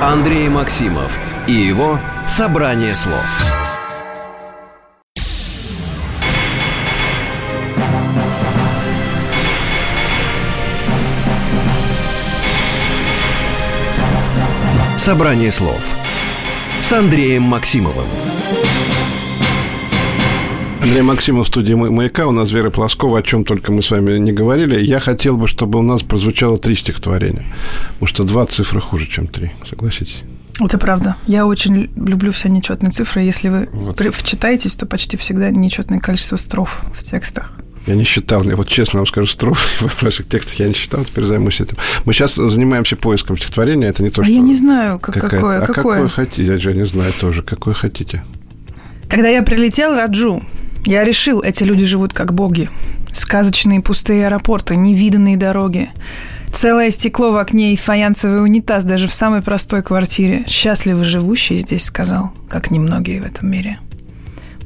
Андрей 0.01 0.49
Максимов 0.49 1.19
и 1.47 1.53
его 1.53 1.99
«Собрание 2.27 2.95
слов». 2.95 3.23
«Собрание 14.97 15.51
слов» 15.51 15.83
с 16.81 16.91
Андреем 16.91 17.43
Максимовым. 17.43 18.07
Андрей 20.85 21.01
Максимов 21.01 21.47
в 21.47 21.49
студии 21.49 21.73
«Маяка». 21.73 22.27
У 22.27 22.31
нас 22.31 22.51
Вера 22.51 22.69
Плоскова, 22.69 23.17
о 23.17 23.21
чем 23.23 23.43
только 23.43 23.71
мы 23.71 23.81
с 23.81 23.89
вами 23.89 24.19
не 24.19 24.31
говорили. 24.31 24.79
Я 24.79 24.99
хотел 24.99 25.35
бы, 25.35 25.47
чтобы 25.47 25.79
у 25.79 25.81
нас 25.81 26.03
прозвучало 26.03 26.59
три 26.59 26.75
стихотворения. 26.75 27.43
Потому 27.93 28.07
что 28.07 28.23
два 28.23 28.45
цифры 28.45 28.79
хуже, 28.79 29.07
чем 29.07 29.25
три. 29.25 29.49
Согласитесь? 29.67 30.21
Это 30.59 30.77
правда. 30.77 31.15
Я 31.25 31.47
очень 31.47 31.89
люблю 31.95 32.31
все 32.31 32.49
нечетные 32.49 32.91
цифры. 32.91 33.23
Если 33.23 33.49
вы 33.49 33.67
вот. 33.73 33.99
вчитаетесь, 33.99 34.75
то 34.75 34.85
почти 34.85 35.17
всегда 35.17 35.49
нечетное 35.49 35.97
количество 35.97 36.35
строф 36.35 36.83
в 36.93 37.03
текстах. 37.03 37.53
Я 37.87 37.95
не 37.95 38.03
считал, 38.03 38.43
я 38.43 38.55
вот 38.55 38.67
честно 38.67 38.99
вам 38.99 39.07
скажу, 39.07 39.25
строф 39.25 39.57
в 39.79 40.03
ваших 40.03 40.29
текстах 40.29 40.59
я 40.59 40.67
не 40.67 40.75
считал, 40.75 41.03
теперь 41.03 41.23
займусь 41.23 41.61
этим. 41.61 41.77
Мы 42.05 42.13
сейчас 42.13 42.35
занимаемся 42.35 42.95
поиском 42.95 43.39
стихотворения, 43.39 43.87
это 43.87 44.03
не 44.03 44.11
то, 44.11 44.21
а 44.21 44.23
что... 44.23 44.31
я 44.31 44.39
не 44.39 44.55
знаю, 44.55 44.99
как, 44.99 45.15
какое. 45.15 45.63
А 45.63 45.65
какое? 45.65 45.95
какое 45.95 46.07
хотите? 46.09 46.43
Я 46.45 46.59
же 46.59 46.75
не 46.75 46.85
знаю 46.85 47.11
тоже. 47.19 47.41
Какое 47.41 47.73
хотите? 47.73 48.23
Когда 49.09 49.29
я 49.29 49.43
прилетел, 49.43 49.95
Раджу, 49.95 50.43
я 50.85 51.03
решил, 51.03 51.41
эти 51.41 51.63
люди 51.63 51.83
живут 51.83 52.13
как 52.13 52.33
боги. 52.33 52.69
Сказочные 53.11 53.81
пустые 53.81 54.25
аэропорты, 54.25 54.75
невиданные 54.75 55.37
дороги. 55.37 55.89
Целое 56.53 56.89
стекло 56.89 57.31
в 57.31 57.37
окне 57.37 57.73
и 57.73 57.77
фаянсовый 57.77 58.43
унитаз 58.43 58.85
даже 58.85 59.07
в 59.07 59.13
самой 59.13 59.41
простой 59.41 59.83
квартире. 59.83 60.45
Счастливо 60.47 61.03
живущие 61.03 61.59
здесь, 61.59 61.83
сказал, 61.83 62.31
как 62.49 62.71
немногие 62.71 63.21
в 63.21 63.25
этом 63.25 63.49
мире. 63.49 63.79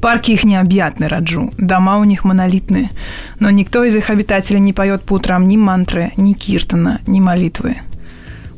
Парки 0.00 0.32
их 0.32 0.44
необъятны, 0.44 1.08
Раджу. 1.08 1.50
Дома 1.58 1.98
у 1.98 2.04
них 2.04 2.24
монолитные. 2.24 2.90
Но 3.38 3.50
никто 3.50 3.84
из 3.84 3.94
их 3.96 4.10
обитателей 4.10 4.60
не 4.60 4.72
поет 4.72 5.02
по 5.02 5.14
утрам 5.14 5.46
ни 5.48 5.56
мантры, 5.56 6.12
ни 6.16 6.32
киртана, 6.32 7.00
ни 7.06 7.20
молитвы. 7.20 7.76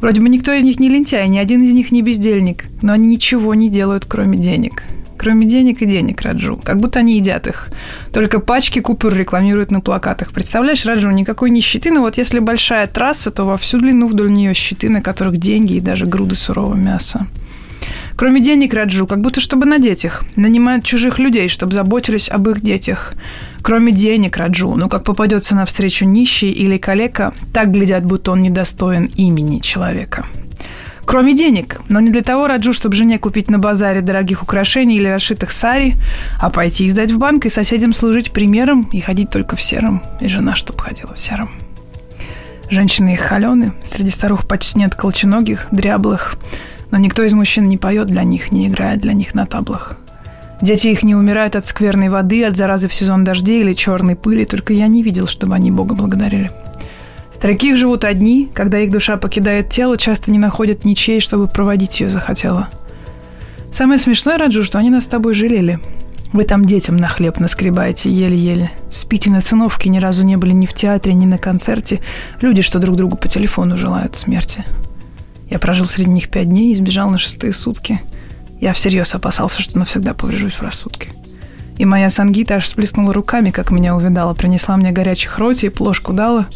Вроде 0.00 0.20
бы 0.20 0.28
никто 0.28 0.52
из 0.52 0.64
них 0.64 0.78
не 0.80 0.88
лентяй, 0.88 1.28
ни 1.28 1.38
один 1.38 1.62
из 1.62 1.72
них 1.72 1.92
не 1.92 2.02
бездельник. 2.02 2.64
Но 2.82 2.92
они 2.92 3.06
ничего 3.06 3.54
не 3.54 3.70
делают, 3.70 4.04
кроме 4.04 4.38
денег 4.38 4.84
кроме 5.22 5.46
денег 5.46 5.82
и 5.82 5.86
денег, 5.86 6.20
Раджу. 6.22 6.60
Как 6.64 6.80
будто 6.80 6.98
они 6.98 7.16
едят 7.16 7.46
их. 7.46 7.68
Только 8.12 8.40
пачки 8.40 8.80
купюр 8.80 9.14
рекламируют 9.14 9.70
на 9.70 9.80
плакатах. 9.80 10.32
Представляешь, 10.32 10.84
Раджу, 10.84 11.10
никакой 11.10 11.50
нищеты, 11.50 11.92
но 11.92 12.00
вот 12.00 12.18
если 12.18 12.40
большая 12.40 12.88
трасса, 12.88 13.30
то 13.30 13.44
во 13.44 13.56
всю 13.56 13.78
длину 13.78 14.08
вдоль 14.08 14.32
нее 14.32 14.52
щиты, 14.54 14.88
на 14.88 15.00
которых 15.00 15.36
деньги 15.36 15.74
и 15.74 15.80
даже 15.80 16.06
груды 16.06 16.34
сурового 16.34 16.74
мяса. 16.74 17.26
Кроме 18.16 18.40
денег, 18.40 18.74
Раджу, 18.74 19.06
как 19.06 19.20
будто 19.20 19.40
чтобы 19.40 19.64
надеть 19.64 20.04
их. 20.04 20.24
Нанимают 20.34 20.84
чужих 20.84 21.20
людей, 21.20 21.48
чтобы 21.48 21.72
заботились 21.72 22.28
об 22.28 22.48
их 22.48 22.60
детях. 22.60 23.12
Кроме 23.62 23.92
денег, 23.92 24.36
Раджу, 24.36 24.74
ну 24.74 24.88
как 24.88 25.04
попадется 25.04 25.54
навстречу 25.54 26.04
нищий 26.04 26.50
или 26.50 26.78
калека, 26.78 27.32
так 27.52 27.70
глядят, 27.70 28.04
будто 28.04 28.32
он 28.32 28.42
недостоин 28.42 29.08
имени 29.16 29.60
человека. 29.60 30.26
Кроме 31.04 31.34
денег, 31.34 31.80
но 31.88 32.00
не 32.00 32.10
для 32.10 32.22
того, 32.22 32.46
Раджу, 32.46 32.72
чтобы 32.72 32.94
жене 32.94 33.18
купить 33.18 33.50
на 33.50 33.58
базаре 33.58 34.00
дорогих 34.00 34.42
украшений 34.42 34.96
или 34.96 35.06
расшитых 35.06 35.50
сари, 35.50 35.94
а 36.40 36.48
пойти 36.48 36.84
и 36.84 36.88
сдать 36.88 37.10
в 37.10 37.18
банк 37.18 37.44
и 37.44 37.48
соседям 37.48 37.92
служить 37.92 38.32
примером 38.32 38.88
и 38.92 39.00
ходить 39.00 39.30
только 39.30 39.56
в 39.56 39.62
сером, 39.62 40.02
и 40.20 40.28
жена, 40.28 40.54
чтобы 40.54 40.80
ходила 40.80 41.14
в 41.14 41.20
сером. 41.20 41.50
Женщины 42.70 43.14
их 43.14 43.20
холены, 43.20 43.72
среди 43.82 44.10
старух 44.10 44.46
почти 44.46 44.78
нет 44.78 44.94
колченогих, 44.94 45.66
дряблых, 45.72 46.36
но 46.90 46.98
никто 46.98 47.22
из 47.22 47.32
мужчин 47.34 47.68
не 47.68 47.76
поет 47.76 48.06
для 48.06 48.22
них, 48.22 48.52
не 48.52 48.68
играет 48.68 49.00
для 49.00 49.12
них 49.12 49.34
на 49.34 49.44
таблах. 49.44 49.96
Дети 50.62 50.88
их 50.88 51.02
не 51.02 51.16
умирают 51.16 51.56
от 51.56 51.66
скверной 51.66 52.08
воды, 52.08 52.44
от 52.44 52.56
заразы 52.56 52.86
в 52.86 52.94
сезон 52.94 53.24
дождей 53.24 53.60
или 53.62 53.74
черной 53.74 54.14
пыли, 54.14 54.44
только 54.44 54.72
я 54.72 54.86
не 54.86 55.02
видел, 55.02 55.26
чтобы 55.26 55.56
они 55.56 55.72
Бога 55.72 55.94
благодарили. 55.94 56.50
Старики 57.42 57.74
живут 57.74 58.04
одни, 58.04 58.48
когда 58.54 58.78
их 58.78 58.92
душа 58.92 59.16
покидает 59.16 59.68
тело, 59.68 59.98
часто 59.98 60.30
не 60.30 60.38
находят 60.38 60.84
ничей, 60.84 61.18
чтобы 61.18 61.48
проводить 61.48 61.98
ее 61.98 62.08
захотела. 62.08 62.68
Самое 63.72 63.98
смешное, 63.98 64.38
Раджу, 64.38 64.62
что 64.62 64.78
они 64.78 64.90
нас 64.90 65.06
с 65.06 65.08
тобой 65.08 65.34
жалели. 65.34 65.80
Вы 66.32 66.44
там 66.44 66.66
детям 66.66 66.96
на 66.96 67.08
хлеб 67.08 67.40
наскребаете 67.40 68.12
еле-еле. 68.12 68.70
Спите 68.90 69.28
на 69.28 69.40
циновке, 69.40 69.90
ни 69.90 69.98
разу 69.98 70.22
не 70.22 70.36
были 70.36 70.52
ни 70.52 70.66
в 70.66 70.72
театре, 70.72 71.14
ни 71.14 71.24
на 71.24 71.36
концерте. 71.36 72.00
Люди, 72.40 72.62
что 72.62 72.78
друг 72.78 72.94
другу 72.94 73.16
по 73.16 73.26
телефону 73.26 73.76
желают 73.76 74.14
смерти. 74.14 74.64
Я 75.50 75.58
прожил 75.58 75.86
среди 75.86 76.10
них 76.10 76.30
пять 76.30 76.48
дней 76.48 76.70
и 76.70 76.76
сбежал 76.76 77.10
на 77.10 77.18
шестые 77.18 77.52
сутки. 77.52 78.00
Я 78.60 78.72
всерьез 78.72 79.16
опасался, 79.16 79.62
что 79.62 79.80
навсегда 79.80 80.14
поврежусь 80.14 80.54
в 80.54 80.62
рассудке. 80.62 81.08
И 81.76 81.84
моя 81.84 82.08
Сангита 82.08 82.54
аж 82.54 82.68
сплеснула 82.68 83.12
руками, 83.12 83.50
как 83.50 83.72
меня 83.72 83.96
увидала, 83.96 84.32
принесла 84.32 84.76
мне 84.76 84.92
горячих 84.92 85.38
роти 85.38 85.66
и 85.66 85.70
плошку 85.70 86.12
дала. 86.12 86.46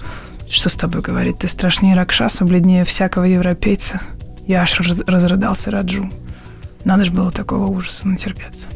Что 0.51 0.68
с 0.68 0.76
тобой 0.76 1.03
говорит? 1.03 1.38
Ты 1.38 1.49
страшнее 1.49 1.94
Ракшаса, 1.97 2.44
бледнее 2.44 2.84
всякого 2.84 3.24
европейца. 3.24 4.01
Я 4.47 4.62
аж 4.62 4.78
раз- 4.80 5.03
разрыдался, 5.07 5.70
Раджу. 5.70 6.09
Надо 6.84 7.05
же 7.05 7.11
было 7.11 7.32
такого 7.32 7.66
ужаса 7.66 8.07
натерпеться. 8.07 8.68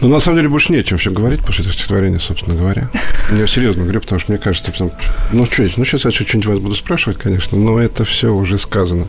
Ну, 0.00 0.08
на 0.08 0.18
самом 0.18 0.38
деле, 0.38 0.48
больше 0.48 0.72
не 0.72 0.78
о 0.78 0.82
чем 0.82 0.98
все 0.98 1.12
говорить 1.12 1.42
после 1.42 1.60
этого 1.60 1.72
стихотворения, 1.72 2.18
собственно 2.18 2.56
говоря. 2.56 2.90
Я 3.30 3.46
серьезно 3.46 3.84
говорю, 3.84 4.00
потому 4.00 4.18
что 4.18 4.32
мне 4.32 4.40
кажется, 4.40 4.74
что, 4.74 4.90
ну, 5.30 5.46
что, 5.46 5.62
ну, 5.76 5.84
сейчас 5.84 6.04
я 6.04 6.10
что-нибудь 6.10 6.46
вас 6.46 6.58
буду 6.58 6.74
спрашивать, 6.74 7.18
конечно, 7.18 7.56
но 7.56 7.78
это 7.78 8.04
все 8.04 8.34
уже 8.34 8.58
сказано. 8.58 9.06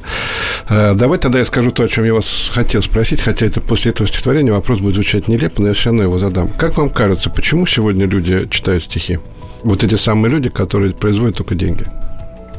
Э, 0.69 0.93
Давай 0.93 1.17
тогда 1.17 1.39
я 1.39 1.45
скажу 1.45 1.71
то, 1.71 1.81
о 1.81 1.87
чем 1.89 2.03
я 2.03 2.13
вас 2.13 2.51
хотел 2.53 2.83
спросить, 2.83 3.21
хотя 3.21 3.47
это 3.47 3.59
после 3.59 3.89
этого 3.89 4.07
стихотворения 4.07 4.51
вопрос 4.51 4.77
будет 4.79 4.93
звучать 4.93 5.27
нелепо, 5.27 5.59
но 5.63 5.69
я 5.69 5.73
все 5.73 5.85
равно 5.85 6.03
его 6.03 6.19
задам. 6.19 6.47
Как 6.47 6.77
вам 6.77 6.91
кажется, 6.91 7.31
почему 7.31 7.65
сегодня 7.65 8.05
люди 8.05 8.47
читают 8.51 8.83
стихи? 8.83 9.17
Вот 9.63 9.83
эти 9.83 9.95
самые 9.95 10.31
люди, 10.31 10.49
которые 10.49 10.93
производят 10.93 11.37
только 11.37 11.55
деньги. 11.55 11.85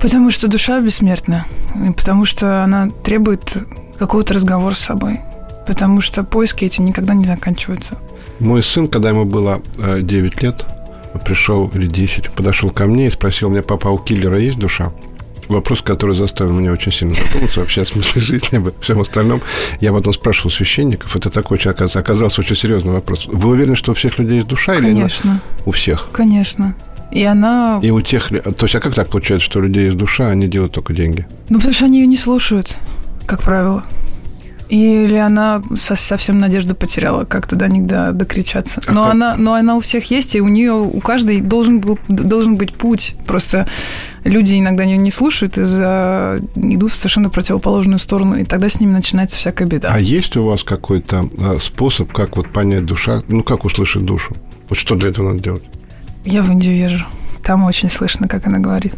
Потому 0.01 0.31
что 0.31 0.49
душа 0.49 0.81
бессмертна. 0.81 1.47
И 1.87 1.93
потому 1.93 2.25
что 2.25 2.63
она 2.65 2.89
требует 3.05 3.57
какого-то 3.99 4.35
разговора 4.35 4.75
с 4.75 4.81
собой. 4.81 5.21
Потому 5.67 6.01
что 6.01 6.25
поиски 6.25 6.65
эти 6.65 6.81
никогда 6.83 7.15
не 7.15 7.25
заканчиваются. 7.25 7.95
Мой 8.41 8.63
сын, 8.63 8.89
когда 8.89 9.11
ему 9.11 9.25
было 9.25 9.63
э, 9.79 10.01
9 10.03 10.43
лет, 10.43 10.67
пришел 11.25 11.71
или 11.75 11.87
10, 11.87 12.31
подошел 12.31 12.71
ко 12.71 12.87
мне 12.87 13.07
и 13.07 13.11
спросил 13.11 13.49
меня, 13.49 13.63
папа, 13.63 13.89
а 13.89 13.93
у 13.93 13.99
киллера 13.99 14.39
есть 14.39 14.59
душа? 14.59 14.93
Вопрос, 15.49 15.83
который 15.83 16.17
заставил 16.17 16.53
меня 16.53 16.73
очень 16.73 16.91
сильно 16.91 17.15
задуматься 17.15 17.61
вообще 17.61 17.83
о 17.83 17.87
смысле 17.87 18.21
жизни, 18.21 18.57
обо 18.57 18.73
всем 18.81 19.01
остальном. 19.01 19.41
Я 19.81 19.93
потом 19.93 20.13
спрашивал 20.15 20.51
священников, 20.51 21.15
это 21.17 21.31
такой 21.31 21.57
очень, 21.59 21.71
оказался, 21.71 21.99
оказался 22.01 22.41
очень 22.41 22.57
серьезный 22.57 22.93
вопрос. 22.93 23.27
Вы 23.27 23.51
уверены, 23.51 23.77
что 23.77 23.93
у 23.93 23.95
всех 23.95 24.19
людей 24.19 24.37
есть 24.39 24.49
душа 24.49 24.75
или 24.75 24.87
Конечно, 24.87 25.31
она 25.33 25.41
у 25.67 25.71
всех? 25.71 26.09
конечно. 26.13 26.75
И 27.11 27.23
она... 27.23 27.81
И 27.83 27.91
у 27.91 28.01
тех, 28.01 28.29
то 28.29 28.65
есть, 28.65 28.75
а 28.75 28.81
как 28.81 28.95
так 28.95 29.09
получается, 29.09 29.45
что 29.45 29.61
у 29.61 29.63
людей 29.63 29.87
есть 29.87 29.97
душа, 29.97 30.27
а 30.29 30.31
они 30.31 30.47
делают 30.49 30.73
только 30.73 30.93
деньги? 30.93 31.27
Ну, 31.49 31.59
потому 31.59 31.75
что 31.75 31.85
они 31.85 32.01
ее 32.01 32.07
не 32.07 32.17
слушают, 32.17 32.77
как 33.27 33.43
правило. 33.43 33.85
Или 34.71 35.17
она 35.17 35.63
со- 35.77 35.95
совсем 35.95 36.41
надежду 36.41 36.75
потеряла, 36.75 37.25
как-то 37.25 37.55
до 37.55 37.69
них 37.69 37.87
до- 37.87 38.13
докричаться. 38.13 38.81
А 38.87 38.93
Но, 38.93 39.05
как? 39.05 39.13
она, 39.13 39.37
но 39.37 39.55
она 39.55 39.77
у 39.77 39.81
всех 39.81 40.11
есть, 40.11 40.35
и 40.35 40.41
у 40.41 40.49
нее, 40.49 40.73
у 40.73 41.01
каждой 41.01 41.41
должен, 41.43 41.81
был, 41.81 41.99
должен 42.09 42.57
быть 42.57 42.75
путь. 42.75 43.15
Просто 43.27 43.69
люди 44.25 44.59
иногда 44.59 44.83
ее 44.83 44.97
не 44.97 45.11
слушают 45.11 45.59
и 45.59 45.63
за- 45.63 46.39
идут 46.57 46.93
в 46.93 46.97
совершенно 46.97 47.29
противоположную 47.29 47.99
сторону, 47.99 48.37
и 48.37 48.45
тогда 48.45 48.69
с 48.71 48.81
ними 48.81 48.91
начинается 48.93 49.37
всякая 49.37 49.67
беда. 49.69 49.91
А 49.93 50.01
есть 50.01 50.35
у 50.37 50.45
вас 50.45 50.65
какой-то 50.65 51.29
а, 51.41 51.59
способ, 51.61 52.11
как 52.11 52.37
вот 52.39 52.49
понять 52.49 52.87
душа, 52.87 53.23
ну, 53.29 53.43
как 53.45 53.65
услышать 53.67 54.05
душу? 54.05 54.33
Вот 54.71 54.79
что 54.79 54.95
для 54.97 55.11
этого 55.11 55.29
надо 55.29 55.41
делать? 55.45 55.63
Я 56.25 56.43
в 56.43 56.51
Индию 56.51 56.77
езжу. 56.77 57.07
Там 57.43 57.65
очень 57.65 57.91
слышно, 57.91 58.29
как 58.29 58.47
она 58.47 58.59
говорит. 58.59 58.95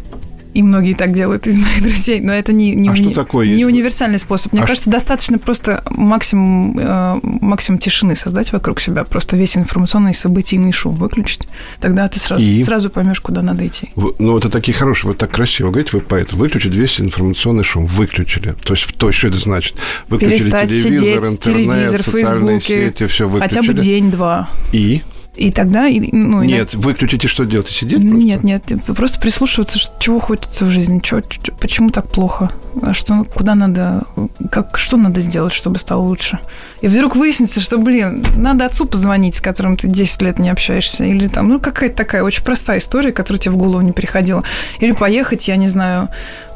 И 0.53 0.63
многие 0.63 0.95
так 0.95 1.11
делают 1.13 1.45
из 1.45 1.55
моих 1.55 1.83
друзей, 1.83 2.19
но 2.19 2.33
это 2.33 2.51
не, 2.51 2.73
не, 2.73 2.89
А 2.89 2.95
что 2.95 3.03
уни- 3.03 3.13
такое 3.13 3.47
не 3.47 3.63
универсальный 3.63 4.17
способ. 4.17 4.53
Мне 4.53 4.63
А 4.63 4.65
кажется, 4.65 4.89
достаточно 4.89 5.37
просто 5.37 5.83
максимум, 5.91 6.79
э, 6.79 7.19
максимум 7.21 7.77
тишины 7.79 8.15
создать 8.15 8.51
вокруг 8.53 8.79
себя, 8.79 9.03
просто 9.03 9.37
весь 9.37 9.55
информационный 9.55 10.15
событийный 10.15 10.71
шум 10.71 10.95
выключить. 10.95 11.47
Тогда 11.79 12.07
ты 12.07 12.19
сразу, 12.19 12.41
И? 12.41 12.63
сразу 12.63 12.89
поймешь, 12.89 13.21
куда 13.21 13.43
надо 13.43 13.67
идти. 13.67 13.91
Вы- 13.95 14.15
ну, 14.17 14.31
вот 14.31 14.45
это 14.45 14.53
такие 14.53 14.75
хорошие, 14.75 15.11
вы 15.11 15.15
так 15.17 15.31
красиво 15.31 15.67
говорите, 15.69 15.91
вы 15.93 15.99
поэт. 15.99 16.33
Выключить 16.33 16.73
весь 16.73 16.99
информационный 16.99 17.63
шум. 17.63 17.85
Выключили. 17.85 18.55
То 18.63 18.73
есть, 18.73 18.95
то, 18.97 19.11
что 19.11 19.27
это 19.27 19.37
значит? 19.39 19.75
Выключили 20.09 20.39
Перестать 20.39 20.69
телевизор, 20.69 20.91
сидеть, 20.91 21.15
интернет, 21.15 21.39
телевизор, 21.41 22.01
социальные 22.03 22.59
Фейсбуке, 22.61 22.87
сети, 22.93 23.05
все 23.05 23.27
выключили. 23.29 23.55
Хотя 23.59 23.73
бы 23.73 23.79
день-два. 23.79 24.49
И? 24.71 25.03
И 25.37 25.51
тогда... 25.51 25.87
и- 25.87 25.99
Ну, 26.11 26.39
иногда- 26.39 26.45
Нет, 26.45 26.73
выключите, 26.73 27.27
что 27.27 27.45
делать? 27.45 27.69
И 27.69 27.73
сидеть 27.73 27.99
просто? 28.01 28.17
Нет, 28.17 28.43
нет, 28.43 28.63
ты 28.65 28.77
просто 28.77 29.19
прислушиваться, 29.19 29.79
чего 29.99 30.19
хочется 30.19 30.65
в 30.65 30.69
жизни, 30.69 30.99
чё- 30.99 31.21
почему 31.59 31.91
так 31.91 32.07
плохо, 32.09 32.49
а 32.81 32.93
что, 32.93 33.23
куда 33.35 33.53
надо, 33.55 34.03
как, 34.51 34.77
что 34.79 34.97
надо 34.97 35.21
сделать, 35.21 35.53
чтобы 35.53 35.77
стало 35.79 36.01
лучше. 36.01 36.39
И 36.81 36.87
вдруг 36.87 37.15
выяснится, 37.15 37.59
что, 37.59 37.77
блин, 37.77 38.25
надо 38.35 38.65
отцу 38.65 38.85
позвонить, 38.85 39.35
с 39.35 39.41
которым 39.41 39.77
ты 39.77 39.87
10 39.87 40.21
лет 40.23 40.39
не 40.39 40.49
общаешься, 40.49 41.05
или 41.05 41.27
там, 41.27 41.49
ну, 41.49 41.59
какая-то 41.59 41.95
такая 41.95 42.23
очень 42.23 42.43
простая 42.43 42.79
история, 42.79 43.11
которая 43.11 43.39
тебе 43.39 43.53
в 43.53 43.57
голову 43.57 43.81
не 43.81 43.91
приходила. 43.91 44.43
Или 44.79 44.91
поехать, 44.93 45.47
я 45.47 45.55
не 45.55 45.69
знаю, 45.69 46.09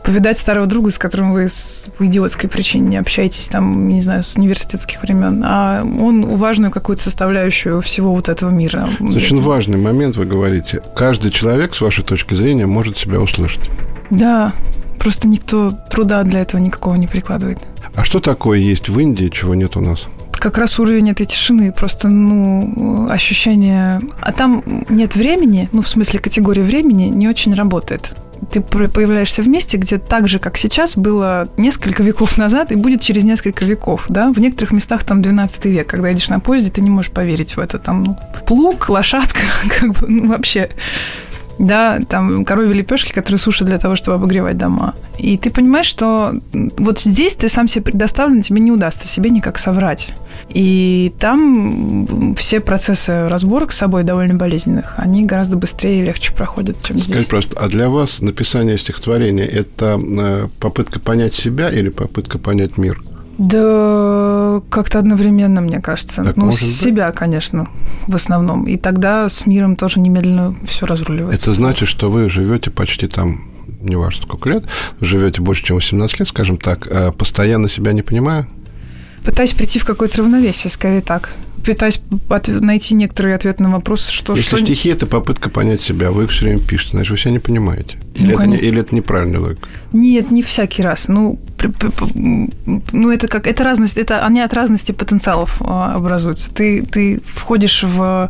повидать 0.04 0.38
старого 0.38 0.68
друга, 0.68 0.92
с 0.92 0.98
которым 0.98 1.32
вы 1.32 1.48
с, 1.48 1.88
по 1.98 2.06
идиотской 2.06 2.50
причине 2.50 2.90
не 2.90 2.98
общаетесь, 2.98 3.48
там, 3.48 3.88
не 3.88 4.02
знаю, 4.02 4.24
с 4.24 4.36
университетских 4.36 5.02
времен, 5.02 5.44
а 5.46 5.84
он 5.84 6.38
важную 6.38 6.72
какую-то 6.72 7.04
составляющую 7.04 7.82
всего 7.82 8.14
вот 8.14 8.30
этого 8.30 8.50
мира. 8.50 8.90
Это 8.96 9.18
очень 9.18 9.42
важный 9.42 9.78
момент, 9.78 10.18
вы 10.18 10.26
говорите. 10.26 10.82
Каждый 10.96 11.32
человек, 11.32 11.76
с 11.76 11.82
вашей 11.82 12.04
точки 12.04 12.34
зрения, 12.34 12.66
может 12.66 12.98
себя 12.98 13.20
услышать. 13.20 13.62
Да, 14.10 14.54
просто 15.00 15.28
никто 15.28 15.72
труда 15.90 16.24
для 16.24 16.42
этого 16.42 16.60
никакого 16.60 16.96
не 16.96 17.08
прикладывает. 17.08 17.60
А 17.96 18.04
что 18.04 18.20
такое 18.20 18.60
есть 18.60 18.90
в 18.90 19.00
Индии, 19.00 19.30
чего 19.30 19.56
нет 19.56 19.76
у 19.76 19.82
нас? 19.82 20.06
Как 20.32 20.58
раз 20.58 20.80
уровень 20.80 21.12
этой 21.12 21.28
тишины, 21.28 21.72
просто, 21.72 22.08
ну, 22.08 23.08
ощущение... 23.12 24.02
А 24.22 24.32
там 24.32 24.64
нет 24.90 25.16
времени, 25.16 25.70
ну, 25.72 25.84
в 25.84 25.88
смысле 25.88 26.20
категории 26.20 26.62
времени 26.62 27.04
не 27.04 27.28
очень 27.28 27.54
работает. 27.54 28.16
Ты 28.50 28.62
появляешься 28.62 29.42
в 29.42 29.48
месте, 29.48 29.78
где 29.78 29.98
так 29.98 30.28
же, 30.28 30.40
как 30.40 30.58
сейчас, 30.58 30.96
было 30.96 31.48
несколько 31.58 32.04
веков 32.04 32.38
назад 32.38 32.72
и 32.72 32.76
будет 32.76 33.02
через 33.02 33.24
несколько 33.24 33.66
веков, 33.66 34.06
да? 34.10 34.32
В 34.32 34.40
некоторых 34.40 34.72
местах 34.72 35.04
там 35.04 35.22
12 35.22 35.66
век, 35.66 35.88
когда 35.88 36.10
едешь 36.10 36.30
на 36.30 36.40
поезде, 36.40 36.72
ты 36.72 36.82
не 36.82 36.90
можешь 36.90 37.12
поверить 37.12 37.56
в 37.56 37.60
это. 37.60 37.78
Там 37.80 38.04
ну, 38.04 38.18
плуг, 38.48 38.90
лошадка, 38.90 39.42
как 39.80 39.94
бы, 39.94 40.08
ну, 40.08 40.28
вообще 40.28 40.70
да, 41.60 42.00
там 42.08 42.46
коровьи 42.46 42.74
лепешки, 42.74 43.12
которые 43.12 43.40
сушат 43.40 43.68
для 43.68 43.78
того, 43.78 43.96
чтобы 43.96 44.16
обогревать 44.16 44.58
дома. 44.58 44.94
И 45.18 45.38
ты 45.38 45.50
понимаешь, 45.50 45.86
что 45.86 46.34
вот 46.78 47.00
здесь 47.00 47.36
ты 47.36 47.50
сам 47.50 47.68
себе 47.68 47.84
предоставлен, 47.84 48.42
тебе 48.42 48.60
не 48.62 48.72
удастся 48.72 49.08
себе 49.08 49.30
никак 49.30 49.58
соврать. 49.58 50.10
И 50.50 51.14
там 51.20 52.36
все 52.36 52.60
процессы 52.60 53.28
разборок 53.28 53.72
с 53.72 53.78
собой 53.78 54.04
довольно 54.04 54.36
болезненных, 54.36 54.96
они 54.98 55.26
гораздо 55.26 55.58
быстрее 55.58 56.02
и 56.02 56.06
легче 56.06 56.34
проходят, 56.34 56.78
чем 56.84 56.98
Скажите, 56.98 57.16
здесь. 57.16 57.28
просто, 57.28 57.58
а 57.60 57.68
для 57.68 57.90
вас 57.90 58.22
написание 58.22 58.78
стихотворения– 58.78 59.46
это 59.46 60.00
э, 60.02 60.48
попытка 60.60 61.00
понять 61.00 61.34
себя 61.34 61.70
или 61.70 61.90
попытка 61.90 62.38
понять 62.38 62.78
мир? 62.78 63.02
Да, 63.42 64.62
как-то 64.70 65.00
одновременно, 65.00 65.62
мне 65.62 65.82
кажется. 65.82 66.24
Так 66.24 66.38
ну, 66.38 66.46
может 66.46 66.62
быть? 66.62 66.76
себя, 66.76 67.12
конечно, 67.12 67.68
в 68.06 68.14
основном. 68.14 68.66
И 68.68 68.78
тогда 68.78 69.28
с 69.28 69.48
миром 69.48 69.76
тоже 69.76 70.00
немедленно 70.00 70.56
все 70.68 70.86
разруливается. 70.86 71.50
Это 71.50 71.54
значит, 71.54 71.90
что 71.90 72.12
вы 72.12 72.30
живете 72.30 72.70
почти 72.70 73.08
там, 73.08 73.46
неважно 73.82 74.22
сколько 74.22 74.48
лет, 74.48 74.66
живете 75.00 75.42
больше, 75.42 75.64
чем 75.64 75.78
18 75.78 76.20
лет, 76.20 76.28
скажем 76.28 76.58
так, 76.58 76.86
э, 76.86 77.12
постоянно 77.12 77.68
себя 77.68 77.94
не 77.94 78.04
понимая? 78.04 78.48
Пытаюсь 79.26 79.54
прийти 79.54 79.80
в 79.80 79.86
какое-то 79.86 80.20
равновесие, 80.20 80.70
скорее 80.70 81.02
так. 81.02 81.30
Пытаюсь 81.64 82.02
найти 82.48 82.96
некоторые 82.96 83.36
ответы 83.36 83.64
на 83.64 83.72
вопрос, 83.72 84.08
что... 84.08 84.36
Если 84.36 84.50
что... 84.50 84.58
стихи– 84.58 84.90
это 84.92 85.06
попытка 85.06 85.50
понять 85.50 85.82
себя, 85.82 86.12
вы 86.12 86.24
их 86.24 86.32
все 86.32 86.46
время 86.46 86.60
пишете, 86.60 86.92
значит, 86.92 87.12
вы 87.12 87.18
себя 87.18 87.32
не 87.32 87.40
понимаете. 87.40 87.98
Или, 88.16 88.34
Ну, 88.34 88.40
это, 88.40 88.48
не, 88.48 88.58
или 88.58 88.82
это 88.82 88.96
неправильная 88.96 89.40
логика? 89.40 89.68
Нет, 89.94 90.32
не 90.32 90.44
всякий 90.44 90.82
раз. 90.82 91.08
Ну, 91.08 91.40
ну 92.92 93.12
это 93.12 93.28
как 93.28 93.48
это 93.48 93.64
разность, 93.64 93.98
это 93.98 94.26
они 94.26 94.42
от 94.42 94.54
разности 94.54 94.92
потенциалов 94.92 95.62
а, 95.62 95.96
образуются. 95.96 96.54
Ты 96.54 96.84
ты 96.84 97.22
входишь 97.26 97.84
в 97.84 98.30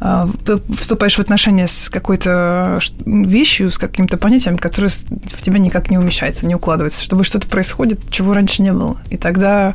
а, 0.00 0.28
п- 0.44 0.60
вступаешь 0.78 1.16
в 1.16 1.20
отношения 1.20 1.66
с 1.66 1.88
какой-то 1.88 2.78
вещью, 3.06 3.70
с 3.70 3.78
каким-то 3.78 4.18
понятием, 4.18 4.58
которое 4.58 4.88
в 4.90 5.42
тебя 5.42 5.58
никак 5.58 5.90
не 5.90 5.98
умещается, 5.98 6.46
не 6.46 6.54
укладывается, 6.54 7.02
чтобы 7.02 7.24
что-то 7.24 7.48
происходит, 7.48 8.00
чего 8.10 8.34
раньше 8.34 8.62
не 8.62 8.72
было. 8.72 8.98
И 9.10 9.16
тогда 9.16 9.74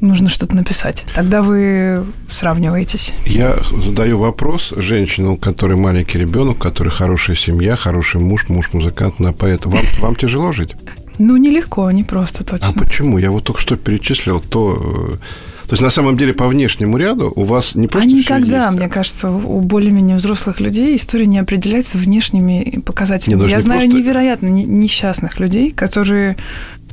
нужно 0.00 0.28
что-то 0.28 0.56
написать. 0.56 1.04
Тогда 1.14 1.42
вы 1.42 2.04
сравниваетесь. 2.28 3.14
Я 3.24 3.56
задаю 3.84 4.18
вопрос 4.18 4.72
женщине, 4.76 5.28
у 5.30 5.36
которой 5.36 5.76
маленький 5.76 6.18
ребенок, 6.18 6.56
у 6.56 6.60
которой 6.60 6.90
хорошая 6.90 7.36
семья, 7.36 7.76
хороший 7.76 8.20
муж, 8.20 8.48
муж 8.48 8.70
музыкант, 8.72 9.20
на 9.20 9.32
поэт. 9.32 9.66
Вам, 9.66 9.84
вам 10.00 10.16
тяжело 10.16 10.52
жить? 10.52 10.74
Ну, 11.18 11.36
нелегко, 11.36 11.90
не 11.90 12.04
просто 12.04 12.44
точно. 12.44 12.68
А 12.68 12.78
почему? 12.78 13.18
Я 13.18 13.30
вот 13.30 13.44
только 13.44 13.60
что 13.60 13.76
перечислил 13.76 14.40
то, 14.40 14.76
э, 15.14 15.66
То 15.66 15.72
есть, 15.72 15.82
на 15.82 15.90
самом 15.90 16.16
деле, 16.18 16.34
по 16.34 16.46
внешнему 16.46 16.98
ряду 16.98 17.32
у 17.34 17.44
вас 17.44 17.74
не 17.74 17.88
просто 17.88 18.08
А 18.08 18.12
никогда, 18.12 18.66
есть, 18.66 18.76
мне 18.76 18.88
кажется, 18.88 19.30
у 19.30 19.60
более-менее 19.60 20.16
взрослых 20.16 20.60
людей 20.60 20.94
история 20.94 21.26
не 21.26 21.38
определяется 21.38 21.96
внешними 21.96 22.80
показателями. 22.84 23.44
Не, 23.44 23.48
Я 23.48 23.56
не 23.56 23.62
знаю 23.62 23.80
просто... 23.82 23.96
невероятно 23.98 24.46
несчастных 24.48 25.40
людей, 25.40 25.70
которые 25.70 26.36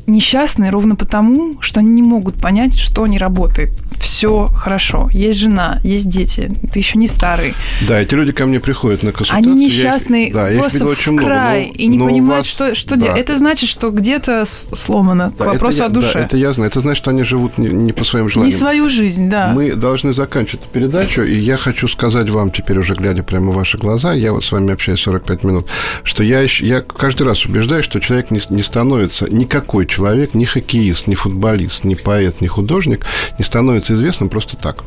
несчастные 0.07 0.69
ровно 0.69 0.95
потому, 0.95 1.61
что 1.61 1.79
они 1.79 1.91
не 1.91 2.01
могут 2.01 2.35
понять, 2.35 2.77
что 2.77 3.07
не 3.07 3.17
работает. 3.17 3.71
Все 3.99 4.47
хорошо. 4.47 5.09
Есть 5.13 5.39
жена, 5.39 5.79
есть 5.83 6.09
дети. 6.09 6.51
Ты 6.71 6.79
еще 6.79 6.97
не 6.97 7.07
старый. 7.07 7.53
Да, 7.87 7.99
эти 7.99 8.15
люди 8.15 8.31
ко 8.31 8.45
мне 8.45 8.59
приходят 8.59 9.03
на 9.03 9.11
консультацию. 9.11 9.53
Они 9.53 9.65
несчастные, 9.65 10.27
их, 10.27 10.33
да, 10.33 10.49
просто 10.57 10.79
я 10.79 10.85
их 10.85 10.91
очень 10.91 11.17
в 11.17 11.23
край, 11.23 11.61
много, 11.61 11.77
но, 11.77 11.83
и 11.83 11.87
не 11.87 11.97
но 11.97 12.05
понимают, 12.05 12.45
вас, 12.45 12.47
что, 12.47 12.75
что 12.75 12.95
да. 12.95 13.03
делать. 13.03 13.19
Это 13.19 13.37
значит, 13.37 13.69
что 13.69 13.91
где-то 13.91 14.43
сломано, 14.45 15.33
да, 15.37 15.43
к 15.43 15.47
вопросу 15.47 15.79
я, 15.79 15.85
о 15.85 15.89
душе. 15.89 16.13
Да, 16.15 16.19
это 16.21 16.37
я 16.37 16.53
знаю. 16.53 16.69
Это 16.69 16.81
значит, 16.81 17.01
что 17.01 17.11
они 17.11 17.23
живут 17.23 17.57
не, 17.57 17.69
не 17.69 17.93
по 17.93 18.03
своим 18.03 18.29
желаниям. 18.29 18.53
Не 18.53 18.57
свою 18.57 18.89
жизнь, 18.89 19.29
да. 19.29 19.51
Мы 19.53 19.73
должны 19.73 20.13
заканчивать 20.13 20.63
передачу, 20.65 21.21
и 21.21 21.35
я 21.35 21.57
хочу 21.57 21.87
сказать 21.87 22.29
вам 22.29 22.51
теперь 22.51 22.79
уже, 22.79 22.95
глядя 22.95 23.23
прямо 23.23 23.51
в 23.51 23.55
ваши 23.55 23.77
глаза, 23.77 24.13
я 24.13 24.33
вот 24.33 24.43
с 24.43 24.51
вами 24.51 24.73
общаюсь 24.73 24.99
45 25.01 25.43
минут, 25.43 25.67
что 26.03 26.23
я, 26.23 26.41
еще, 26.41 26.65
я 26.67 26.81
каждый 26.81 27.23
раз 27.23 27.45
убеждаюсь, 27.45 27.85
что 27.85 27.99
человек 27.99 28.31
не, 28.31 28.41
не 28.49 28.63
становится, 28.63 29.33
никакой 29.33 29.85
человек, 29.93 30.33
ни 30.33 30.45
хоккеист, 30.45 31.05
ни 31.07 31.13
футболист, 31.13 31.83
ни 31.83 31.93
поэт, 31.93 32.41
ни 32.41 32.47
художник 32.47 33.05
не 33.37 33.45
становится 33.45 33.93
известным 33.93 34.27
просто 34.27 34.57
так. 34.57 34.83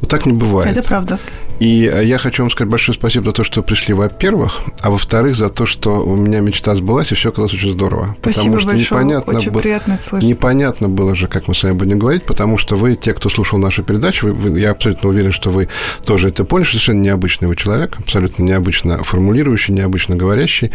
Вот 0.00 0.10
так 0.10 0.26
не 0.26 0.32
бывает. 0.32 0.76
Это 0.76 0.86
правда. 0.86 1.18
И 1.58 1.90
э, 1.92 2.04
я 2.04 2.18
хочу 2.18 2.42
вам 2.42 2.50
сказать 2.50 2.70
большое 2.70 2.96
спасибо 2.96 3.24
за 3.24 3.32
то, 3.32 3.44
что 3.44 3.62
пришли, 3.62 3.92
во-первых, 3.92 4.60
а 4.80 4.90
во-вторых, 4.90 5.36
за 5.36 5.48
то, 5.48 5.66
что 5.66 6.04
у 6.04 6.14
меня 6.14 6.40
мечта 6.40 6.74
сбылась, 6.74 7.10
и 7.10 7.14
все 7.14 7.30
оказалось 7.30 7.52
очень 7.52 7.72
здорово. 7.72 8.16
Спасибо 8.20 8.56
потому 8.56 8.60
что 8.60 8.68
большое, 8.68 9.00
непонятно 9.00 9.38
очень 9.38 9.50
было, 9.50 9.60
приятно 9.60 9.92
это 9.94 10.02
слышать. 10.02 10.28
Непонятно 10.28 10.88
было 10.88 11.16
же, 11.16 11.26
как 11.26 11.48
мы 11.48 11.54
с 11.54 11.62
вами 11.64 11.74
будем 11.74 11.98
говорить, 11.98 12.24
потому 12.24 12.58
что 12.58 12.76
вы, 12.76 12.94
те, 12.94 13.12
кто 13.12 13.28
слушал 13.28 13.58
нашу 13.58 13.82
передачу, 13.82 14.26
вы, 14.28 14.32
вы, 14.32 14.60
я 14.60 14.70
абсолютно 14.70 15.08
уверен, 15.08 15.32
что 15.32 15.50
вы 15.50 15.68
тоже 16.04 16.28
это 16.28 16.44
поняли, 16.44 16.66
что 16.66 16.74
совершенно 16.74 17.02
необычный 17.02 17.48
вы 17.48 17.56
человек, 17.56 17.96
абсолютно 17.98 18.44
необычно 18.44 19.02
формулирующий, 19.02 19.74
необычно 19.74 20.14
говорящий. 20.14 20.70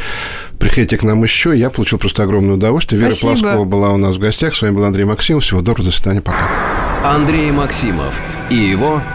Приходите 0.60 0.98
к 0.98 1.04
нам 1.04 1.24
еще, 1.24 1.58
я 1.58 1.70
получил 1.70 1.98
просто 1.98 2.24
огромное 2.24 2.56
удовольствие. 2.56 3.00
Вера 3.00 3.12
Спасибо. 3.12 3.40
Плавского 3.40 3.66
была 3.66 3.90
у 3.92 3.98
нас 3.98 4.18
в 4.18 4.20
гостях, 4.20 4.54
с 4.54 4.62
вами 4.62 4.76
был 4.76 4.84
Андрей 4.84 5.06
Максимов. 5.06 5.44
Всего 5.44 5.62
доброго, 5.62 5.90
до 5.90 5.96
свидания, 5.96 6.22
пока. 6.22 6.50
Андрей 7.04 7.52
Максимов 7.52 8.22
и 8.50 8.56
его 8.56 9.04